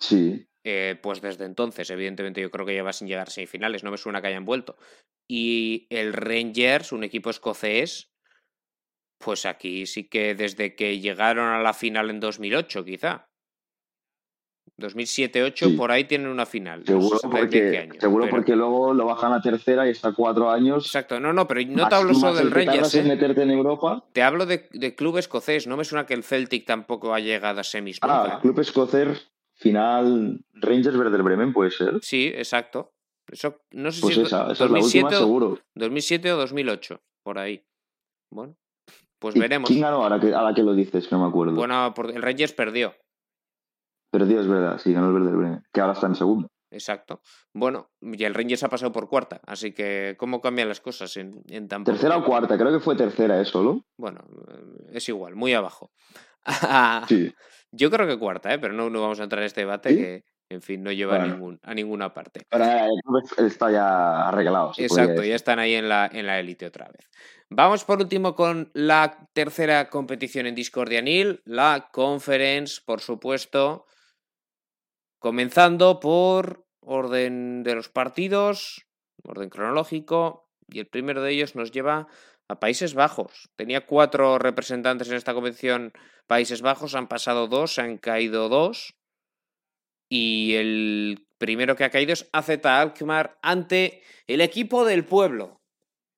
[0.00, 0.46] Sí.
[0.64, 3.96] Eh, pues desde entonces, evidentemente, yo creo que lleva sin llegar a semifinales, no me
[3.96, 4.76] suena que hayan vuelto.
[5.28, 8.10] Y el Rangers, un equipo escocés,
[9.18, 13.29] pues aquí sí que desde que llegaron a la final en 2008, quizá.
[14.80, 15.76] 2007-8, Sí.
[15.76, 16.80] por ahí tienen una final.
[16.80, 20.12] no Seguro, sé porque, año, seguro pero- porque luego lo bajan a tercera y está
[20.12, 20.86] cuatro años.
[20.86, 23.02] Exacto, no, no, pero no te hablo solo del Rangers, ¿eh?
[23.02, 24.04] meterte en Europa.
[24.12, 25.66] te hablo de, de club escocés.
[25.66, 28.38] No me suena que el Celtic tampoco ha llegado a semis Ah.
[28.42, 29.18] Club Escocer,
[29.54, 31.98] final Rangers Werder Bremen, puede ser.
[32.02, 32.92] Sí, exacto.
[33.30, 35.58] Eso, no sé Pues si es esa, esa es la 2007 última, o- seguro.
[35.76, 37.62] 2007 o 2008, por ahí.
[38.32, 38.56] Bueno,
[39.20, 39.68] pues ¿Y veremos.
[39.68, 41.06] ¿Quién ganó ahora que, a la que lo dices?
[41.06, 41.54] Que no me acuerdo.
[41.54, 42.94] Bueno, el Rangers perdió,
[44.10, 46.48] Perdió, es verdad, sí, ganó el Bremen, que ahora está en segundo.
[46.70, 47.20] exacto.
[47.54, 51.42] Bueno, y el Rangers ha pasado por cuarta, así que ¿cómo cambian las cosas en,
[51.48, 53.44] en tan poco Tercera o cuarta, creo que fue tercera, ¿eh?
[53.44, 53.84] Solo.
[53.96, 54.20] Bueno,
[54.92, 55.92] es igual, muy abajo.
[57.08, 57.32] Sí.
[57.72, 58.58] Yo creo que cuarta, ¿eh?
[58.58, 59.96] pero no, no vamos a entrar en este debate ¿Sí?
[59.96, 61.34] que, en fin, no lleva a, Bueno.
[61.34, 62.40] ningún, a ninguna parte.
[62.50, 62.88] Ahora
[63.38, 64.72] está ya arreglado.
[64.76, 67.08] Exacto, ya están ahí en la, en la élite otra vez.
[67.48, 73.86] Vamos por último con la tercera competición en Discordia Nil, la Conference, por supuesto.
[75.20, 78.86] Comenzando por orden de los partidos,
[79.22, 82.08] orden cronológico, y el primero de ellos nos lleva
[82.48, 83.50] a Países Bajos.
[83.54, 85.92] Tenía cuatro representantes en esta competición
[86.26, 88.94] Países Bajos, han pasado dos, han caído dos.
[90.08, 95.60] Y el primero que ha caído es AZ Alkmaar ante el equipo del pueblo,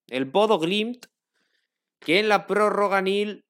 [0.06, 1.06] el Bodo Glimt,
[1.98, 3.44] que en la prórroga Nil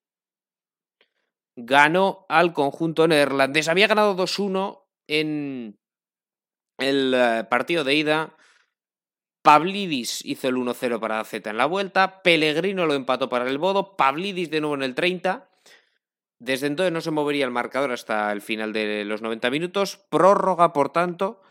[1.56, 3.68] ganó al conjunto neerlandés.
[3.68, 5.78] Había ganado 2-1 en
[6.78, 8.36] el eh, partido de ida.
[9.42, 12.22] Pavlidis hizo el 1-0 para Z en la vuelta.
[12.22, 13.96] Pellegrino lo empató para el Bodo.
[13.96, 15.48] Pavlidis de nuevo en el 30.
[16.38, 19.96] Desde entonces no se movería el marcador hasta el final de los 90 minutos.
[20.10, 21.42] Prórroga, por tanto.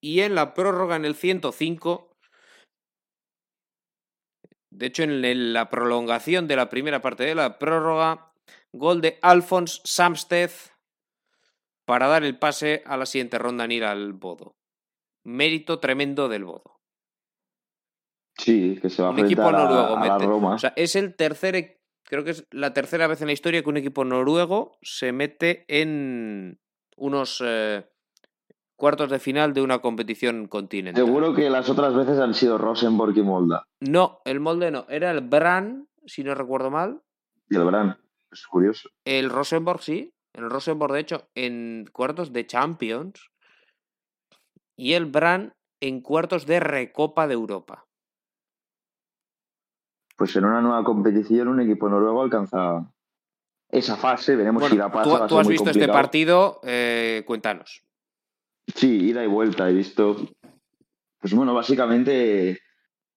[0.00, 2.16] Y en la prórroga, en el 105.
[4.72, 8.32] De hecho, en la prolongación de la primera parte de la prórroga,
[8.72, 10.50] gol de Alphonse Samsted
[11.90, 14.54] para dar el pase a la siguiente ronda en ir al Bodo.
[15.24, 16.76] Mérito tremendo del Bodo.
[18.38, 19.96] Sí, que se va a Un equipo a, noruego.
[19.96, 20.54] a la mete- Roma.
[20.54, 21.56] O sea, es el tercer.
[21.56, 25.10] e- creo que es la tercera vez en la historia que un equipo noruego se
[25.10, 26.60] mete en
[26.96, 27.84] unos eh,
[28.76, 31.04] cuartos de final de una competición continental.
[31.04, 33.64] Seguro que las otras veces han sido Rosenborg y Molda.
[33.80, 37.02] No, el molde no, era el Bran, si no recuerdo mal.
[37.48, 37.98] Y el Bran,
[38.30, 38.88] es curioso.
[39.04, 43.30] El Rosenborg sí, el Rosenborg de hecho en cuartos de Champions
[44.76, 47.86] y el Bran en cuartos de Recopa de Europa.
[50.16, 52.92] Pues en una nueva competición un equipo noruego alcanza
[53.70, 55.26] esa fase, veremos si la pasa.
[55.26, 57.82] tú, tú has visto este partido, eh, cuéntanos.
[58.74, 59.68] Sí, ida y vuelta.
[59.68, 60.16] He visto,
[61.18, 62.60] pues bueno, básicamente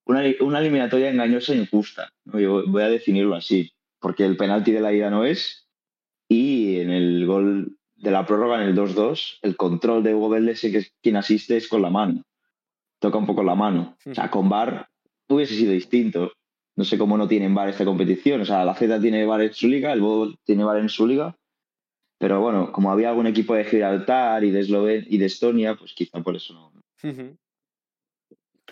[0.06, 2.10] una, una eliminatoria engañosa e injusta.
[2.26, 2.40] ¿no?
[2.40, 5.68] Yo voy a definirlo así, porque el penalti de la ida no es,
[6.30, 10.62] y en el gol de la prórroga, en el 2-2, el control de Hugo Vélez,
[10.62, 12.24] que es quien asiste, es con la mano.
[13.00, 13.98] Toca un poco la mano.
[14.06, 14.90] O sea, con VAR
[15.28, 16.34] hubiese sido distinto.
[16.76, 18.42] No sé cómo no tienen VAR esta competición.
[18.42, 21.08] O sea, la Z tiene VAR en su liga, el Bodo tiene VAR en su
[21.08, 21.36] liga.
[22.20, 25.94] Pero bueno, como había algún equipo de Gibraltar y de, Esloven y de Estonia, pues
[25.94, 26.72] quizá por eso no.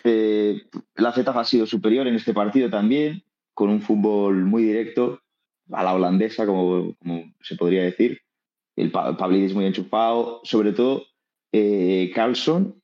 [0.04, 0.62] Eh,
[0.96, 3.24] la Z ha sido superior en este partido también,
[3.54, 5.21] con un fútbol muy directo,
[5.72, 6.96] a la holandesa, como,
[7.42, 8.22] se podría decir.
[8.76, 11.06] El Pa- Pavlidis muy enchufado, sobre todo
[11.52, 12.82] eh, Carlson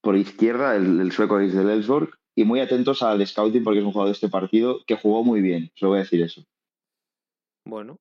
[0.00, 1.84] por izquierda, el, sueco es del
[2.36, 5.40] y muy atentos al scouting porque es un jugador de este partido que jugó muy
[5.40, 6.42] bien, solo voy a decir eso.
[7.66, 7.98] Bueno,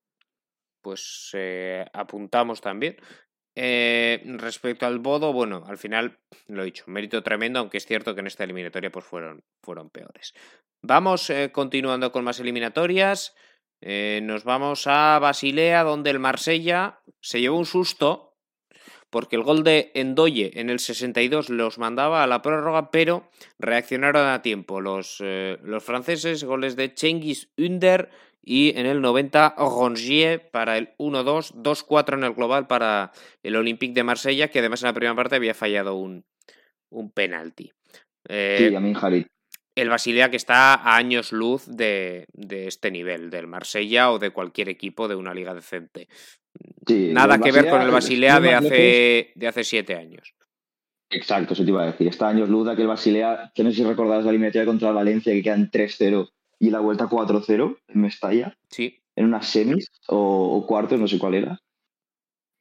[0.82, 2.96] pues eh, apuntamos también.
[3.56, 8.14] Eh, respecto al Bodo, bueno, al final lo he dicho, mérito tremendo, aunque es cierto
[8.14, 10.34] que en esta eliminatoria pues fueron, fueron peores.
[10.82, 13.36] Vamos continuando con más eliminatorias.
[13.82, 18.30] Eh, nos vamos a Basilea, donde el Marsella se llevó un susto
[19.10, 24.28] porque el gol de Endoye en el 62 los mandaba a la prórroga, pero reaccionaron
[24.28, 28.10] a tiempo los, eh, los franceses, goles de Cengiz Under
[28.42, 33.12] y en el 90 Rongier para el 1-2, 2-4 en el global para
[33.44, 36.26] el Olympique de Marsella, que además en la primera parte había fallado un,
[36.90, 37.72] un penalti.
[38.28, 39.28] Eh, Sí, Amin Harit.
[39.80, 44.32] El Basilea que está a años luz de, de este nivel, del Marsella o de
[44.32, 46.08] cualquier equipo de una liga decente.
[46.86, 50.34] Sí, Nada que ver con el Basilea, de hace, de hace siete años.
[51.10, 52.08] Exacto, eso te iba a decir.
[52.08, 54.96] Está años luz de aquel Basilea, que no sé si recordarás la eliminatoria contra el
[54.96, 56.30] Valencia, que quedan 3-0
[56.60, 61.18] y la vuelta 4-0 en Mestalla, Sí, en unas semis o, o cuartos, no sé
[61.18, 61.62] cuál era.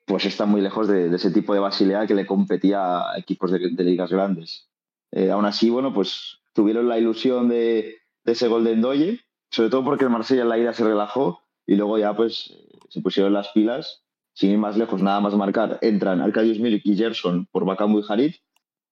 [0.06, 3.50] Pues está muy lejos de, de ese tipo de Basilea que le competía a equipos
[3.50, 4.68] de, de ligas grandes.
[5.12, 9.84] Eh, aún así, bueno, pues tuvieron la ilusión de, ese gol de Endoye, sobre todo
[9.84, 12.52] porque el Marsella en la ida se relajó y luego ya pues
[12.88, 14.02] se pusieron las pilas.
[14.34, 18.04] Sin ir más lejos, nada más marcar, entran Arkadiusz Milik y Gerson por Bakambu y
[18.08, 18.36] Harit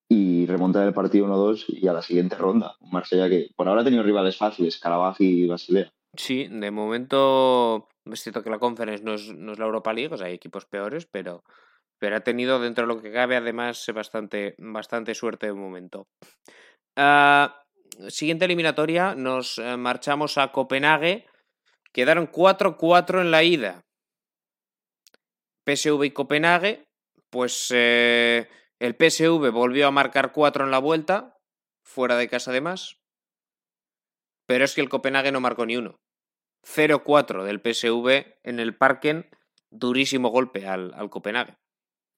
[0.09, 2.77] y remontar el partido 1-2 y a la siguiente ronda.
[2.79, 5.93] Un Marsella que por ahora ha tenido rivales fáciles, Carabaj y Basilea.
[6.17, 10.15] sí, de momento es cierto que la Conference no es, no es la Europa League,
[10.15, 11.43] o sea, hay equipos peores, pero,
[11.99, 16.07] pero ha tenido dentro de lo que cabe además bastante, bastante suerte de momento.
[16.97, 17.63] Ah,
[18.09, 21.27] siguiente eliminatoria, nos eh, marchamos a Copenhague.
[21.93, 23.85] Quedaron 4-4 en la ida.
[25.67, 26.87] PSV y Copenhague,
[27.31, 28.49] pues eh,
[28.79, 31.37] el PSV volvió a marcar 4 en la vuelta,
[31.85, 32.99] fuera de casa además.
[34.47, 35.99] Pero es que el Copenhague no marcó ni uno.
[36.65, 39.29] 0-4 del PSV en el Parken,
[39.71, 41.57] durísimo golpe al, al Copenhague.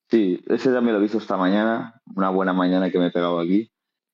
[0.09, 3.39] Sí, ese también lo he visto esta mañana, una buena mañana que me he pegado
[3.39, 3.71] aquí.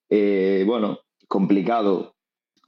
[0.10, 2.16] Eh, bueno, complicado.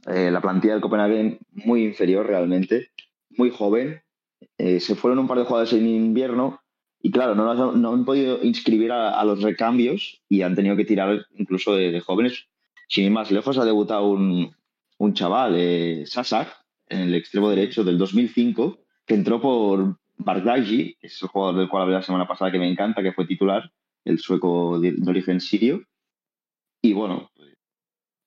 [0.07, 2.91] Eh, la plantilla del Copenhagen muy inferior realmente,
[3.29, 4.01] muy joven.
[4.57, 6.61] Eh, se fueron un par de jugadores en invierno
[7.01, 11.75] y claro, no, han podido inscribir a, los recambios y han tenido que tirar incluso
[11.75, 12.47] de, jóvenes.
[12.89, 14.55] Sin ir más lejos, ha debutado un,
[14.97, 16.49] un chaval, eh, Sasak,
[16.89, 21.69] en el extremo derecho del 2005, que entró por Bardghji, que es el jugador del
[21.69, 23.71] cual hablé la semana pasada que me encanta, que fue titular,
[24.03, 25.83] el sueco de origen sirio.
[26.81, 27.29] Y bueno,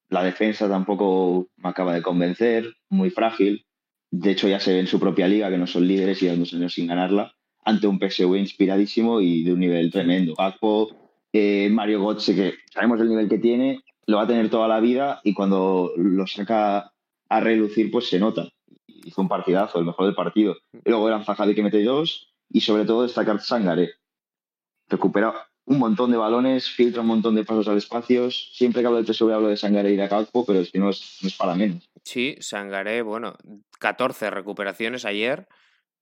[0.09, 3.65] la defensa tampoco me acaba de convencer, muy frágil.
[4.11, 6.41] De hecho, ya se ve en su propia liga que no son líderes y llevan
[6.41, 7.33] dos años sin ganarla,
[7.65, 10.35] ante un PSV inspiradísimo y de un nivel tremendo.
[10.37, 10.91] Gakpo,
[11.33, 14.81] eh, Mario Götze, que sabemos el nivel que tiene, lo va a tener toda la
[14.81, 16.93] vida y cuando lo saca
[17.29, 18.49] a relucir, pues se nota.
[18.87, 20.57] Hizo un partidazo, el mejor del partido.
[20.73, 23.93] Y luego eran Zajavi que mete dos y sobre todo destacar Sangare.
[24.89, 28.29] Recupera un montón de balones, filtra un montón de pasos al espacio.
[28.31, 30.91] Siempre que hablo del PSV hablo de Sangare y de Gakpo, pero es que no
[30.91, 31.89] es, no es para menos.
[32.03, 33.37] Sí, Sangaré, bueno,
[33.79, 35.47] 14 recuperaciones ayer.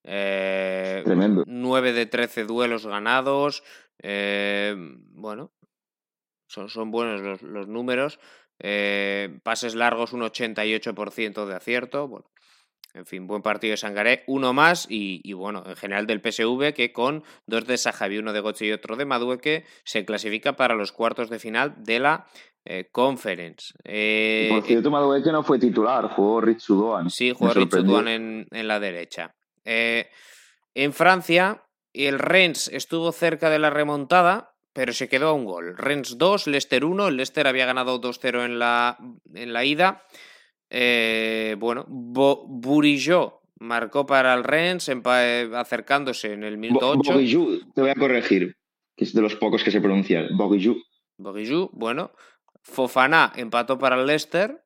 [0.05, 1.45] Eh, Tremendo.
[1.47, 3.63] 9 de 13 duelos ganados.
[4.03, 4.75] eh,
[5.11, 5.53] bueno,
[6.47, 8.19] son, son buenos los, los números.
[8.61, 12.09] eh, pases largos, un 88% de acierto.
[12.09, 12.31] Bueno,
[12.99, 16.93] en fin, buen partido de Sangaré, uno más y, bueno, en general del PSV que
[16.93, 20.93] con dos de Sajavi, uno de Goche y otro de Madueque, se clasifica para los
[20.93, 22.27] cuartos de final de la
[22.65, 23.73] eh, Conference.
[23.85, 27.11] Eh, Por cierto, Madueque no fue titular, jugó Rich Sudoan.
[27.11, 29.35] Sí, jugó Rich Sudoan en, en, la derecha.
[29.65, 30.09] Eh,
[30.75, 35.77] en Francia, el Rennes estuvo cerca de la remontada, pero se quedó a un gol.
[35.77, 37.09] Rennes 2, Leicester 1.
[37.09, 38.99] El Leicester había ganado 2-0 en la,
[39.35, 40.05] en la ida.
[40.71, 47.19] Eh, bueno, Burillo marcó para el Rennes eh, acercándose en el minuto 8.
[47.75, 48.57] te voy a corregir,
[48.97, 50.29] que es de los pocos que se pronuncian.
[50.37, 51.71] Boguillou.
[51.73, 52.13] bueno.
[52.63, 54.63] Fofana empató para el Leicester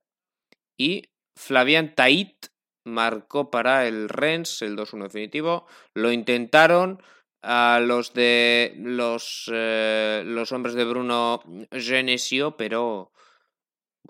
[0.76, 1.04] y
[1.36, 2.46] Flavian Tait
[2.84, 5.66] marcó para el Rennes el 2-1 definitivo.
[5.94, 7.00] Lo intentaron
[7.42, 13.12] a los de los, eh, los hombres de Bruno Genesio, pero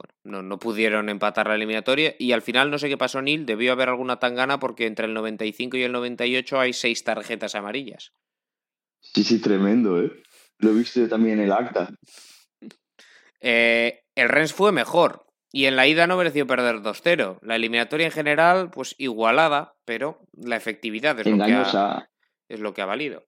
[0.02, 3.46] bueno, no, no, pudieron empatar la eliminatoria y al final no sé qué pasó Neil,
[3.46, 8.12] debió haber alguna tangana porque entre el 95 y el 98 hay seis tarjetas amarillas.
[9.00, 10.12] Sí, sí, tremendo, ¿eh?
[10.58, 11.88] Lo he visto también en el acta.
[13.44, 17.40] Eh, el Rennes fue mejor y en la ida no mereció perder 2-0.
[17.42, 22.08] La eliminatoria en general, pues igualada, pero la efectividad es, lo que, ha,
[22.48, 23.26] es lo que ha valido.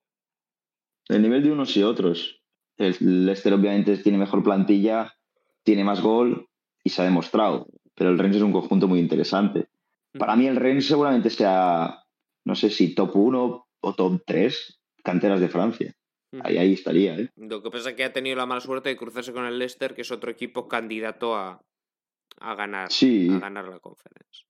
[1.09, 2.45] El nivel de unos y otros.
[2.77, 5.17] El Leicester obviamente tiene mejor plantilla,
[5.65, 6.49] tiene más gol,
[6.85, 7.67] y se ha demostrado.
[7.95, 9.69] Pero el Rennes es un conjunto muy interesante.
[10.17, 12.05] Para mí el Rennes seguramente sea,
[12.45, 15.97] no sé si top 1 o top 3 canteras de Francia.
[16.43, 17.17] Ahí, ahí estaría.
[17.17, 17.31] ¿eh?
[17.37, 19.95] Lo que pasa es que ha tenido la mala suerte de cruzarse con el Leicester,
[19.95, 21.63] que es otro equipo candidato a,
[22.41, 24.47] a ganar, a ganar la conferencia.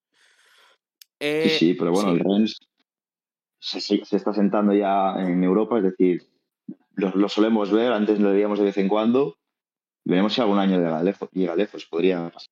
[1.20, 2.59] sí, sí, eh, pero bueno, el Rennes
[3.59, 6.23] se, se, está sentando ya en Europa, es decir,
[6.94, 9.36] lo, lo, solemos ver, antes lo veíamos de vez en cuando,
[10.05, 12.51] Veremos si algún año llega lejos, llega lejos podría pasar.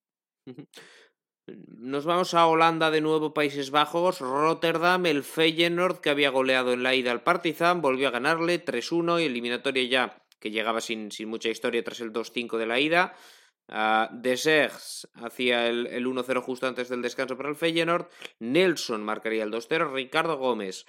[1.47, 4.21] Nos vamos a Holanda de nuevo, Países Bajos.
[4.21, 9.21] Rotterdam, el Feyenoord, que había goleado en la ida al Partizan, volvió a ganarle 3-1
[9.21, 13.15] y eliminatoria ya, que llegaba sin, sin mucha historia tras el 2-5 de la ida.
[13.69, 14.09] Uh,
[15.25, 18.09] hacía el, el 1-0 justo antes del descanso para el Feyenoord.
[18.39, 19.93] Nelson marcaría el 2-0.
[19.93, 20.87] Ricardo Gómez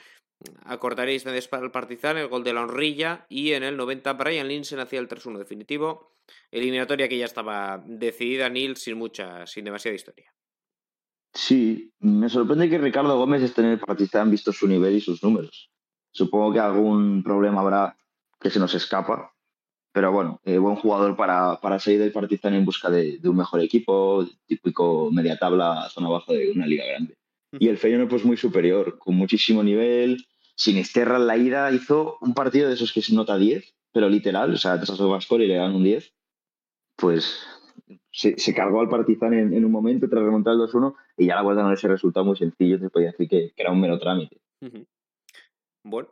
[0.65, 4.80] acortaréis para el Partizan el gol de la honrilla y en el 90 Brian Linsen
[4.80, 6.14] hacía el 3-1 definitivo.
[6.52, 10.34] Eliminatoria que ya estaba decidida, Nil, sin mucha, sin demasiada historia.
[11.34, 15.24] Sí, me sorprende que Ricardo Gómez esté en el Partizan visto su nivel y sus
[15.24, 15.72] números.
[16.11, 17.98] Supongo que algún problema habrá
[18.40, 19.34] que se nos escapa,
[19.91, 23.38] pero bueno, eh, buen jugador para, para salir del Partizan en busca de, de, un
[23.38, 27.15] mejor equipo, típico media tabla, zona baja de una liga grande.
[27.60, 30.26] Y el Feyenoord pues muy superior, con muchísimo nivel,
[30.56, 34.54] Sinisterra en la ida hizo un partido de esos que se nota 10, pero literal,
[34.54, 36.14] o sea, te Vasco y le dan un 10.
[36.96, 37.46] Pues
[38.12, 41.64] se, cargó al Partizan en, un momento tras remontar el 2-1 y ya la vuelta
[41.64, 44.40] no ese resultado muy sencillo, te podía decir que, era un mero trámite.
[45.84, 46.10] Bueno.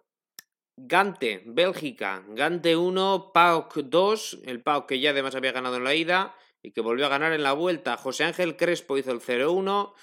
[0.77, 2.23] Gante, Bélgica.
[2.29, 4.39] Gante 1, PAOK 2.
[4.45, 7.33] El PAOK que ya además había ganado en la ida y que volvió a ganar
[7.33, 7.97] en la vuelta.
[7.97, 9.93] José Ángel Crespo hizo el 0-1.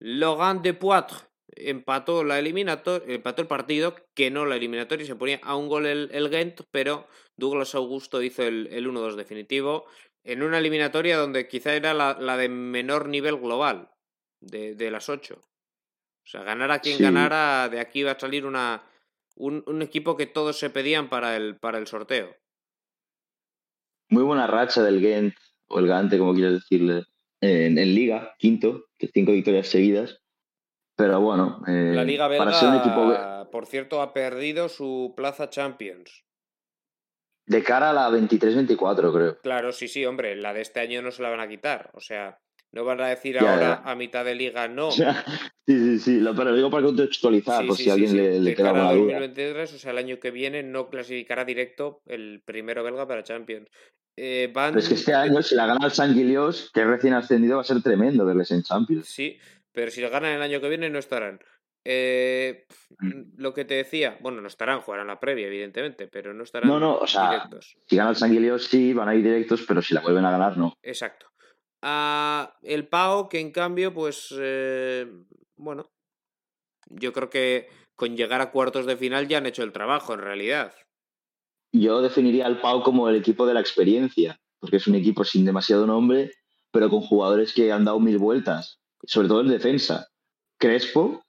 [0.00, 1.16] Logan de Poitre
[1.48, 5.68] empató la eliminatoria, empató el partido, que no la eliminatoria, y se ponía a un
[5.68, 7.06] gol el, el Gent, pero
[7.36, 9.86] Douglas Augusto hizo el, el 1-2 definitivo
[10.24, 13.90] en una eliminatoria donde quizá era la, la de menor nivel global
[14.40, 15.36] de, de, las ocho.
[16.24, 18.82] O sea, ganar a quien ganara, de aquí va a salir una,
[19.36, 22.34] un, un, equipo que todos se pedían para el, para el sorteo.
[24.08, 25.34] Muy buena racha del Gent,
[25.68, 27.04] o el Gante, como quieras decirle,
[27.40, 30.20] en, en Liga, quinto, cinco victorias seguidas
[30.96, 33.50] pero bueno, eh, la Liga Belga, para ser un equipo...
[33.52, 36.24] por cierto, ha perdido su plaza Champions.
[37.46, 39.38] De cara a la 23-24, creo.
[39.40, 41.90] Claro, sí, sí, hombre, la de este año no se la van a quitar.
[41.94, 42.40] O sea,
[42.72, 44.90] no van a decir ahora a mitad de liga no.
[44.90, 45.04] sí,
[45.66, 48.92] sí, sí, lo, pero digo para contextualizar, por si a alguien le, le queda alguna
[48.92, 49.12] duda.
[49.20, 53.68] 2023, o sea, el año que viene no clasificará directo el primero belga para Champions.
[54.16, 54.70] Eh, van...
[54.70, 57.56] Pero es que este año, si la gana el San Gilios, que es recién ascendido,
[57.56, 59.06] va a ser tremendo verles en Champions.
[59.06, 59.38] Sí,
[59.76, 61.38] pero si lo ganan el año que viene no estarán.
[61.84, 62.66] Eh,
[62.98, 63.34] mm.
[63.36, 66.80] lo que te decía, bueno, no estarán, jugarán la previa, evidentemente, pero no estarán no,
[66.80, 67.76] no, o sea, directos.
[67.84, 70.56] Si gana el Sanguileo sí, van a ir directos, pero si la vuelven a ganar,
[70.56, 70.72] no.
[70.82, 71.26] Exacto.
[71.82, 75.12] Ah, el Pau, que en cambio, pues, eh,
[75.56, 75.90] bueno,
[76.88, 80.20] yo creo que con llegar a cuartos de final ya han hecho el trabajo, en
[80.20, 80.72] realidad.
[81.70, 85.44] Yo definiría al Pau como el equipo de la experiencia, porque es un equipo sin
[85.44, 86.32] demasiado nombre,
[86.72, 90.08] pero con jugadores que han dado mil vueltas sobre todo en defensa.
[90.58, 91.22] Crespo,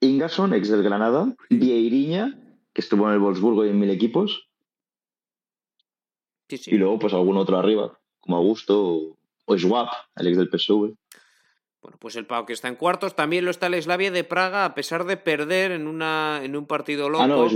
[0.00, 2.38] Ingason, ex del Granada, Vieiriña,
[2.72, 4.48] que estuvo en el Wolfsburgo y en mil equipos.
[6.48, 10.94] Y luego, pues algún otro arriba, como Augusto o, Schwab, el ex del PSV.
[11.82, 14.64] Bueno, pues el Pau que está en cuartos, también lo está el Slavia de Praga,
[14.64, 17.22] a pesar de perder en, una, en un partido loco.
[17.22, 17.52] Ah, no, es.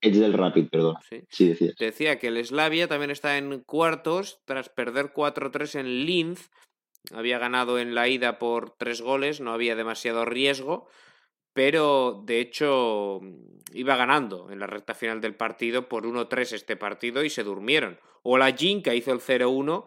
[0.00, 0.96] Es del Rapid, perdón.
[1.08, 1.22] Sí.
[1.28, 1.76] Sí, decías.
[1.76, 6.50] Decía que el Slavia también está en cuartos tras perder 4-3 en Linz.
[7.12, 10.88] Había ganado en la ida por tres goles, no había demasiado riesgo,
[11.52, 13.20] pero de hecho
[13.72, 17.98] iba ganando en la recta final del partido por 1-3 este partido y se durmieron.
[18.22, 19.86] Ola Jinka hizo el 0-1,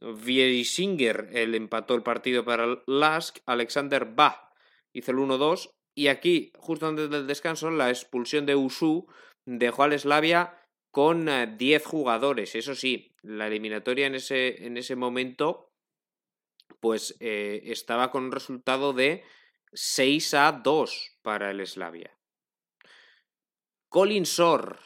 [0.00, 4.52] Viesinger el empató el partido para Lask, Alexander Bach
[4.92, 9.08] hizo el 1-2 y aquí, justo antes del descanso, la expulsión de Usu
[9.46, 12.54] dejó al Slavia con eh, 10 jugadores.
[12.54, 15.67] Eso sí, la eliminatoria en ese, en ese momento
[16.80, 19.24] pues eh, estaba con un resultado de
[19.72, 22.16] 6 a 2 para el Slavia.
[23.88, 24.78] Colin Sor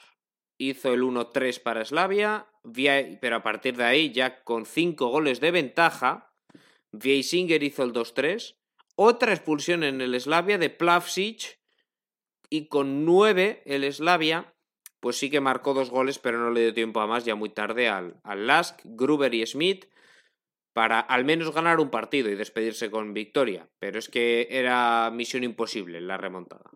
[0.59, 5.41] hizo el 1-3 para Slavia, Via- pero a partir de ahí, ya con 5 goles
[5.41, 6.33] de ventaja,
[6.93, 8.57] Viesinger hizo el 2-3.
[8.95, 11.59] Otra expulsión en el Slavia de Plavsic
[12.49, 14.55] y con 9 el Slavia,
[15.01, 17.49] pues sí que marcó dos goles, pero no le dio tiempo a más ya muy
[17.51, 19.87] tarde al, al Lask, Gruber y Smith
[20.73, 23.69] para al menos ganar un partido y despedirse con victoria.
[23.79, 26.71] Pero es que era misión imposible la remontada.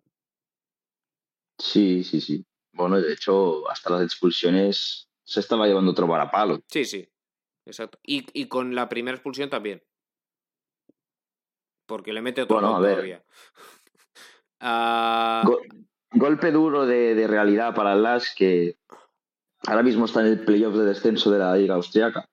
[1.59, 2.45] Sí, sí, sí.
[2.73, 6.61] Bueno, de hecho, hasta las expulsiones se estaba llevando otro varapalo.
[6.69, 7.09] Sí, sí.
[7.65, 7.99] Exacto.
[8.03, 9.83] Y, y con la primera expulsión también.
[11.87, 13.25] Porque le mete otro Bueno, a ver.
[14.59, 15.61] Ah, Go-
[16.13, 18.79] golpe duro de, de realidad para el Las que
[19.67, 22.27] ahora mismo está en el playoff de descenso de la Liga Austriaca,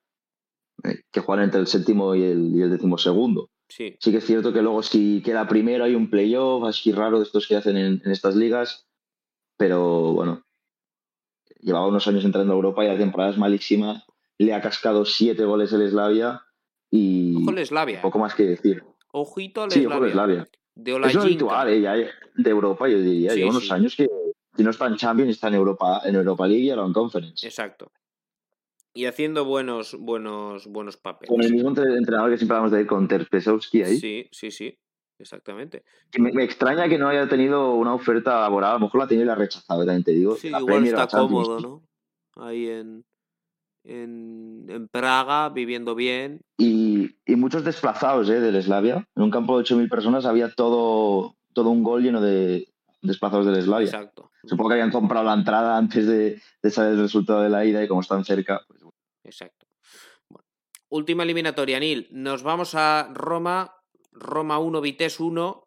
[1.10, 3.50] que juegan entre el séptimo y el, y el decimosegundo.
[3.68, 3.96] sí.
[4.00, 7.24] Sí que es cierto que luego si queda primero hay un playoff así raro de
[7.24, 8.86] estos que hacen en, en estas ligas,
[9.56, 10.42] pero bueno,
[11.60, 14.04] llevaba unos años entrando a Europa y la temporada es malísima.
[14.38, 16.42] Le ha cascado siete goles el Slavia
[16.90, 18.02] y Ojo el Slavia.
[18.02, 18.82] poco más que decir.
[19.12, 20.12] Ojito al Sí, Slavia.
[20.12, 20.48] Slavia.
[20.74, 23.30] De Es habitual eh, ya, eh, de Europa, yo diría.
[23.30, 24.08] Sí, Lleva unos años que
[24.56, 27.46] si no está en Champions, está en Europa, en Europa League y ahora en Conference.
[27.46, 27.92] Exacto.
[28.94, 31.28] Y haciendo buenos, buenos, buenos papeles.
[31.28, 33.98] Con el mismo entre- entrenador que siempre hablamos de ahí, con Ter Pesowski ahí.
[33.98, 34.78] Sí, sí, sí.
[35.18, 35.84] Exactamente.
[36.10, 39.08] Que Me, me extraña que no haya tenido una oferta laboral, a lo mejor la
[39.08, 40.36] tiene y la ha rechazado, también te digo.
[40.36, 41.82] Sí, La igual Premier está cómodo, ¿no?
[42.36, 43.04] Ahí en,
[43.84, 46.40] en, en Praga, viviendo bien.
[46.58, 48.40] Y, y muchos desplazados ¿eh?
[48.40, 49.06] del Slavia.
[49.16, 52.68] En un campo de 8.000 personas había todo, todo un gol lleno de
[53.02, 53.86] desplazados del Slavia.
[53.86, 54.30] Exacto.
[54.44, 57.82] Supongo que habían comprado la entrada antes de, de saber el resultado de la ida
[57.82, 58.82] y como están cerca, pues
[59.24, 59.66] Exacto.
[60.88, 62.08] Última eliminatoria, Nil.
[62.10, 63.76] Nos vamos a Roma.
[64.12, 65.64] Roma 1, Vitesse 1.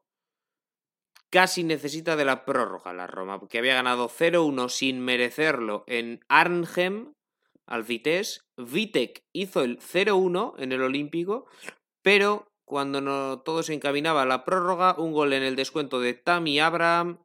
[1.30, 7.14] Casi necesita de la prórroga la Roma, porque había ganado 0-1 sin merecerlo en Arnhem
[7.66, 8.42] al Vitesse.
[8.56, 11.48] Vitek hizo el 0-1 en el Olímpico,
[12.02, 16.14] pero cuando no, todo se encaminaba a la prórroga, un gol en el descuento de
[16.14, 17.20] Tammy Abraham,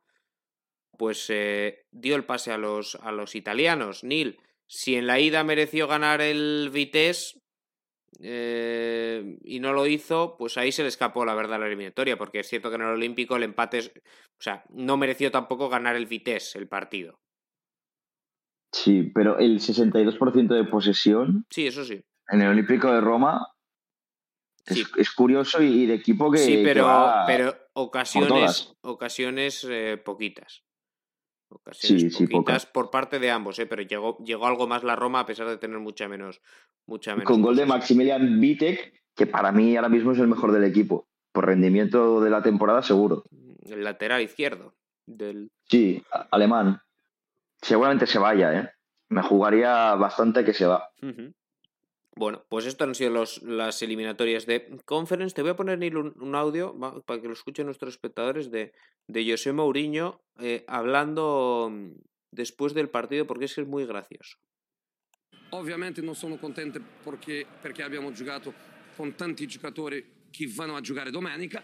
[0.99, 4.03] pues eh, dio el pase a los, a los italianos.
[4.05, 7.39] Nil, si en la ida mereció ganar el Vitesse
[8.21, 12.41] eh, y no lo hizo, pues ahí se le escapó la verdad la eliminatoria, porque
[12.41, 15.97] es cierto que en el Olímpico el empate es, o sea, no mereció tampoco ganar
[15.97, 17.19] el Vitesse el partido.
[18.75, 22.01] Sí, pero el 62% de posesión Sí, eso sí.
[22.29, 23.47] en el Olímpico de Roma
[24.65, 24.85] es, Sí.
[24.97, 30.63] es curioso y de equipo que, sí, que pero, va- pero ocasiones, ocasiones eh, poquitas.
[31.55, 32.67] Ocasiones Sí, sí, poquitas pocas.
[32.67, 35.59] por parte de ambos, eh, pero llegó, llegó algo más la Roma a pesar de
[35.59, 36.41] tener mucha menos.
[36.87, 37.67] Mucha menos con gol de.
[37.67, 41.07] Maximilian Vitek, que para mí ahora mismo es el mejor del equipo.
[41.33, 43.25] Por rendimiento de la temporada, seguro.
[43.65, 44.75] El lateral izquierdo
[45.07, 46.81] del, Sí, alemán.
[47.61, 48.71] Seguramente se vaya, ¿eh?
[49.09, 50.91] Me jugaría bastante que se va.
[52.15, 55.35] Bueno, pues esto han sido los, las eliminatorias de Conference.
[55.35, 56.77] Te voy a poner un, un audio
[57.07, 58.73] para que lo escuchen nuestros espectadores de,
[59.07, 61.93] de José Mourinho eh, hablando mm,
[62.31, 64.39] después del partido porque es que es muy gracioso.
[65.51, 68.55] Ovviamente non sono contento perché, perché abbiamo giocato
[68.97, 71.63] con tanti giocatori che vanno a giocare domenica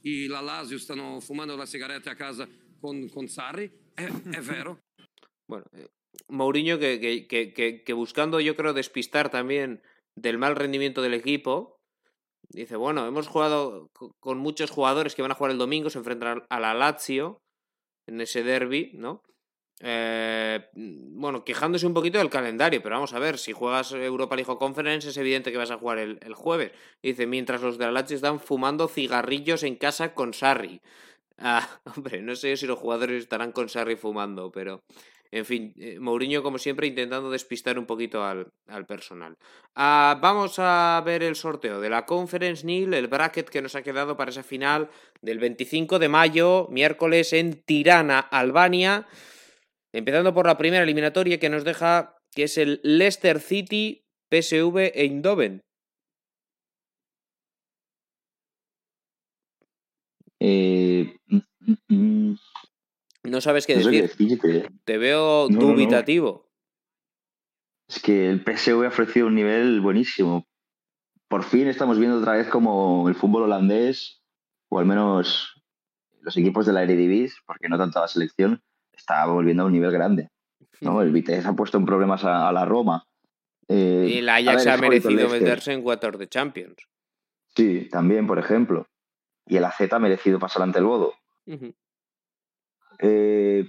[0.00, 2.48] e la Lazio stanno fumando la sigaretta a casa
[2.80, 4.78] con, con Sarri, è, è vero.
[5.44, 5.90] Bueno, eh,
[6.28, 9.82] Mourinho que, que, que, que, buscando yo creo despistar también
[10.16, 11.76] del mal rendimiento del equipo,
[12.50, 15.98] dice, bueno, hemos jugado co- con muchos jugadores que van a jugar el domingo, se
[15.98, 17.38] enfrentan a la Lazio
[18.08, 19.22] en ese derby, ¿no?
[19.80, 24.56] Eh, bueno, quejándose un poquito del calendario, pero vamos a ver, si juegas Europa League
[24.58, 26.72] Conference es evidente que vas a jugar el, el jueves.
[27.02, 30.80] Dice, mientras los de la Lazio están fumando cigarrillos en casa con Sarri.
[31.44, 34.82] Ah, hombre, no sé si los jugadores estarán con Sarri fumando, pero
[35.32, 39.38] En fin, eh, Mourinho, como siempre, intentando despistar un poquito al, al personal.
[39.74, 43.82] Ah, vamos a ver el sorteo de la Conference Nil, el bracket que nos ha
[43.82, 44.90] quedado para esa final
[45.22, 49.06] del 25 de mayo, miércoles en Tirana, Albania.
[49.94, 55.04] Empezando por la primera eliminatoria que nos deja, que es el Leicester City, PSV e
[55.04, 55.62] Eindhoven.
[60.40, 60.81] Eh,
[63.32, 64.38] No sabes qué no sé qué decir.
[64.38, 64.70] decirte.
[64.84, 65.72] Te veo No, no, no.
[65.72, 66.50] dubitativo.
[67.88, 70.46] Es que el PSV ha ofrecido un nivel buenísimo.
[71.28, 74.22] Por fin estamos viendo otra vez como el fútbol holandés,
[74.68, 75.62] o al menos
[76.20, 79.90] los equipos de la Eredivisie, porque no tanto la selección, está volviendo a un nivel
[79.90, 80.28] grande.
[80.82, 81.00] ¿no?
[81.00, 83.06] El Vitesse ha puesto en problemas a, a la Roma.
[83.66, 86.76] Eh, Y el Ajax ver, ha merecido meterse en cuartos de Champions.
[87.56, 88.86] Sí, también, por ejemplo.
[89.46, 91.14] Y el AZ ha merecido pasar ante el Bodo.
[93.02, 93.68] Eh,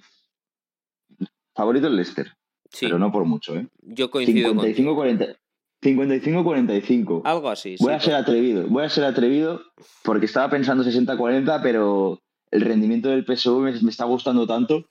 [1.56, 2.32] favorito el Leicester,
[2.72, 3.56] Sí, pero no por mucho.
[3.58, 3.68] ¿eh?
[3.82, 4.96] yo coincido contigo.
[5.04, 5.38] 55-40
[5.84, 7.22] 55-45.
[7.26, 7.76] Algo así.
[7.80, 9.62] Voy sí, a ser atrevido, voy a ser atrevido
[10.04, 14.86] porque estaba pensando 60-40, pero el rendimiento del PSV me, me está gustando tanto.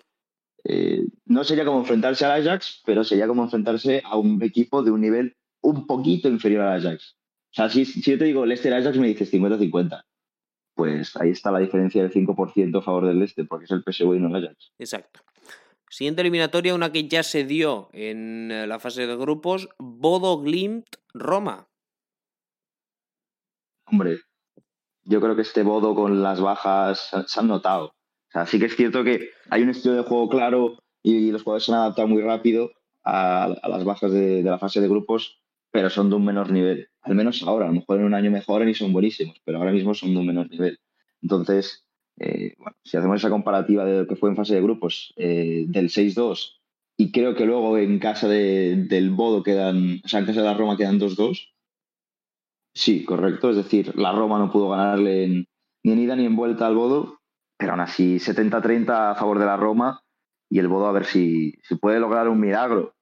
[0.65, 4.91] Eh, no sería como enfrentarse al Ajax, pero sería como enfrentarse a un equipo de
[4.91, 7.17] un nivel un poquito inferior al Ajax.
[7.51, 10.05] O sea, si, si yo te digo Leicester Ajax, me dices 50-50.
[10.75, 14.15] Pues ahí está la diferencia del 5% a favor del Leicester, porque es el PSV
[14.17, 14.73] y no el Ajax.
[14.79, 15.21] Exacto.
[15.91, 20.87] Siguiente eliminatoria, una que ya se dio en eh, la fase de grupos, Bodo Glimt
[21.13, 21.69] Roma.
[23.87, 24.21] Hombre,
[25.05, 27.87] yo creo que este Bodo con las bajas se- se han notado.
[27.89, 31.43] O sea, sí que es cierto que hay un estilo de juego claro y los
[31.43, 32.71] jugadores se han adaptado muy rápido
[33.05, 35.42] a, a las bajas de, de la fase de grupos,
[35.73, 36.89] pero son de un menor nivel.
[37.03, 39.73] Al menos ahora, a lo mejor en un año mejoran y son buenísimos, pero ahora
[39.73, 40.79] mismo son de un menor nivel.
[41.23, 41.87] Entonces,
[42.19, 45.65] eh, bueno, si hacemos esa comparativa de lo que fue en fase de grupos eh,
[45.69, 46.61] del 6-2
[46.97, 50.47] y creo que luego en casa de- del Bodo quedan, o sea, en casa de
[50.47, 51.55] la Roma quedan 2-2,
[52.75, 53.51] Sí, correcto.
[53.51, 55.47] Es decir, la Roma no pudo ganarle en-
[55.85, 57.19] ni en ida ni en vuelta al Bodo,
[57.59, 60.01] pero aún así 70-30 a favor de la Roma
[60.51, 62.95] y el Bodo a ver si, si puede lograr un milagro.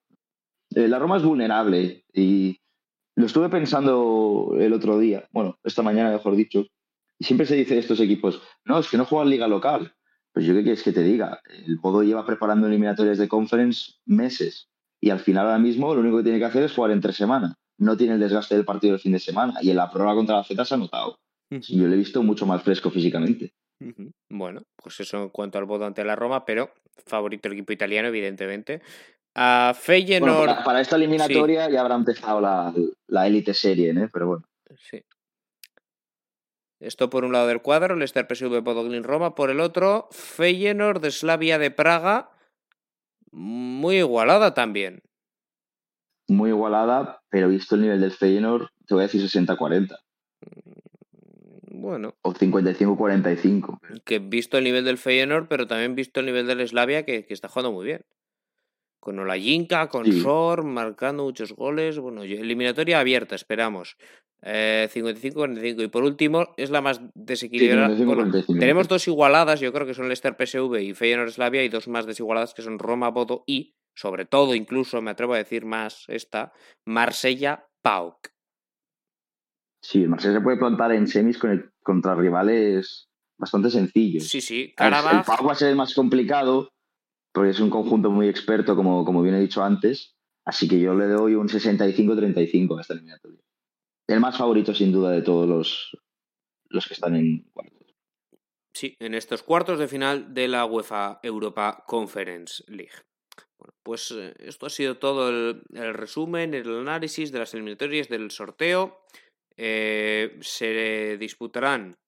[0.75, 2.60] Eh, la Roma es vulnerable y
[3.21, 6.67] lo estuve pensando el otro día, bueno, esta mañana mejor dicho,
[7.19, 9.95] y siempre se dice de estos equipos, no, es que no juegan liga local.
[10.33, 14.69] Pues yo qué quieres que te diga, el Bodo lleva preparando eliminatorias de conference meses
[15.01, 17.57] y al final ahora mismo lo único que tiene que hacer es jugar entre semana.
[17.79, 20.37] No tiene el desgaste del partido del fin de semana y en la prórroga contra
[20.37, 21.19] la Z se ha notado.
[21.51, 23.53] Yo lo he visto mucho más fresco físicamente.
[24.29, 26.71] Bueno, pues eso en cuanto al Bodo ante la Roma, pero
[27.07, 28.83] favorito el equipo italiano, evidentemente.
[29.35, 30.37] A Feyenoord.
[30.37, 32.75] Bueno, para, para esta eliminatoria ya habrá empezado la,
[33.07, 34.09] la élite serie, ¿eh?
[34.13, 34.45] pero bueno.
[34.91, 35.03] Sí.
[36.81, 41.03] Esto por un lado del cuadro, Leicester PSV Bodo Glimt Roma, por el otro, Feyenoord
[41.03, 42.31] de Slavia de Praga,
[43.31, 45.03] muy igualada también.
[46.27, 49.99] Muy igualada, pero visto el nivel del Feyenoord, te voy a decir 60-40
[51.71, 54.03] Bueno, o 55-45.
[54.05, 57.35] que visto el nivel del Feyenoord, pero también visto el nivel del Slavia, que, que
[57.35, 58.07] está jugando muy bien.
[59.01, 60.21] Con Olajinka, con Sí.
[60.21, 61.99] Sor, marcando muchos goles.
[61.99, 63.97] Bueno, eliminatoria abierta, esperamos.
[64.43, 65.83] Eh, 55-45.
[65.83, 67.97] Y por último, es la más desequilibrada.
[67.97, 68.59] Sí, Bueno, 55-45.
[68.61, 72.07] tenemos dos igualadas, yo creo que son Leicester PSV y Feyenoord Slavia, y dos más
[72.07, 76.53] desigualadas que son Roma Bodo y, sobre todo, incluso me atrevo a decir más esta,
[76.87, 78.29] Marsella Pauk.
[79.83, 83.09] Sí, el Marsella se puede plantar en semis con el- contra rivales
[83.39, 84.29] bastante sencillos.
[84.29, 85.27] Sí, sí, El- El Karabaj.
[85.27, 86.69] Pau va a ser el más complicado,
[87.33, 90.17] porque es un conjunto muy experto, como, como bien he dicho antes.
[90.45, 93.41] Así que yo le doy un 65-35 a esta eliminatoria.
[94.09, 95.97] El más favorito, sin duda, de todos los,
[96.69, 97.81] los que están en cuartos.
[98.75, 102.93] Sí, en estos cuartos de final de la UEFA Europa Conference League.
[103.59, 105.63] Bueno, pues eh, esto ha sido todo el,
[105.93, 109.03] resumen, el análisis de las eliminatorias del sorteo.
[109.57, 111.99] Eh, se disputarán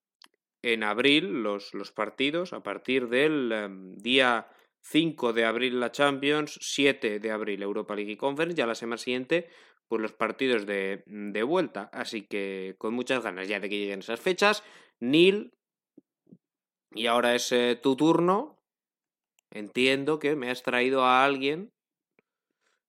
[0.62, 4.48] en abril los, los partidos a partir del em, día
[4.82, 8.98] 5 de abril la Champions, 7 de abril Europa League y Conference, ya la semana
[8.98, 9.48] siguiente
[9.92, 11.90] pues los partidos de, de vuelta.
[11.92, 14.64] Así que con muchas ganas ya de que lleguen esas fechas.
[15.00, 15.52] Neil,
[16.94, 18.58] y ahora es eh, tu turno.
[19.50, 21.72] Entiendo que me has traído a alguien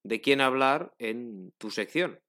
[0.06, 2.20] de quien hablar en tu sección,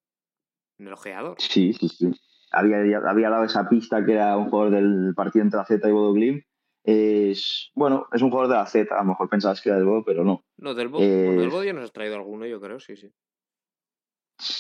[0.80, 1.36] en el ojeador.
[1.38, 2.10] Sí, sí, sí.
[2.50, 2.78] Había,
[3.08, 6.12] había dado esa pista que era un jugador del partido entre la Z y Bodo
[6.12, 6.44] Glimt.
[6.84, 8.94] Es, bueno, es un jugador de la Z.
[8.94, 10.44] A lo mejor pensabas que era del Bodo, pero no.
[10.58, 13.10] No, del, Bo bueno, del Es- Bodio nos has traído alguno, yo creo, sí, sí.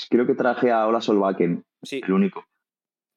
[0.08, 2.44] Creo que traje a Ola Solbakken, Sí, el único.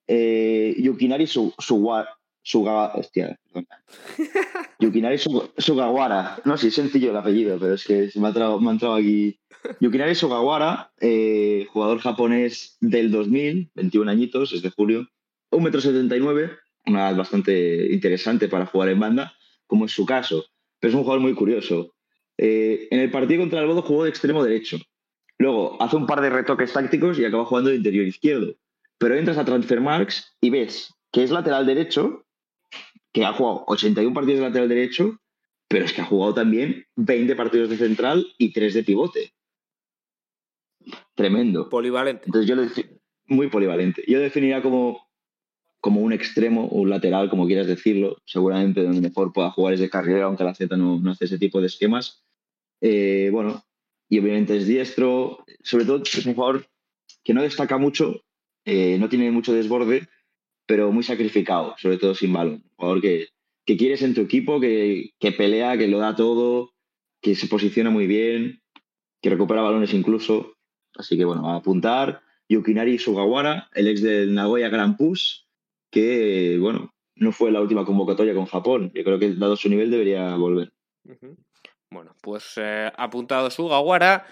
[0.07, 2.07] Eh, Yukinari Su- Suwa,
[2.41, 3.37] Suga, hostia.
[4.79, 5.17] Yukinari
[5.57, 6.39] Sugawara.
[6.45, 8.73] No, sí, es sencillo el apellido, pero es que se me ha entrado, me ha
[8.73, 9.39] entrado aquí.
[9.79, 15.07] Yukinari Sugawara, eh, jugador japonés del 2000, 21 añitos, es de julio,
[15.51, 16.57] 1,79m,
[16.87, 19.33] una edad bastante interesante para jugar en banda,
[19.65, 20.45] como es su caso.
[20.79, 21.93] Pero es un jugador muy curioso.
[22.37, 24.77] Eh, en el partido contra el Bodo jugó de extremo derecho.
[25.39, 28.55] Luego hace un par de retoques tácticos y acaba jugando de interior izquierdo.
[28.97, 32.25] Pero entras a Transfermarks y ves que es lateral derecho,
[33.13, 35.19] que ha jugado 81 partidos de lateral derecho,
[35.67, 39.33] pero es que ha jugado también 20 partidos de central y 3 de pivote.
[41.15, 41.69] Tremendo.
[41.69, 42.23] Polivalente.
[42.25, 42.67] Entonces yo lo
[43.27, 44.03] muy polivalente.
[44.07, 45.06] Yo definiría como,
[45.79, 48.17] como un extremo o un lateral, como quieras decirlo.
[48.25, 51.39] Seguramente donde mejor pueda jugar es de carrera, aunque la Z no, no hace ese
[51.39, 52.23] tipo de esquemas.
[52.81, 53.63] Eh, bueno,
[54.09, 55.45] y obviamente es diestro.
[55.63, 56.67] Sobre todo es un jugador
[57.23, 58.23] que no destaca mucho,
[58.65, 60.07] eh, no tiene mucho desborde,
[60.65, 62.63] pero muy sacrificado, sobre todo sin balón.
[62.63, 63.27] Un jugador que,
[63.65, 66.73] que quieres en tu equipo, que, que, pelea, que lo da todo,
[67.21, 68.61] que se posiciona muy bien,
[69.21, 70.55] que recupera balones incluso.
[70.95, 72.21] Así que bueno, a apuntar.
[72.49, 75.46] Yukinari Sugawara, el ex del Nagoya Grand Push,
[75.97, 78.91] que bueno, no fue la última convocatoria con Japón.
[78.93, 80.71] Yo creo que dado su nivel debería volver.
[81.91, 84.27] Bueno, pues eh, apuntado Sugawara.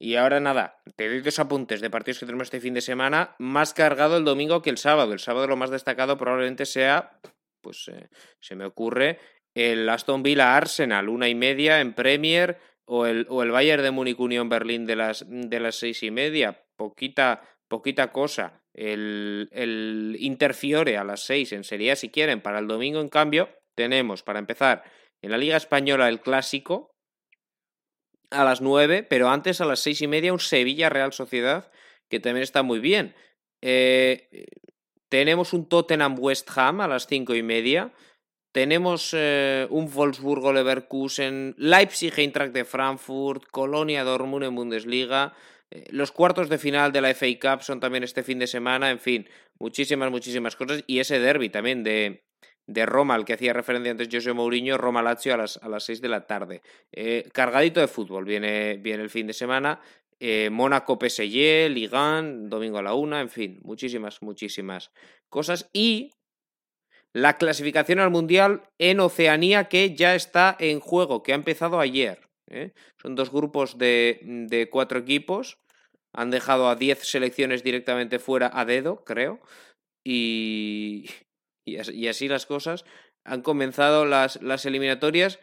[0.00, 3.34] Y ahora nada, te doy dos apuntes de partidos que tenemos este fin de semana,
[3.40, 5.12] más cargado el domingo que el sábado.
[5.12, 7.18] El sábado lo más destacado probablemente sea,
[7.60, 8.08] pues eh,
[8.40, 9.18] se me ocurre,
[9.56, 13.90] el Aston Villa Arsenal, una y media en Premier, o el, o el Bayern de
[13.90, 16.64] Múnich Unión Berlín de las, de las seis y media.
[16.76, 18.62] Poquita, poquita cosa.
[18.74, 22.40] El, el Interfiore a las seis en Serie A, si quieren.
[22.40, 24.84] Para el domingo, en cambio, tenemos, para empezar,
[25.22, 26.90] en la Liga Española el Clásico,
[28.30, 31.70] a las 9, pero antes a las seis y media un Sevilla Real Sociedad,
[32.10, 33.14] que también está muy bien.
[33.62, 34.46] Eh,
[35.08, 37.92] tenemos un Tottenham West Ham a las cinco y media.
[38.52, 45.34] Tenemos eh, un Wolfsburgo Leverkusen, Leipzig Eintracht de Frankfurt, Colonia Dortmund en Bundesliga.
[45.70, 48.90] Eh, los cuartos de final de la FA Cup son también este fin de semana.
[48.90, 49.28] En fin,
[49.58, 50.84] muchísimas, muchísimas cosas.
[50.86, 52.24] Y ese derby también de,
[52.66, 55.84] de Roma, al que hacía referencia antes José Mourinho, Roma Lazio a las, a las
[55.84, 56.62] 6 de la tarde.
[56.92, 59.80] Eh, cargadito de fútbol viene, viene el fin de semana.
[60.20, 64.90] Eh, Mónaco PSG, Ligan, domingo a la una, en fin, muchísimas, muchísimas
[65.30, 65.70] cosas.
[65.72, 66.12] Y
[67.14, 72.27] la clasificación al Mundial en Oceanía que ya está en juego, que ha empezado ayer.
[72.50, 72.72] ¿Eh?
[73.00, 75.58] Son dos grupos de, de cuatro equipos.
[76.14, 79.40] Han dejado a 10 selecciones directamente fuera a dedo, creo.
[80.04, 81.06] Y,
[81.66, 82.84] y así las cosas,
[83.24, 85.38] han comenzado las, las eliminatorias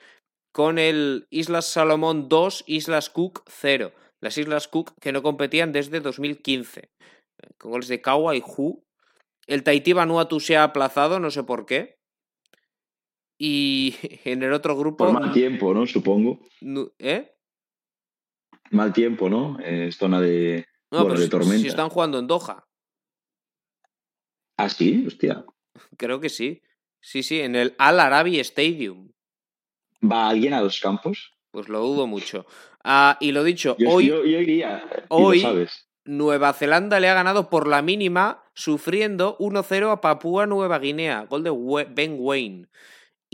[0.52, 3.92] con el Islas Salomón 2, Islas Cook 0.
[4.22, 6.90] Las Islas Cook que no competían desde 2015,
[7.58, 8.84] con goles de Kawa y Hu.
[9.48, 11.98] El Tahití Vanuatu se ha aplazado, no sé por qué.
[13.38, 13.96] Y
[14.26, 15.06] en el otro grupo.
[15.06, 15.86] Por mal tiempo, ¿no?
[15.86, 16.40] Supongo.
[17.00, 17.32] ¿Eh?
[18.72, 19.60] Mal tiempo, ¿no?
[19.60, 21.62] Es zona de, no, bueno, de tormenta.
[21.62, 22.68] Si están jugando en Doha.
[24.58, 25.46] Ah, sí, hostia.
[25.98, 26.62] Creo que sí.
[27.02, 29.12] Sí, sí, en el Al Arabi Stadium.
[30.02, 31.34] ¿Va alguien a los campos?
[31.52, 32.46] Pues lo dudo mucho.
[32.84, 34.84] Ah, y lo dicho, yo, hoy, yo, yo iría.
[35.10, 35.88] hoy sabes.
[36.04, 41.44] Nueva Zelanda le ha ganado por la mínima, sufriendo 1-0 a Papúa Nueva Guinea, gol
[41.44, 42.68] de Ben Wayne.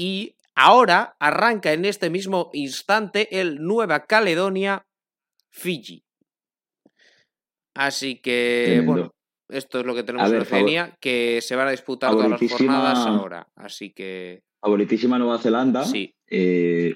[0.01, 4.83] Y ahora arranca en este mismo instante el Nueva Caledonia
[5.51, 6.03] Fiji.
[7.75, 8.91] Así que, Tremendo.
[8.91, 9.15] bueno,
[9.49, 12.51] esto es lo que tenemos ver, en Oceanía, que se van a disputar todas las
[12.51, 13.47] jornadas ahora.
[13.55, 15.83] Así que, Favoritísima Nueva Zelanda.
[15.85, 16.13] sí.
[16.27, 16.95] Eh,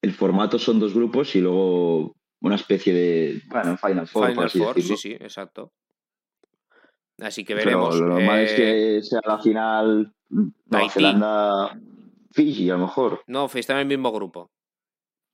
[0.00, 3.42] el formato son dos grupos y luego una especie de.
[3.48, 4.96] Bueno, Final Four, por Final así Four, decirlo.
[4.96, 5.72] sí, sí, exacto.
[7.20, 7.98] Así que Pero veremos.
[7.98, 10.90] lo normal es Eh, que sea la final Nueva.
[10.90, 11.80] Zelanda
[12.32, 13.22] Fiji, a lo mejor.
[13.26, 14.50] No, está en el mismo grupo.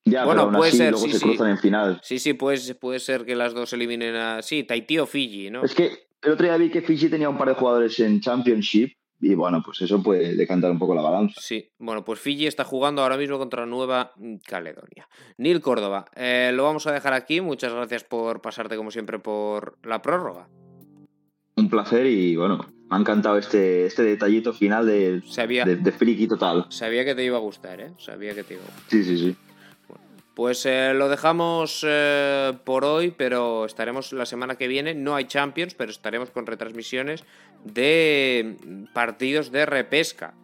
[0.07, 1.25] Ya, Bueno, pero aún puede así ser, luego sí, se sí.
[1.25, 2.01] cruzan en final.
[2.03, 4.43] Sí, sí, pues, puede ser que las dos eliminen a.
[4.43, 5.65] Sí, Tahití o Fiji, ¿no?
[5.65, 8.93] Es que el otro día vi que Fiji tenía un par de jugadores en Championship
[9.21, 11.41] y bueno, pues eso puede decantar un poco la balanza.
[11.41, 14.13] Sí, bueno, pues Fiji está jugando ahora mismo contra Nueva
[14.47, 15.09] Caledonia.
[15.39, 17.41] Neil Córdoba, eh, lo vamos a dejar aquí.
[17.41, 20.49] Muchas gracias por pasarte, como siempre, por la prórroga.
[21.57, 25.93] Un placer y bueno, me ha encantado este, este detallito final de, Sabía, de, de
[25.93, 26.67] friki total.
[26.69, 27.93] sabía que te iba a gustar, ¿eh?
[27.99, 28.83] Sabía que te iba a gustar.
[28.89, 29.37] Sí, sí, sí.
[30.35, 34.93] Pues eh, lo dejamos eh, por hoy, pero estaremos la semana que viene.
[34.93, 37.23] No hay Champions, pero estaremos con retransmisiones
[37.65, 38.57] de
[38.93, 40.35] partidos de repesca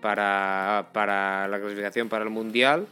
[0.00, 2.86] para, para la clasificación para el Mundial.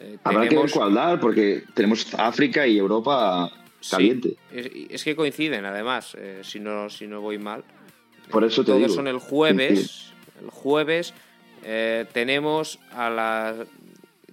[0.00, 3.50] Eh, Habrá que ver cuál dar porque tenemos África y Europa
[3.80, 4.36] Sí, caliente.
[4.52, 7.62] es, es que coinciden, además, si, no, si no voy mal.
[8.30, 10.12] Por eso te Todos digo, son el jueves.
[10.42, 11.14] El jueves
[11.66, 13.54] Eh, tenemos a la.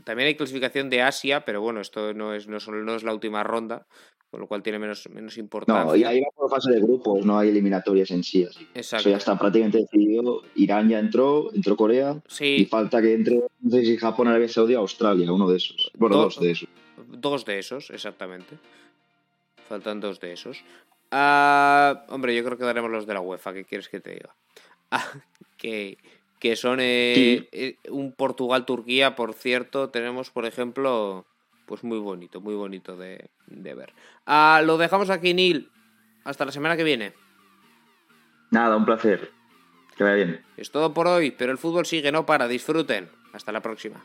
[0.03, 3.13] También hay clasificación de Asia, pero bueno, esto no es, no solo, no es la
[3.13, 3.85] última ronda,
[4.31, 5.85] con lo cual tiene menos, menos importancia.
[5.85, 8.43] No, y ahí va por fase de grupos, no hay eliminatorias en sí.
[8.43, 8.67] Así.
[8.73, 9.01] Exacto.
[9.01, 10.41] Eso ya está prácticamente decidido.
[10.55, 12.19] Irán ya entró, entró Corea.
[12.27, 12.55] Sí.
[12.59, 15.89] Y falta que entre, no sé si Japón, Arabia Saudí Australia, uno de esos.
[15.97, 16.69] Bueno, Do- dos de esos.
[17.07, 18.57] Dos de esos, exactamente.
[19.69, 20.57] Faltan dos de esos.
[21.11, 24.33] Ah, hombre, yo creo que daremos los de la UEFA, ¿qué quieres que te diga?
[24.93, 25.05] Ah,
[25.57, 25.97] que,
[26.39, 27.47] que son eh, Sí.
[27.53, 31.25] eh, un Portugal-Turquía, por cierto, tenemos, por ejemplo,
[31.65, 33.93] pues muy bonito, muy bonito de, de ver.
[34.25, 35.69] Ah, lo dejamos aquí, Neil.
[36.25, 37.13] Hasta la semana que viene.
[38.49, 39.31] Nada, un placer.
[39.95, 40.45] Que vaya bien.
[40.57, 42.47] Es todo por hoy, pero el fútbol sigue, no para.
[42.49, 43.09] Disfruten.
[43.31, 44.03] Hasta la próxima.